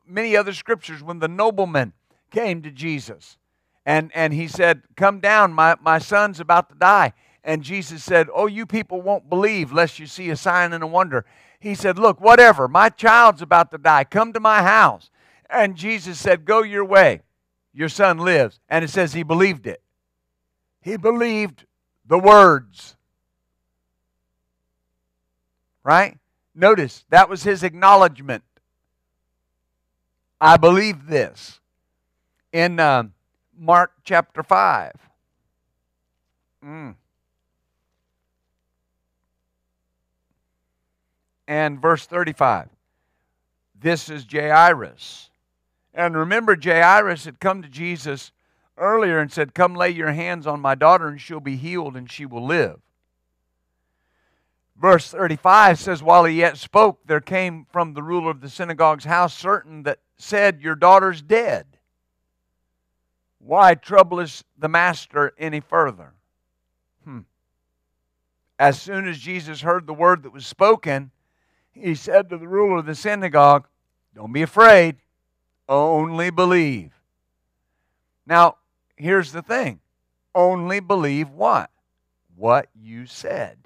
many 0.07 0.35
other 0.35 0.53
scriptures, 0.53 1.03
when 1.03 1.19
the 1.19 1.27
nobleman 1.27 1.93
came 2.31 2.61
to 2.61 2.71
Jesus 2.71 3.37
and, 3.85 4.11
and 4.13 4.33
he 4.33 4.47
said, 4.47 4.83
Come 4.95 5.19
down, 5.19 5.53
my, 5.53 5.75
my 5.81 5.99
son's 5.99 6.39
about 6.39 6.69
to 6.69 6.75
die. 6.75 7.13
And 7.43 7.63
Jesus 7.63 8.03
said, 8.03 8.27
Oh, 8.33 8.47
you 8.47 8.65
people 8.65 9.01
won't 9.01 9.29
believe 9.29 9.71
lest 9.71 9.99
you 9.99 10.07
see 10.07 10.29
a 10.29 10.35
sign 10.35 10.73
and 10.73 10.83
a 10.83 10.87
wonder. 10.87 11.25
He 11.59 11.75
said, 11.75 11.99
Look, 11.99 12.19
whatever, 12.19 12.67
my 12.67 12.89
child's 12.89 13.41
about 13.41 13.71
to 13.71 13.77
die. 13.77 14.03
Come 14.03 14.33
to 14.33 14.39
my 14.39 14.63
house. 14.63 15.09
And 15.49 15.75
Jesus 15.75 16.19
said, 16.19 16.45
Go 16.45 16.63
your 16.63 16.85
way 16.85 17.21
your 17.75 17.89
son 17.89 18.17
lives. 18.17 18.59
And 18.69 18.83
it 18.83 18.89
says 18.89 19.13
he 19.13 19.23
believed 19.23 19.67
it. 19.67 19.81
He 20.81 20.97
believed 20.97 21.65
the 22.07 22.17
words. 22.17 22.95
Right? 25.83 26.17
Notice 26.55 27.05
that 27.09 27.29
was 27.29 27.43
his 27.43 27.63
acknowledgement. 27.63 28.43
I 30.39 30.57
believe 30.57 31.07
this. 31.07 31.59
In 32.51 32.79
uh, 32.79 33.03
Mark 33.57 33.91
chapter 34.03 34.43
5. 34.43 34.91
Mm. 36.63 36.95
And 41.47 41.81
verse 41.81 42.05
35. 42.05 42.69
This 43.79 44.09
is 44.09 44.25
Jairus 44.31 45.29
and 45.95 46.17
remember, 46.17 46.57
Jairus 46.61 47.23
had 47.23 47.39
come 47.39 47.61
to 47.61 47.69
Jesus 47.69 48.33
earlier 48.77 49.17
and 49.19 49.31
said, 49.31 49.53
Come 49.53 49.73
lay 49.73 49.89
your 49.89 50.11
hands 50.11 50.45
on 50.45 50.59
my 50.59 50.75
daughter, 50.75 51.07
and 51.07 51.19
she'll 51.19 51.39
be 51.39 51.55
healed, 51.55 51.95
and 51.95 52.11
she 52.11 52.25
will 52.25 52.45
live. 52.45 52.81
Verse 54.75 55.09
35 55.09 55.79
says, 55.79 56.03
While 56.03 56.25
he 56.25 56.39
yet 56.39 56.57
spoke, 56.57 56.99
there 57.05 57.21
came 57.21 57.65
from 57.71 57.93
the 57.93 58.03
ruler 58.03 58.29
of 58.29 58.41
the 58.41 58.49
synagogue's 58.49 59.05
house 59.05 59.33
certain 59.33 59.83
that 59.83 59.99
said, 60.17 60.61
Your 60.61 60.75
daughter's 60.75 61.21
dead. 61.21 61.65
Why 63.39 63.75
troublest 63.75 64.43
the 64.57 64.69
master 64.69 65.33
any 65.37 65.59
further? 65.59 66.13
Hmm. 67.03 67.19
As 68.57 68.81
soon 68.81 69.07
as 69.07 69.19
Jesus 69.19 69.61
heard 69.61 69.85
the 69.85 69.93
word 69.93 70.23
that 70.23 70.33
was 70.33 70.47
spoken, 70.47 71.11
he 71.71 71.93
said 71.95 72.29
to 72.29 72.37
the 72.37 72.47
ruler 72.47 72.77
of 72.77 72.85
the 72.85 72.95
synagogue, 72.95 73.67
Don't 74.15 74.33
be 74.33 74.41
afraid 74.41 74.97
only 75.67 76.29
believe. 76.29 76.91
Now, 78.25 78.57
here's 78.95 79.31
the 79.31 79.41
thing 79.41 79.79
only 80.33 80.79
believe 80.79 81.29
what? 81.29 81.69
What 82.35 82.67
you 82.73 83.05
said. 83.05 83.57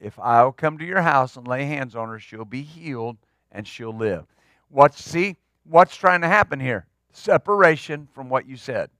If 0.00 0.18
I'll 0.18 0.52
come 0.52 0.78
to 0.78 0.84
your 0.84 1.02
house 1.02 1.36
and 1.36 1.46
lay 1.46 1.64
hands 1.64 1.96
on 1.96 2.08
her, 2.08 2.18
she'll 2.18 2.44
be 2.44 2.62
healed 2.62 3.16
and 3.50 3.66
she'll 3.66 3.96
live. 3.96 4.26
What's 4.68 5.02
see? 5.02 5.36
What's 5.64 5.96
trying 5.96 6.20
to 6.20 6.28
happen 6.28 6.60
here? 6.60 6.86
Separation 7.12 8.08
from 8.14 8.28
what 8.28 8.46
you 8.46 8.56
said. 8.56 8.90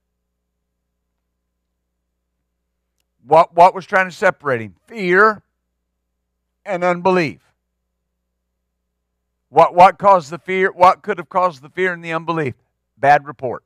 What, 3.25 3.53
what 3.55 3.73
was 3.73 3.85
trying 3.85 4.09
to 4.09 4.15
separate 4.15 4.61
him? 4.61 4.75
Fear 4.87 5.41
and 6.65 6.83
unbelief. 6.83 7.41
What, 9.49 9.73
what 9.73 9.97
caused 9.97 10.29
the 10.29 10.37
fear? 10.37 10.71
What 10.71 11.01
could 11.01 11.17
have 11.17 11.29
caused 11.29 11.61
the 11.61 11.69
fear 11.69 11.93
and 11.93 12.03
the 12.03 12.13
unbelief? 12.13 12.55
Bad 12.97 13.25
report. 13.25 13.63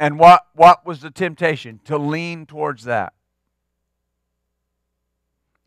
And 0.00 0.18
what, 0.18 0.46
what 0.54 0.84
was 0.84 1.00
the 1.00 1.10
temptation? 1.10 1.80
To 1.84 1.96
lean 1.96 2.46
towards 2.46 2.84
that. 2.84 3.12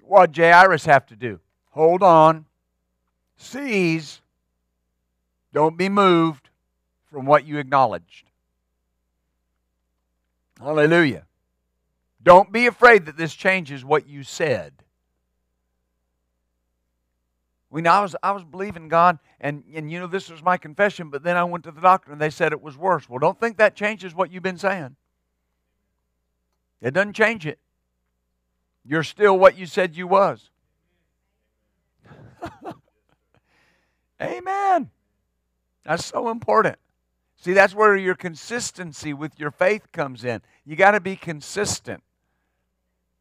What 0.07 0.31
did 0.31 0.41
Jairus 0.41 0.85
have 0.85 1.05
to 1.07 1.15
do? 1.15 1.39
Hold 1.71 2.01
on. 2.01 2.45
Seize. 3.35 4.21
Don't 5.53 5.77
be 5.77 5.89
moved 5.89 6.49
from 7.11 7.25
what 7.25 7.45
you 7.45 7.57
acknowledged. 7.57 8.29
Hallelujah. 10.59 11.25
Don't 12.21 12.51
be 12.51 12.67
afraid 12.67 13.05
that 13.05 13.17
this 13.17 13.33
changes 13.33 13.85
what 13.85 14.07
you 14.07 14.23
said. 14.23 14.73
We 17.69 17.81
know 17.81 17.91
I 17.91 18.01
was 18.01 18.15
I 18.23 18.31
was 18.31 18.43
believing 18.43 18.87
God, 18.87 19.19
and 19.39 19.63
and 19.73 19.91
you 19.91 19.99
know 19.99 20.07
this 20.07 20.29
was 20.29 20.41
my 20.41 20.57
confession, 20.57 21.09
but 21.09 21.23
then 21.23 21.37
I 21.37 21.43
went 21.43 21.63
to 21.65 21.71
the 21.71 21.81
doctor 21.81 22.11
and 22.11 22.19
they 22.19 22.29
said 22.29 22.53
it 22.53 22.61
was 22.61 22.77
worse. 22.77 23.09
Well, 23.09 23.19
don't 23.19 23.39
think 23.39 23.57
that 23.57 23.75
changes 23.75 24.15
what 24.15 24.31
you've 24.31 24.43
been 24.43 24.57
saying. 24.57 24.95
It 26.81 26.93
doesn't 26.93 27.13
change 27.13 27.45
it. 27.45 27.59
You're 28.87 29.03
still 29.03 29.37
what 29.37 29.57
you 29.57 29.65
said 29.65 29.97
you 29.97 30.07
was. 30.07 30.49
Amen. 34.21 34.89
That's 35.83 36.05
so 36.05 36.29
important. 36.29 36.77
See, 37.35 37.51
that's 37.53 37.75
where 37.75 37.97
your 37.97 38.15
consistency 38.15 39.13
with 39.13 39.39
your 39.39 39.51
faith 39.51 39.91
comes 39.91 40.23
in. 40.23 40.41
You 40.65 40.77
got 40.77 40.91
to 40.91 41.01
be 41.01 41.17
consistent. 41.17 42.01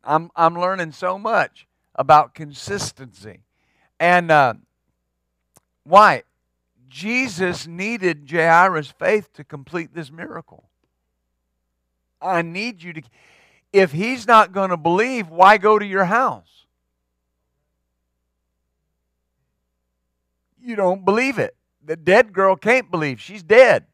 I'm, 0.05 0.31
I'm 0.37 0.59
learning 0.59 0.93
so 0.93 1.19
much 1.19 1.67
about 1.97 2.35
consistency. 2.35 3.41
And 3.99 4.31
uh, 4.31 4.55
why? 5.83 6.23
Jesus 6.89 7.67
needed 7.67 8.31
Jairus' 8.31 8.93
faith 8.93 9.33
to 9.33 9.43
complete 9.43 9.95
this 9.95 10.13
miracle. 10.13 10.69
I 12.23 12.43
need 12.43 12.83
you 12.83 12.93
to. 12.95 13.03
If 13.77 13.93
he's 13.93 14.27
not 14.27 14.53
going 14.53 14.71
to 14.71 14.79
believe, 14.79 15.29
why 15.29 15.59
go 15.59 15.79
to 15.79 15.85
your 15.85 16.07
house? 16.07 16.65
You 20.59 20.77
don't 20.77 21.05
believe 21.05 21.39
it. 21.39 21.55
The 21.85 21.95
dead 21.95 22.33
girl 22.33 22.57
can't 22.57 22.91
believe. 22.91 23.21
She's 23.21 23.43
dead. 23.43 23.85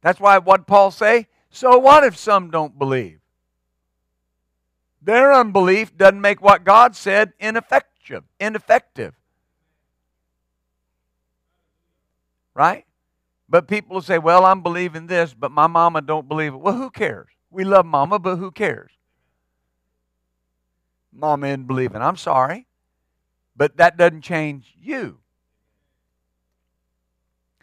That's 0.00 0.18
why 0.18 0.38
what 0.38 0.66
Paul 0.66 0.90
say? 0.90 1.26
So 1.50 1.76
what 1.76 2.04
if 2.04 2.16
some 2.16 2.50
don't 2.50 2.78
believe? 2.78 3.20
Their 5.02 5.30
unbelief 5.34 5.94
doesn't 5.94 6.22
make 6.22 6.40
what 6.40 6.64
God 6.64 6.96
said 6.96 7.34
ineffective. 7.38 8.24
Ineffective. 8.40 9.12
Right? 12.54 12.86
But 13.48 13.68
people 13.68 13.94
will 13.94 14.02
say, 14.02 14.18
"Well, 14.18 14.44
I'm 14.44 14.62
believing 14.62 15.06
this, 15.06 15.34
but 15.34 15.52
my 15.52 15.66
mama 15.66 16.02
don't 16.02 16.28
believe 16.28 16.54
it." 16.54 16.58
Well, 16.58 16.74
who 16.74 16.90
cares? 16.90 17.28
We 17.50 17.64
love 17.64 17.86
mama, 17.86 18.18
but 18.18 18.36
who 18.36 18.50
cares? 18.50 18.92
Mama 21.12 21.46
isn't 21.48 21.66
believing. 21.66 22.02
I'm 22.02 22.16
sorry, 22.16 22.66
but 23.56 23.76
that 23.76 23.96
doesn't 23.96 24.22
change 24.22 24.74
you. 24.76 25.18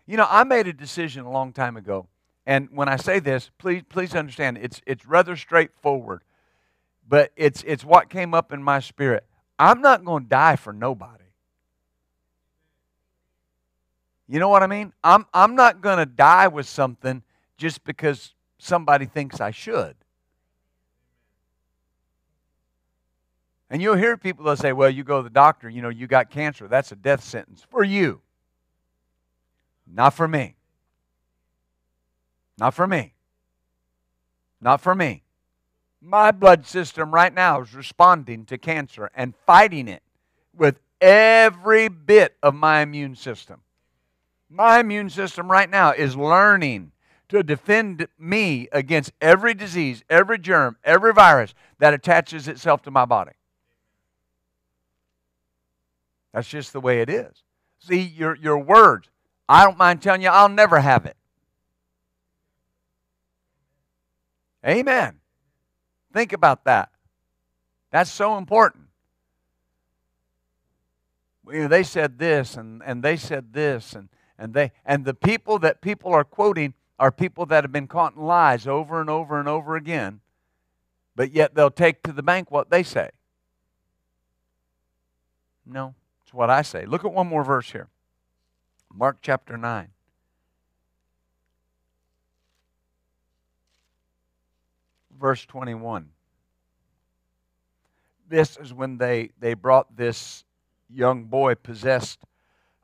You 0.05 0.17
know, 0.17 0.27
I 0.29 0.43
made 0.43 0.67
a 0.67 0.73
decision 0.73 1.25
a 1.25 1.31
long 1.31 1.53
time 1.53 1.77
ago, 1.77 2.07
and 2.45 2.69
when 2.71 2.89
I 2.89 2.95
say 2.95 3.19
this, 3.19 3.51
please 3.57 3.83
please 3.87 4.15
understand 4.15 4.57
it's 4.57 4.81
it's 4.85 5.05
rather 5.05 5.35
straightforward 5.35 6.23
but 7.07 7.31
it's 7.35 7.63
it's 7.65 7.83
what 7.83 8.09
came 8.09 8.33
up 8.33 8.51
in 8.53 8.63
my 8.63 8.79
spirit. 8.79 9.25
I'm 9.59 9.81
not 9.81 10.05
going 10.05 10.23
to 10.23 10.29
die 10.29 10.55
for 10.55 10.73
nobody. 10.73 11.22
You 14.33 14.39
know 14.39 14.49
what 14.49 14.63
I 14.63 14.67
mean? 14.67 14.91
I'm 15.03 15.27
I'm 15.31 15.53
not 15.53 15.79
going 15.79 15.99
to 15.99 16.07
die 16.07 16.47
with 16.47 16.65
something 16.65 17.21
just 17.55 17.83
because 17.83 18.33
somebody 18.57 19.05
thinks 19.05 19.39
I 19.39 19.51
should. 19.51 19.93
And 23.69 23.79
you'll 23.79 23.95
hear 23.95 24.17
people 24.17 24.45
that 24.45 24.57
say, 24.57 24.73
"Well, 24.73 24.89
you 24.89 25.03
go 25.03 25.17
to 25.17 25.23
the 25.23 25.29
doctor, 25.29 25.69
you 25.69 25.83
know, 25.83 25.89
you 25.89 26.07
got 26.07 26.31
cancer. 26.31 26.67
That's 26.67 26.91
a 26.91 26.95
death 26.95 27.23
sentence 27.23 27.63
for 27.69 27.83
you. 27.83 28.21
Not 29.85 30.15
for 30.15 30.27
me. 30.27 30.55
Not 32.57 32.73
for 32.73 32.87
me. 32.87 33.13
Not 34.59 34.81
for 34.81 34.95
me. 34.95 35.21
My 36.01 36.31
blood 36.31 36.65
system 36.65 37.13
right 37.13 37.31
now 37.31 37.61
is 37.61 37.75
responding 37.75 38.45
to 38.45 38.57
cancer 38.57 39.11
and 39.13 39.35
fighting 39.45 39.87
it 39.87 40.01
with 40.55 40.79
every 40.99 41.87
bit 41.87 42.35
of 42.41 42.55
my 42.55 42.81
immune 42.81 43.15
system. 43.15 43.61
My 44.55 44.79
immune 44.79 45.09
system 45.09 45.49
right 45.49 45.67
now 45.67 45.93
is 45.93 46.15
learning 46.15 46.91
to 47.29 47.41
defend 47.41 48.07
me 48.19 48.67
against 48.71 49.11
every 49.19 49.55
disease, 49.55 50.03
every 50.11 50.37
germ, 50.37 50.77
every 50.83 51.11
virus 51.11 51.55
that 51.79 51.95
attaches 51.95 52.47
itself 52.47 52.83
to 52.83 52.91
my 52.91 53.05
body. 53.05 53.31
That's 56.33 56.47
just 56.47 56.71
the 56.71 56.79
way 56.79 57.01
it 57.01 57.09
is. 57.09 57.41
See, 57.79 58.01
your, 58.01 58.35
your 58.35 58.59
words, 58.59 59.09
I 59.49 59.63
don't 59.65 59.77
mind 59.77 60.03
telling 60.03 60.21
you, 60.21 60.29
I'll 60.29 60.49
never 60.49 60.79
have 60.79 61.07
it. 61.07 61.17
Amen. 64.63 65.19
Think 66.13 66.31
about 66.31 66.65
that. 66.65 66.91
That's 67.89 68.11
so 68.11 68.37
important. 68.37 68.85
You 71.51 71.63
know, 71.63 71.67
they 71.67 71.81
said 71.81 72.19
this 72.19 72.55
and, 72.55 72.83
and 72.85 73.01
they 73.01 73.17
said 73.17 73.51
this 73.51 73.93
and, 73.93 74.09
and 74.43 74.53
they 74.53 74.73
and 74.85 75.05
the 75.05 75.13
people 75.13 75.57
that 75.59 75.79
people 75.79 76.13
are 76.13 76.25
quoting 76.25 76.73
are 76.99 77.13
people 77.13 77.45
that 77.45 77.63
have 77.63 77.71
been 77.71 77.87
caught 77.87 78.17
in 78.17 78.23
lies 78.23 78.67
over 78.67 78.99
and 78.99 79.09
over 79.09 79.39
and 79.39 79.47
over 79.47 79.77
again, 79.77 80.19
but 81.15 81.31
yet 81.31 81.55
they'll 81.55 81.71
take 81.71 82.03
to 82.03 82.11
the 82.11 82.21
bank 82.21 82.51
what 82.51 82.69
they 82.69 82.83
say. 82.83 83.09
No, 85.65 85.95
it's 86.21 86.33
what 86.33 86.49
I 86.49 86.61
say. 86.61 86.85
Look 86.85 87.05
at 87.05 87.13
one 87.13 87.27
more 87.27 87.45
verse 87.45 87.71
here. 87.71 87.87
Mark 88.93 89.19
chapter 89.21 89.55
9. 89.55 89.87
Verse 95.17 95.45
21. 95.45 96.09
This 98.27 98.57
is 98.57 98.73
when 98.73 98.97
they, 98.97 99.29
they 99.39 99.53
brought 99.53 99.95
this 99.95 100.43
young 100.89 101.23
boy 101.23 101.55
possessed 101.55 102.19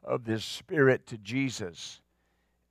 of 0.03 0.25
this 0.25 0.43
spirit 0.43 1.07
to 1.07 1.17
Jesus. 1.17 2.01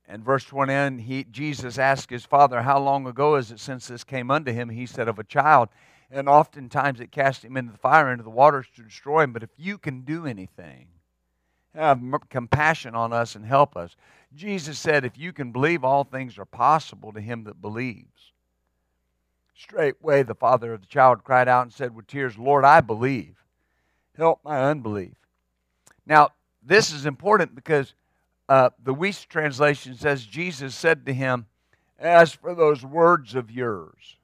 And 0.07 0.23
verse 0.23 0.43
21, 0.45 0.99
he, 0.99 1.23
Jesus 1.25 1.77
asked 1.77 2.09
his 2.09 2.25
father, 2.25 2.63
How 2.63 2.79
long 2.79 3.05
ago 3.05 3.35
is 3.35 3.51
it 3.51 3.59
since 3.59 3.87
this 3.87 4.03
came 4.03 4.31
unto 4.31 4.51
him? 4.51 4.69
He 4.69 4.85
said, 4.85 5.07
Of 5.07 5.19
a 5.19 5.23
child. 5.23 5.69
And 6.11 6.27
oftentimes 6.27 6.99
it 6.99 7.11
cast 7.11 7.45
him 7.45 7.55
into 7.55 7.71
the 7.71 7.77
fire, 7.77 8.11
into 8.11 8.23
the 8.23 8.31
waters 8.31 8.65
to 8.75 8.81
destroy 8.81 9.21
him. 9.23 9.33
But 9.33 9.43
if 9.43 9.51
you 9.57 9.77
can 9.77 10.01
do 10.01 10.25
anything, 10.25 10.87
have 11.75 12.01
compassion 12.29 12.95
on 12.95 13.13
us 13.13 13.35
and 13.35 13.45
help 13.45 13.77
us. 13.77 13.95
Jesus 14.35 14.79
said, 14.79 15.05
If 15.05 15.17
you 15.17 15.31
can 15.31 15.51
believe, 15.51 15.83
all 15.83 16.03
things 16.03 16.39
are 16.39 16.45
possible 16.45 17.13
to 17.13 17.21
him 17.21 17.43
that 17.43 17.61
believes. 17.61 18.31
Straightway 19.55 20.23
the 20.23 20.35
father 20.35 20.73
of 20.73 20.81
the 20.81 20.87
child 20.87 21.23
cried 21.23 21.47
out 21.47 21.63
and 21.63 21.73
said 21.73 21.95
with 21.95 22.07
tears, 22.07 22.37
Lord, 22.37 22.65
I 22.65 22.81
believe. 22.81 23.35
Help 24.15 24.39
my 24.43 24.63
unbelief. 24.63 25.15
Now, 26.05 26.29
this 26.61 26.91
is 26.91 27.05
important 27.05 27.55
because 27.55 27.93
uh, 28.47 28.69
the 28.83 28.93
Wuest 28.93 29.27
translation 29.27 29.95
says, 29.95 30.25
Jesus 30.25 30.75
said 30.75 31.05
to 31.05 31.13
him, 31.13 31.45
As 31.97 32.33
for 32.33 32.55
those 32.55 32.83
words 32.83 33.35
of 33.35 33.51
yours, 33.51 34.17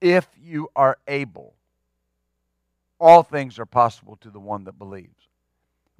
if 0.00 0.26
you 0.42 0.68
are 0.74 0.98
able, 1.06 1.54
all 2.98 3.22
things 3.22 3.58
are 3.58 3.66
possible 3.66 4.16
to 4.16 4.30
the 4.30 4.40
one 4.40 4.64
that 4.64 4.78
believes 4.78 5.22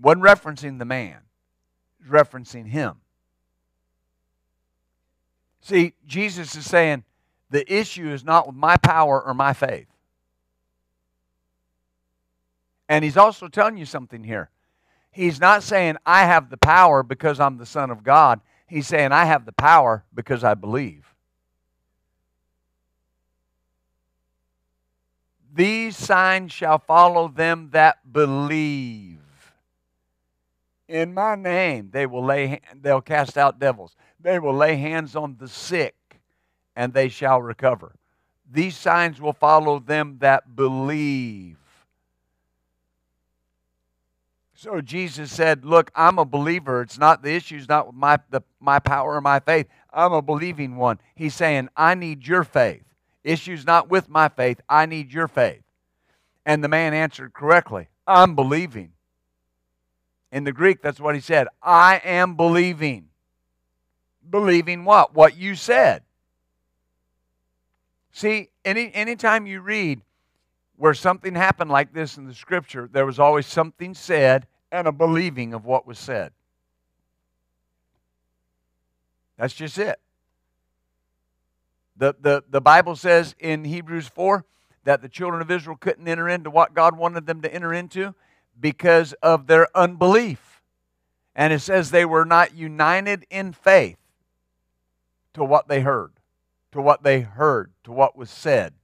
wasn't 0.03 0.25
referencing 0.25 0.79
the 0.79 0.85
man, 0.85 1.19
was 2.01 2.09
referencing 2.11 2.67
him. 2.67 2.97
See, 5.61 5.95
Jesus 6.07 6.57
is 6.57 6.67
saying 6.67 7.05
the 7.51 7.73
issue 7.73 8.09
is 8.09 8.25
not 8.25 8.49
with 8.49 8.57
my 8.57 8.77
power 8.77 9.23
or 9.23 9.33
my 9.33 9.53
faith. 9.53 9.87
And 12.89 13.05
he's 13.05 13.17
also 13.17 13.47
telling 13.47 13.77
you 13.77 13.87
something 13.87 14.25
here. 14.25 14.51
He's 15.13 15.39
not 15.39 15.63
saying, 15.63 15.97
I 16.07 16.25
have 16.25 16.49
the 16.49 16.57
power 16.57 17.03
because 17.03 17.39
I'm 17.39 17.59
the 17.59 17.67
Son 17.67 17.91
of 17.91 18.03
God. 18.03 18.41
He's 18.67 18.87
saying, 18.87 19.13
I 19.13 19.27
have 19.27 19.45
the 19.45 19.53
power 19.53 20.05
because 20.15 20.43
I 20.43 20.55
believe. 20.55 21.07
These 25.55 25.99
signs 25.99 26.51
shall 26.51 26.79
follow 26.79 27.29
them 27.29 27.69
that 27.73 28.11
believe 28.11 29.19
in 30.89 31.15
my 31.15 31.35
name 31.35 31.89
they 31.93 32.07
will 32.07 32.25
lay 32.25 32.61
they'll 32.83 33.01
cast 33.01 33.39
out 33.39 33.59
devils 33.59 33.97
they 34.21 34.39
will 34.39 34.55
lay 34.55 34.77
hands 34.77 35.17
on 35.17 35.37
the 35.39 35.49
sick 35.49 35.95
and 36.77 36.93
they 36.93 37.09
shall 37.09 37.41
recover 37.41 37.95
these 38.51 38.77
signs 38.77 39.21
will 39.21 39.33
follow 39.33 39.79
them 39.79 40.19
that 40.21 40.55
believe 40.55 41.57
so 44.63 44.81
jesus 44.81 45.33
said 45.33 45.65
look 45.65 45.91
i'm 45.95 46.19
a 46.19 46.25
believer 46.25 46.83
it's 46.83 46.99
not 46.99 47.23
the 47.23 47.33
issue's 47.33 47.69
not 47.69 47.93
my 47.95 48.19
the, 48.31 48.41
my 48.61 48.79
power 48.79 49.15
or 49.15 49.21
my 49.21 49.41
faith 49.41 49.67
i'm 49.93 50.13
a 50.13 50.23
believing 50.23 50.77
one 50.77 50.99
he's 51.15 51.35
saying 51.35 51.69
i 51.77 51.95
need 51.95 52.27
your 52.27 52.45
faith 52.45 52.85
issue's 53.25 53.67
not 53.67 53.91
with 53.91 54.09
my 54.09 54.29
faith 54.29 54.61
i 54.69 54.87
need 54.87 55.13
your 55.13 55.27
faith 55.27 55.63
and 56.47 56.63
the 56.63 56.69
man 56.69 56.95
answered 56.95 57.33
correctly 57.33 57.89
i'm 58.07 58.37
believing 58.37 58.93
in 60.33 60.45
the 60.45 60.53
Greek, 60.53 60.81
that's 60.81 60.99
what 60.99 61.15
he 61.15 61.21
said. 61.21 61.47
I 61.63 62.01
am 62.03 62.37
believing. 62.37 63.11
Believing 64.29 64.87
what? 64.87 65.15
What 65.15 65.37
you 65.37 65.55
said. 65.55 66.03
See, 68.13 68.49
any 68.65 68.93
anytime 68.95 69.47
you 69.47 69.61
read 69.61 70.01
where 70.77 70.95
something 70.95 71.35
happened 71.35 71.71
like 71.71 71.93
this 71.93 72.17
in 72.17 72.27
the 72.27 72.35
scripture, 72.35 72.89
there 72.91 73.05
was 73.05 73.19
always 73.19 73.47
something 73.47 73.95
said 73.95 74.47
and 74.73 74.89
a 74.89 74.93
believing 74.93 75.53
of 75.53 75.67
what 75.67 75.87
was 75.87 75.99
said. 75.99 76.33
That's 79.37 79.55
just 79.55 79.79
it. 79.79 80.01
The, 81.97 82.17
the, 82.19 82.43
the 82.49 82.61
Bible 82.61 82.97
says 82.97 83.37
in 83.39 83.65
Hebrews 83.65 84.09
4 84.09 84.45
that 84.85 85.03
the 85.03 85.09
children 85.09 85.43
of 85.43 85.51
Israel 85.51 85.77
couldn't 85.77 86.09
enter 86.09 86.29
into 86.29 86.51
what 86.51 86.75
God 86.75 86.97
wanted 86.97 87.27
them 87.27 87.43
to 87.43 87.55
enter 87.55 87.73
into 87.73 88.15
because 88.59 89.13
of 89.23 89.47
their 89.47 89.69
unbelief. 89.77 90.63
And 91.37 91.53
it 91.53 91.61
says 91.61 91.91
they 91.91 92.05
were 92.05 92.25
not 92.25 92.55
united 92.55 93.27
in 93.31 93.53
faith 93.53 93.99
to 95.35 95.45
what 95.45 95.69
they 95.69 95.81
heard, 95.81 96.13
to 96.73 96.81
what 96.81 97.03
they 97.03 97.21
heard, 97.21 97.73
to 97.85 97.93
what 97.93 98.17
was 98.17 98.31
said. 98.31 98.75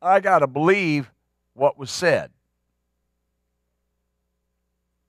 I 0.00 0.20
got 0.20 0.40
to 0.40 0.46
believe 0.46 1.10
what 1.54 1.78
was 1.78 1.90
said. 1.90 2.30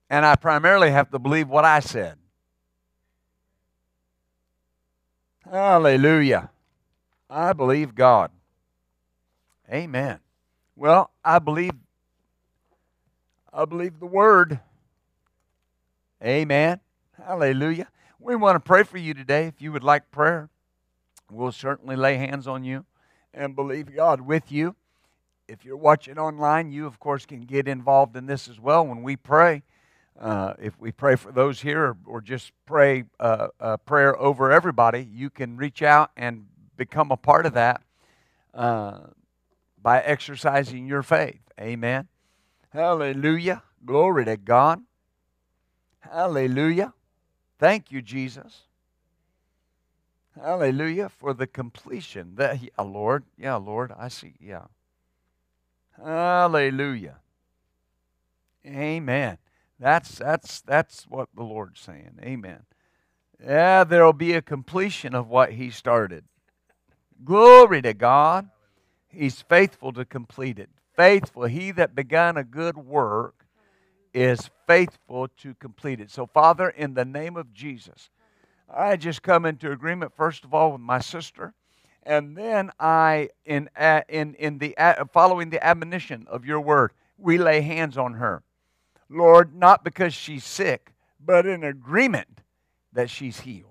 And 0.10 0.26
I 0.26 0.36
primarily 0.36 0.92
have 0.92 1.10
to 1.12 1.20
believe 1.20 1.50
what 1.50 1.66
I 1.66 1.80
said. 1.80 2.18
Hallelujah. 5.50 6.50
I 7.30 7.54
believe 7.54 7.96
God. 7.96 8.32
Amen. 9.72 10.20
Well, 10.76 11.12
I 11.24 11.40
believe 11.40 11.74
I 13.56 13.66
believe 13.66 14.00
the 14.00 14.08
word. 14.08 14.60
Amen. 16.24 16.80
Hallelujah. 17.24 17.88
We 18.20 18.36
want 18.36 18.56
to 18.56 18.60
pray 18.60 18.82
for 18.82 18.98
you 18.98 19.14
today. 19.14 19.46
If 19.46 19.62
you 19.62 19.72
would 19.72 19.84
like 19.84 20.10
prayer, 20.10 20.50
we'll 21.30 21.52
certainly 21.52 21.96
lay 21.96 22.18
hands 22.18 22.48
on 22.48 22.64
you 22.64 22.86
and 23.32 23.56
believe 23.56 23.96
God 23.96 24.22
with 24.22 24.52
you. 24.52 24.76
If 25.48 25.66
you're 25.66 25.78
watching 25.78 26.18
online, 26.18 26.72
you, 26.72 26.88
of 26.88 27.00
course, 27.00 27.28
can 27.28 27.42
get 27.42 27.68
involved 27.68 28.16
in 28.16 28.26
this 28.26 28.48
as 28.48 28.60
well 28.60 28.88
when 28.88 29.04
we 29.04 29.16
pray. 29.16 29.62
Uh, 30.20 30.54
if 30.62 30.80
we 30.80 30.92
pray 30.92 31.16
for 31.16 31.32
those 31.32 31.62
here 31.62 31.86
or, 31.86 31.98
or 32.06 32.22
just 32.22 32.52
pray 32.66 33.04
uh, 33.20 33.48
a 33.60 33.78
prayer 33.78 34.18
over 34.20 34.52
everybody, 34.52 35.08
you 35.12 35.30
can 35.30 35.58
reach 35.58 35.82
out 35.82 36.12
and 36.16 36.46
become 36.78 37.12
a 37.12 37.18
part 37.18 37.46
of 37.46 37.54
that 37.54 37.82
uh, 38.54 39.00
by 39.82 40.00
exercising 40.02 40.86
your 40.88 41.04
faith. 41.04 41.42
Amen. 41.60 42.08
Hallelujah. 42.70 43.64
Glory 43.86 44.26
to 44.26 44.38
God. 44.38 44.82
Hallelujah. 46.00 46.94
Thank 47.60 47.92
you, 47.92 48.02
Jesus. 48.02 48.62
Hallelujah 50.40 51.10
for 51.10 51.34
the 51.34 51.48
completion. 51.48 52.36
That 52.36 52.62
yeah, 52.62 52.84
Lord. 52.84 53.24
Yeah, 53.38 53.56
Lord. 53.56 53.94
I 53.98 54.08
see. 54.08 54.34
Yeah. 54.40 54.66
Hallelujah. 56.04 57.18
Amen. 58.66 59.38
That's 59.84 60.18
that's 60.18 60.62
that's 60.62 61.04
what 61.10 61.30
the 61.36 61.44
Lord's 61.44 61.82
saying. 61.82 62.20
Amen. 62.22 62.64
Yeah, 63.44 63.84
there'll 63.84 64.14
be 64.14 64.34
a 64.34 64.42
completion 64.42 65.14
of 65.14 65.28
what 65.28 65.52
he 65.52 65.70
started. 65.70 66.24
Glory 67.24 67.82
to 67.82 67.94
God. 67.94 68.50
He's 69.10 69.42
faithful 69.42 69.92
to 69.94 70.06
complete 70.06 70.58
it 70.58 70.70
faithful. 70.96 71.44
He 71.44 71.72
that 71.72 71.96
began 71.96 72.38
a 72.38 72.44
good 72.44 72.78
work 72.78 73.46
is 74.14 74.50
faithful 74.68 75.28
to 75.40 75.56
complete 75.56 76.00
it. 76.00 76.12
So, 76.12 76.28
Father, 76.28 76.70
in 76.70 76.94
the 76.94 77.06
name 77.06 77.36
of 77.36 77.54
Jesus, 77.54 78.10
I 78.74 78.96
just 78.96 79.22
come 79.22 79.46
into 79.46 79.72
agreement, 79.72 80.14
first 80.16 80.44
of 80.44 80.54
all, 80.54 80.72
with 80.72 80.82
my 80.82 81.00
sister. 81.00 81.54
And 82.04 82.38
then 82.38 82.72
I, 82.80 83.30
in, 83.46 83.70
in, 84.10 84.36
in 84.36 84.58
the, 84.58 84.76
following 85.12 85.50
the 85.50 85.66
admonition 85.66 86.28
of 86.30 86.46
your 86.46 86.60
word, 86.60 86.92
we 87.18 87.38
lay 87.38 87.62
hands 87.62 87.98
on 87.98 88.16
her. 88.16 88.44
Lord, 89.14 89.56
not 89.56 89.84
because 89.84 90.14
she's 90.14 90.44
sick, 90.44 90.92
but 91.24 91.46
in 91.46 91.64
agreement 91.64 92.42
that 92.92 93.10
she's 93.10 93.42
healed. 93.42 93.70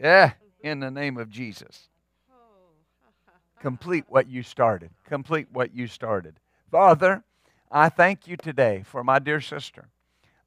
Yeah, 0.00 0.32
in 0.60 0.80
the 0.80 0.90
name 0.90 1.16
of 1.16 1.30
Jesus. 1.30 1.88
Complete 3.60 4.04
what 4.08 4.28
you 4.28 4.42
started. 4.42 4.90
Complete 5.06 5.48
what 5.50 5.74
you 5.74 5.86
started. 5.86 6.38
Father, 6.70 7.24
I 7.70 7.88
thank 7.88 8.28
you 8.28 8.36
today 8.36 8.82
for 8.84 9.02
my 9.02 9.18
dear 9.18 9.40
sister. 9.40 9.88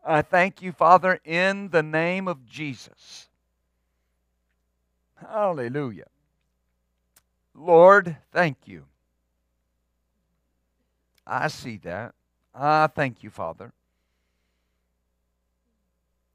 I 0.05 0.21
thank 0.21 0.61
you, 0.61 0.71
Father, 0.71 1.19
in 1.25 1.69
the 1.69 1.83
name 1.83 2.27
of 2.27 2.45
Jesus. 2.45 3.27
Hallelujah. 5.15 6.07
Lord, 7.55 8.15
thank 8.31 8.57
you. 8.65 8.85
I 11.25 11.47
see 11.47 11.77
that. 11.83 12.13
I 12.53 12.87
thank 12.87 13.23
you, 13.23 13.29
Father. 13.29 13.73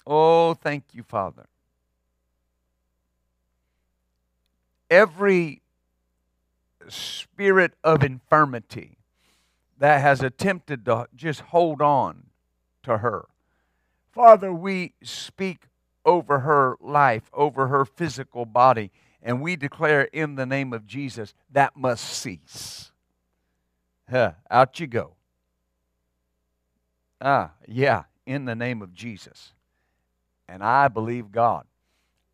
Oh, 0.07 0.55
thank 0.55 0.85
you, 0.93 1.03
Father. 1.03 1.47
Every 4.91 5.63
spirit 6.89 7.73
of 7.83 8.03
infirmity 8.03 8.99
that 9.79 10.01
has 10.01 10.23
attempted 10.23 10.85
to 10.85 11.09
just 11.15 11.41
hold 11.41 11.81
on 11.81 12.25
to 12.83 12.99
her. 12.99 13.27
Father, 14.13 14.53
we 14.53 14.93
speak 15.03 15.67
over 16.05 16.41
her 16.41 16.77
life, 16.81 17.31
over 17.33 17.69
her 17.69 17.85
physical 17.85 18.45
body, 18.45 18.91
and 19.23 19.41
we 19.41 19.57
declare 19.57 20.03
in 20.03 20.35
the 20.37 20.47
name 20.47 20.73
of 20.73 20.87
Jesus 20.87 21.35
that 21.51 21.77
must 21.77 22.05
cease. 22.05 22.93
Huh, 24.09 24.33
out 24.51 24.79
you 24.79 24.87
go. 24.87 25.15
Ah, 27.21 27.53
yeah, 27.67 28.05
in 28.27 28.45
the 28.45 28.55
name 28.55 28.83
of 28.83 28.93
Jesus. 28.93 29.53
And 30.49 30.63
I 30.63 30.89
believe 30.89 31.33
God. 31.33 31.65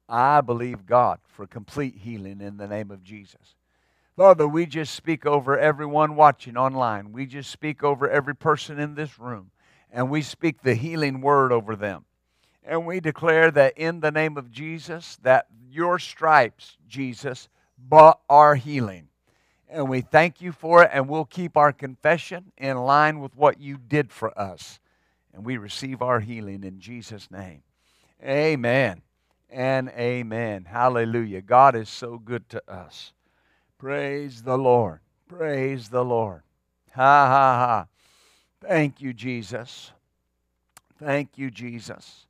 I 0.09 0.41
believe 0.41 0.87
God 0.87 1.21
for 1.25 1.47
complete 1.47 1.97
healing 1.97 2.41
in 2.41 2.57
the 2.57 2.67
name 2.67 2.91
of 2.91 3.05
Jesus. 3.05 3.55
Father, 4.17 4.47
we 4.47 4.67
just 4.67 4.95
speak 4.95 5.25
over 5.25 5.59
everyone 5.59 6.17
watching 6.17 6.57
online. 6.57 7.13
We 7.13 7.27
just 7.27 7.51
speak 7.51 7.85
over 7.85 8.11
every 8.11 8.35
person 8.35 8.79
in 8.79 8.95
this 8.95 9.19
room. 9.19 9.51
And 9.93 10.11
we 10.11 10.23
speak 10.23 10.63
the 10.63 10.75
healing 10.75 11.21
word 11.21 11.53
over 11.53 11.77
them. 11.77 12.05
And 12.65 12.87
we 12.87 13.01
declare 13.01 13.51
that 13.53 13.79
in 13.79 14.01
the 14.01 14.11
name 14.11 14.37
of 14.37 14.51
Jesus, 14.51 15.19
that 15.23 15.47
your 15.71 15.99
stripes, 15.99 16.77
Jesus, 16.89 17.49
bought 17.79 18.21
our 18.29 18.57
healing. 18.57 19.09
And 19.69 19.89
we 19.89 20.01
thank 20.01 20.41
you 20.41 20.53
for 20.53 20.83
it, 20.83 20.91
and 20.93 21.09
we'll 21.09 21.25
keep 21.25 21.57
our 21.57 21.73
confession 21.73 22.53
in 22.59 22.77
line 22.77 23.21
with 23.21 23.37
what 23.37 23.61
you 23.61 23.79
did 23.79 24.13
for 24.13 24.37
us. 24.39 24.81
And 25.33 25.45
we 25.45 25.57
receive 25.57 26.03
our 26.03 26.21
healing 26.21 26.65
in 26.65 26.81
Jesus' 26.81 27.31
name. 27.31 27.63
Amen 28.23 29.03
and 29.49 29.89
amen. 29.91 30.67
Hallelujah. 30.67 31.41
God 31.41 31.75
is 31.75 31.89
so 31.89 32.19
good 32.19 32.49
to 32.51 32.63
us. 32.71 33.13
Praise 33.79 34.43
the 34.43 34.59
Lord. 34.59 35.01
Praise 35.29 35.89
the 35.89 36.05
Lord. 36.05 36.43
Ha 36.95 37.27
ha 37.27 37.67
ha. 37.67 37.87
Thank 38.61 39.01
you, 39.01 39.13
Jesus. 39.13 39.93
Thank 40.99 41.39
you, 41.39 41.51
Jesus. 41.51 42.27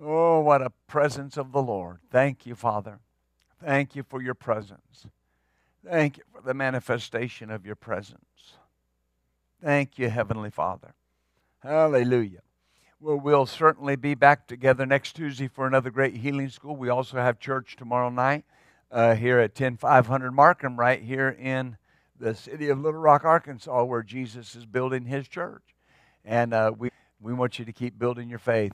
Oh, 0.00 0.40
what 0.40 0.62
a 0.62 0.70
presence 0.86 1.36
of 1.36 1.52
the 1.52 1.62
Lord. 1.62 1.98
Thank 2.10 2.46
you, 2.46 2.54
Father. 2.54 3.00
Thank 3.62 3.96
you 3.96 4.02
for 4.02 4.22
your 4.22 4.34
presence. 4.34 5.06
Thank 5.84 6.18
you 6.18 6.24
for 6.32 6.40
the 6.40 6.54
manifestation 6.54 7.50
of 7.50 7.66
your 7.66 7.74
presence. 7.74 8.20
Thank 9.62 9.98
you, 9.98 10.08
Heavenly 10.08 10.50
Father. 10.50 10.94
Hallelujah. 11.62 12.40
Well, 13.02 13.16
we'll 13.16 13.46
certainly 13.46 13.96
be 13.96 14.14
back 14.14 14.46
together 14.46 14.84
next 14.84 15.16
Tuesday 15.16 15.48
for 15.48 15.66
another 15.66 15.90
great 15.90 16.16
healing 16.18 16.50
school. 16.50 16.76
We 16.76 16.90
also 16.90 17.16
have 17.16 17.40
church 17.40 17.76
tomorrow 17.76 18.10
night 18.10 18.44
uh, 18.92 19.14
here 19.14 19.38
at 19.38 19.54
10500 19.54 20.30
Markham, 20.32 20.78
right 20.78 21.00
here 21.00 21.30
in 21.30 21.78
the 22.18 22.34
city 22.34 22.68
of 22.68 22.78
Little 22.78 23.00
Rock, 23.00 23.24
Arkansas, 23.24 23.84
where 23.84 24.02
Jesus 24.02 24.54
is 24.54 24.66
building 24.66 25.06
his 25.06 25.26
church. 25.28 25.62
And 26.26 26.52
uh, 26.52 26.72
we, 26.76 26.90
we 27.22 27.32
want 27.32 27.58
you 27.58 27.64
to 27.64 27.72
keep 27.72 27.98
building 27.98 28.28
your 28.28 28.38
faith. 28.38 28.72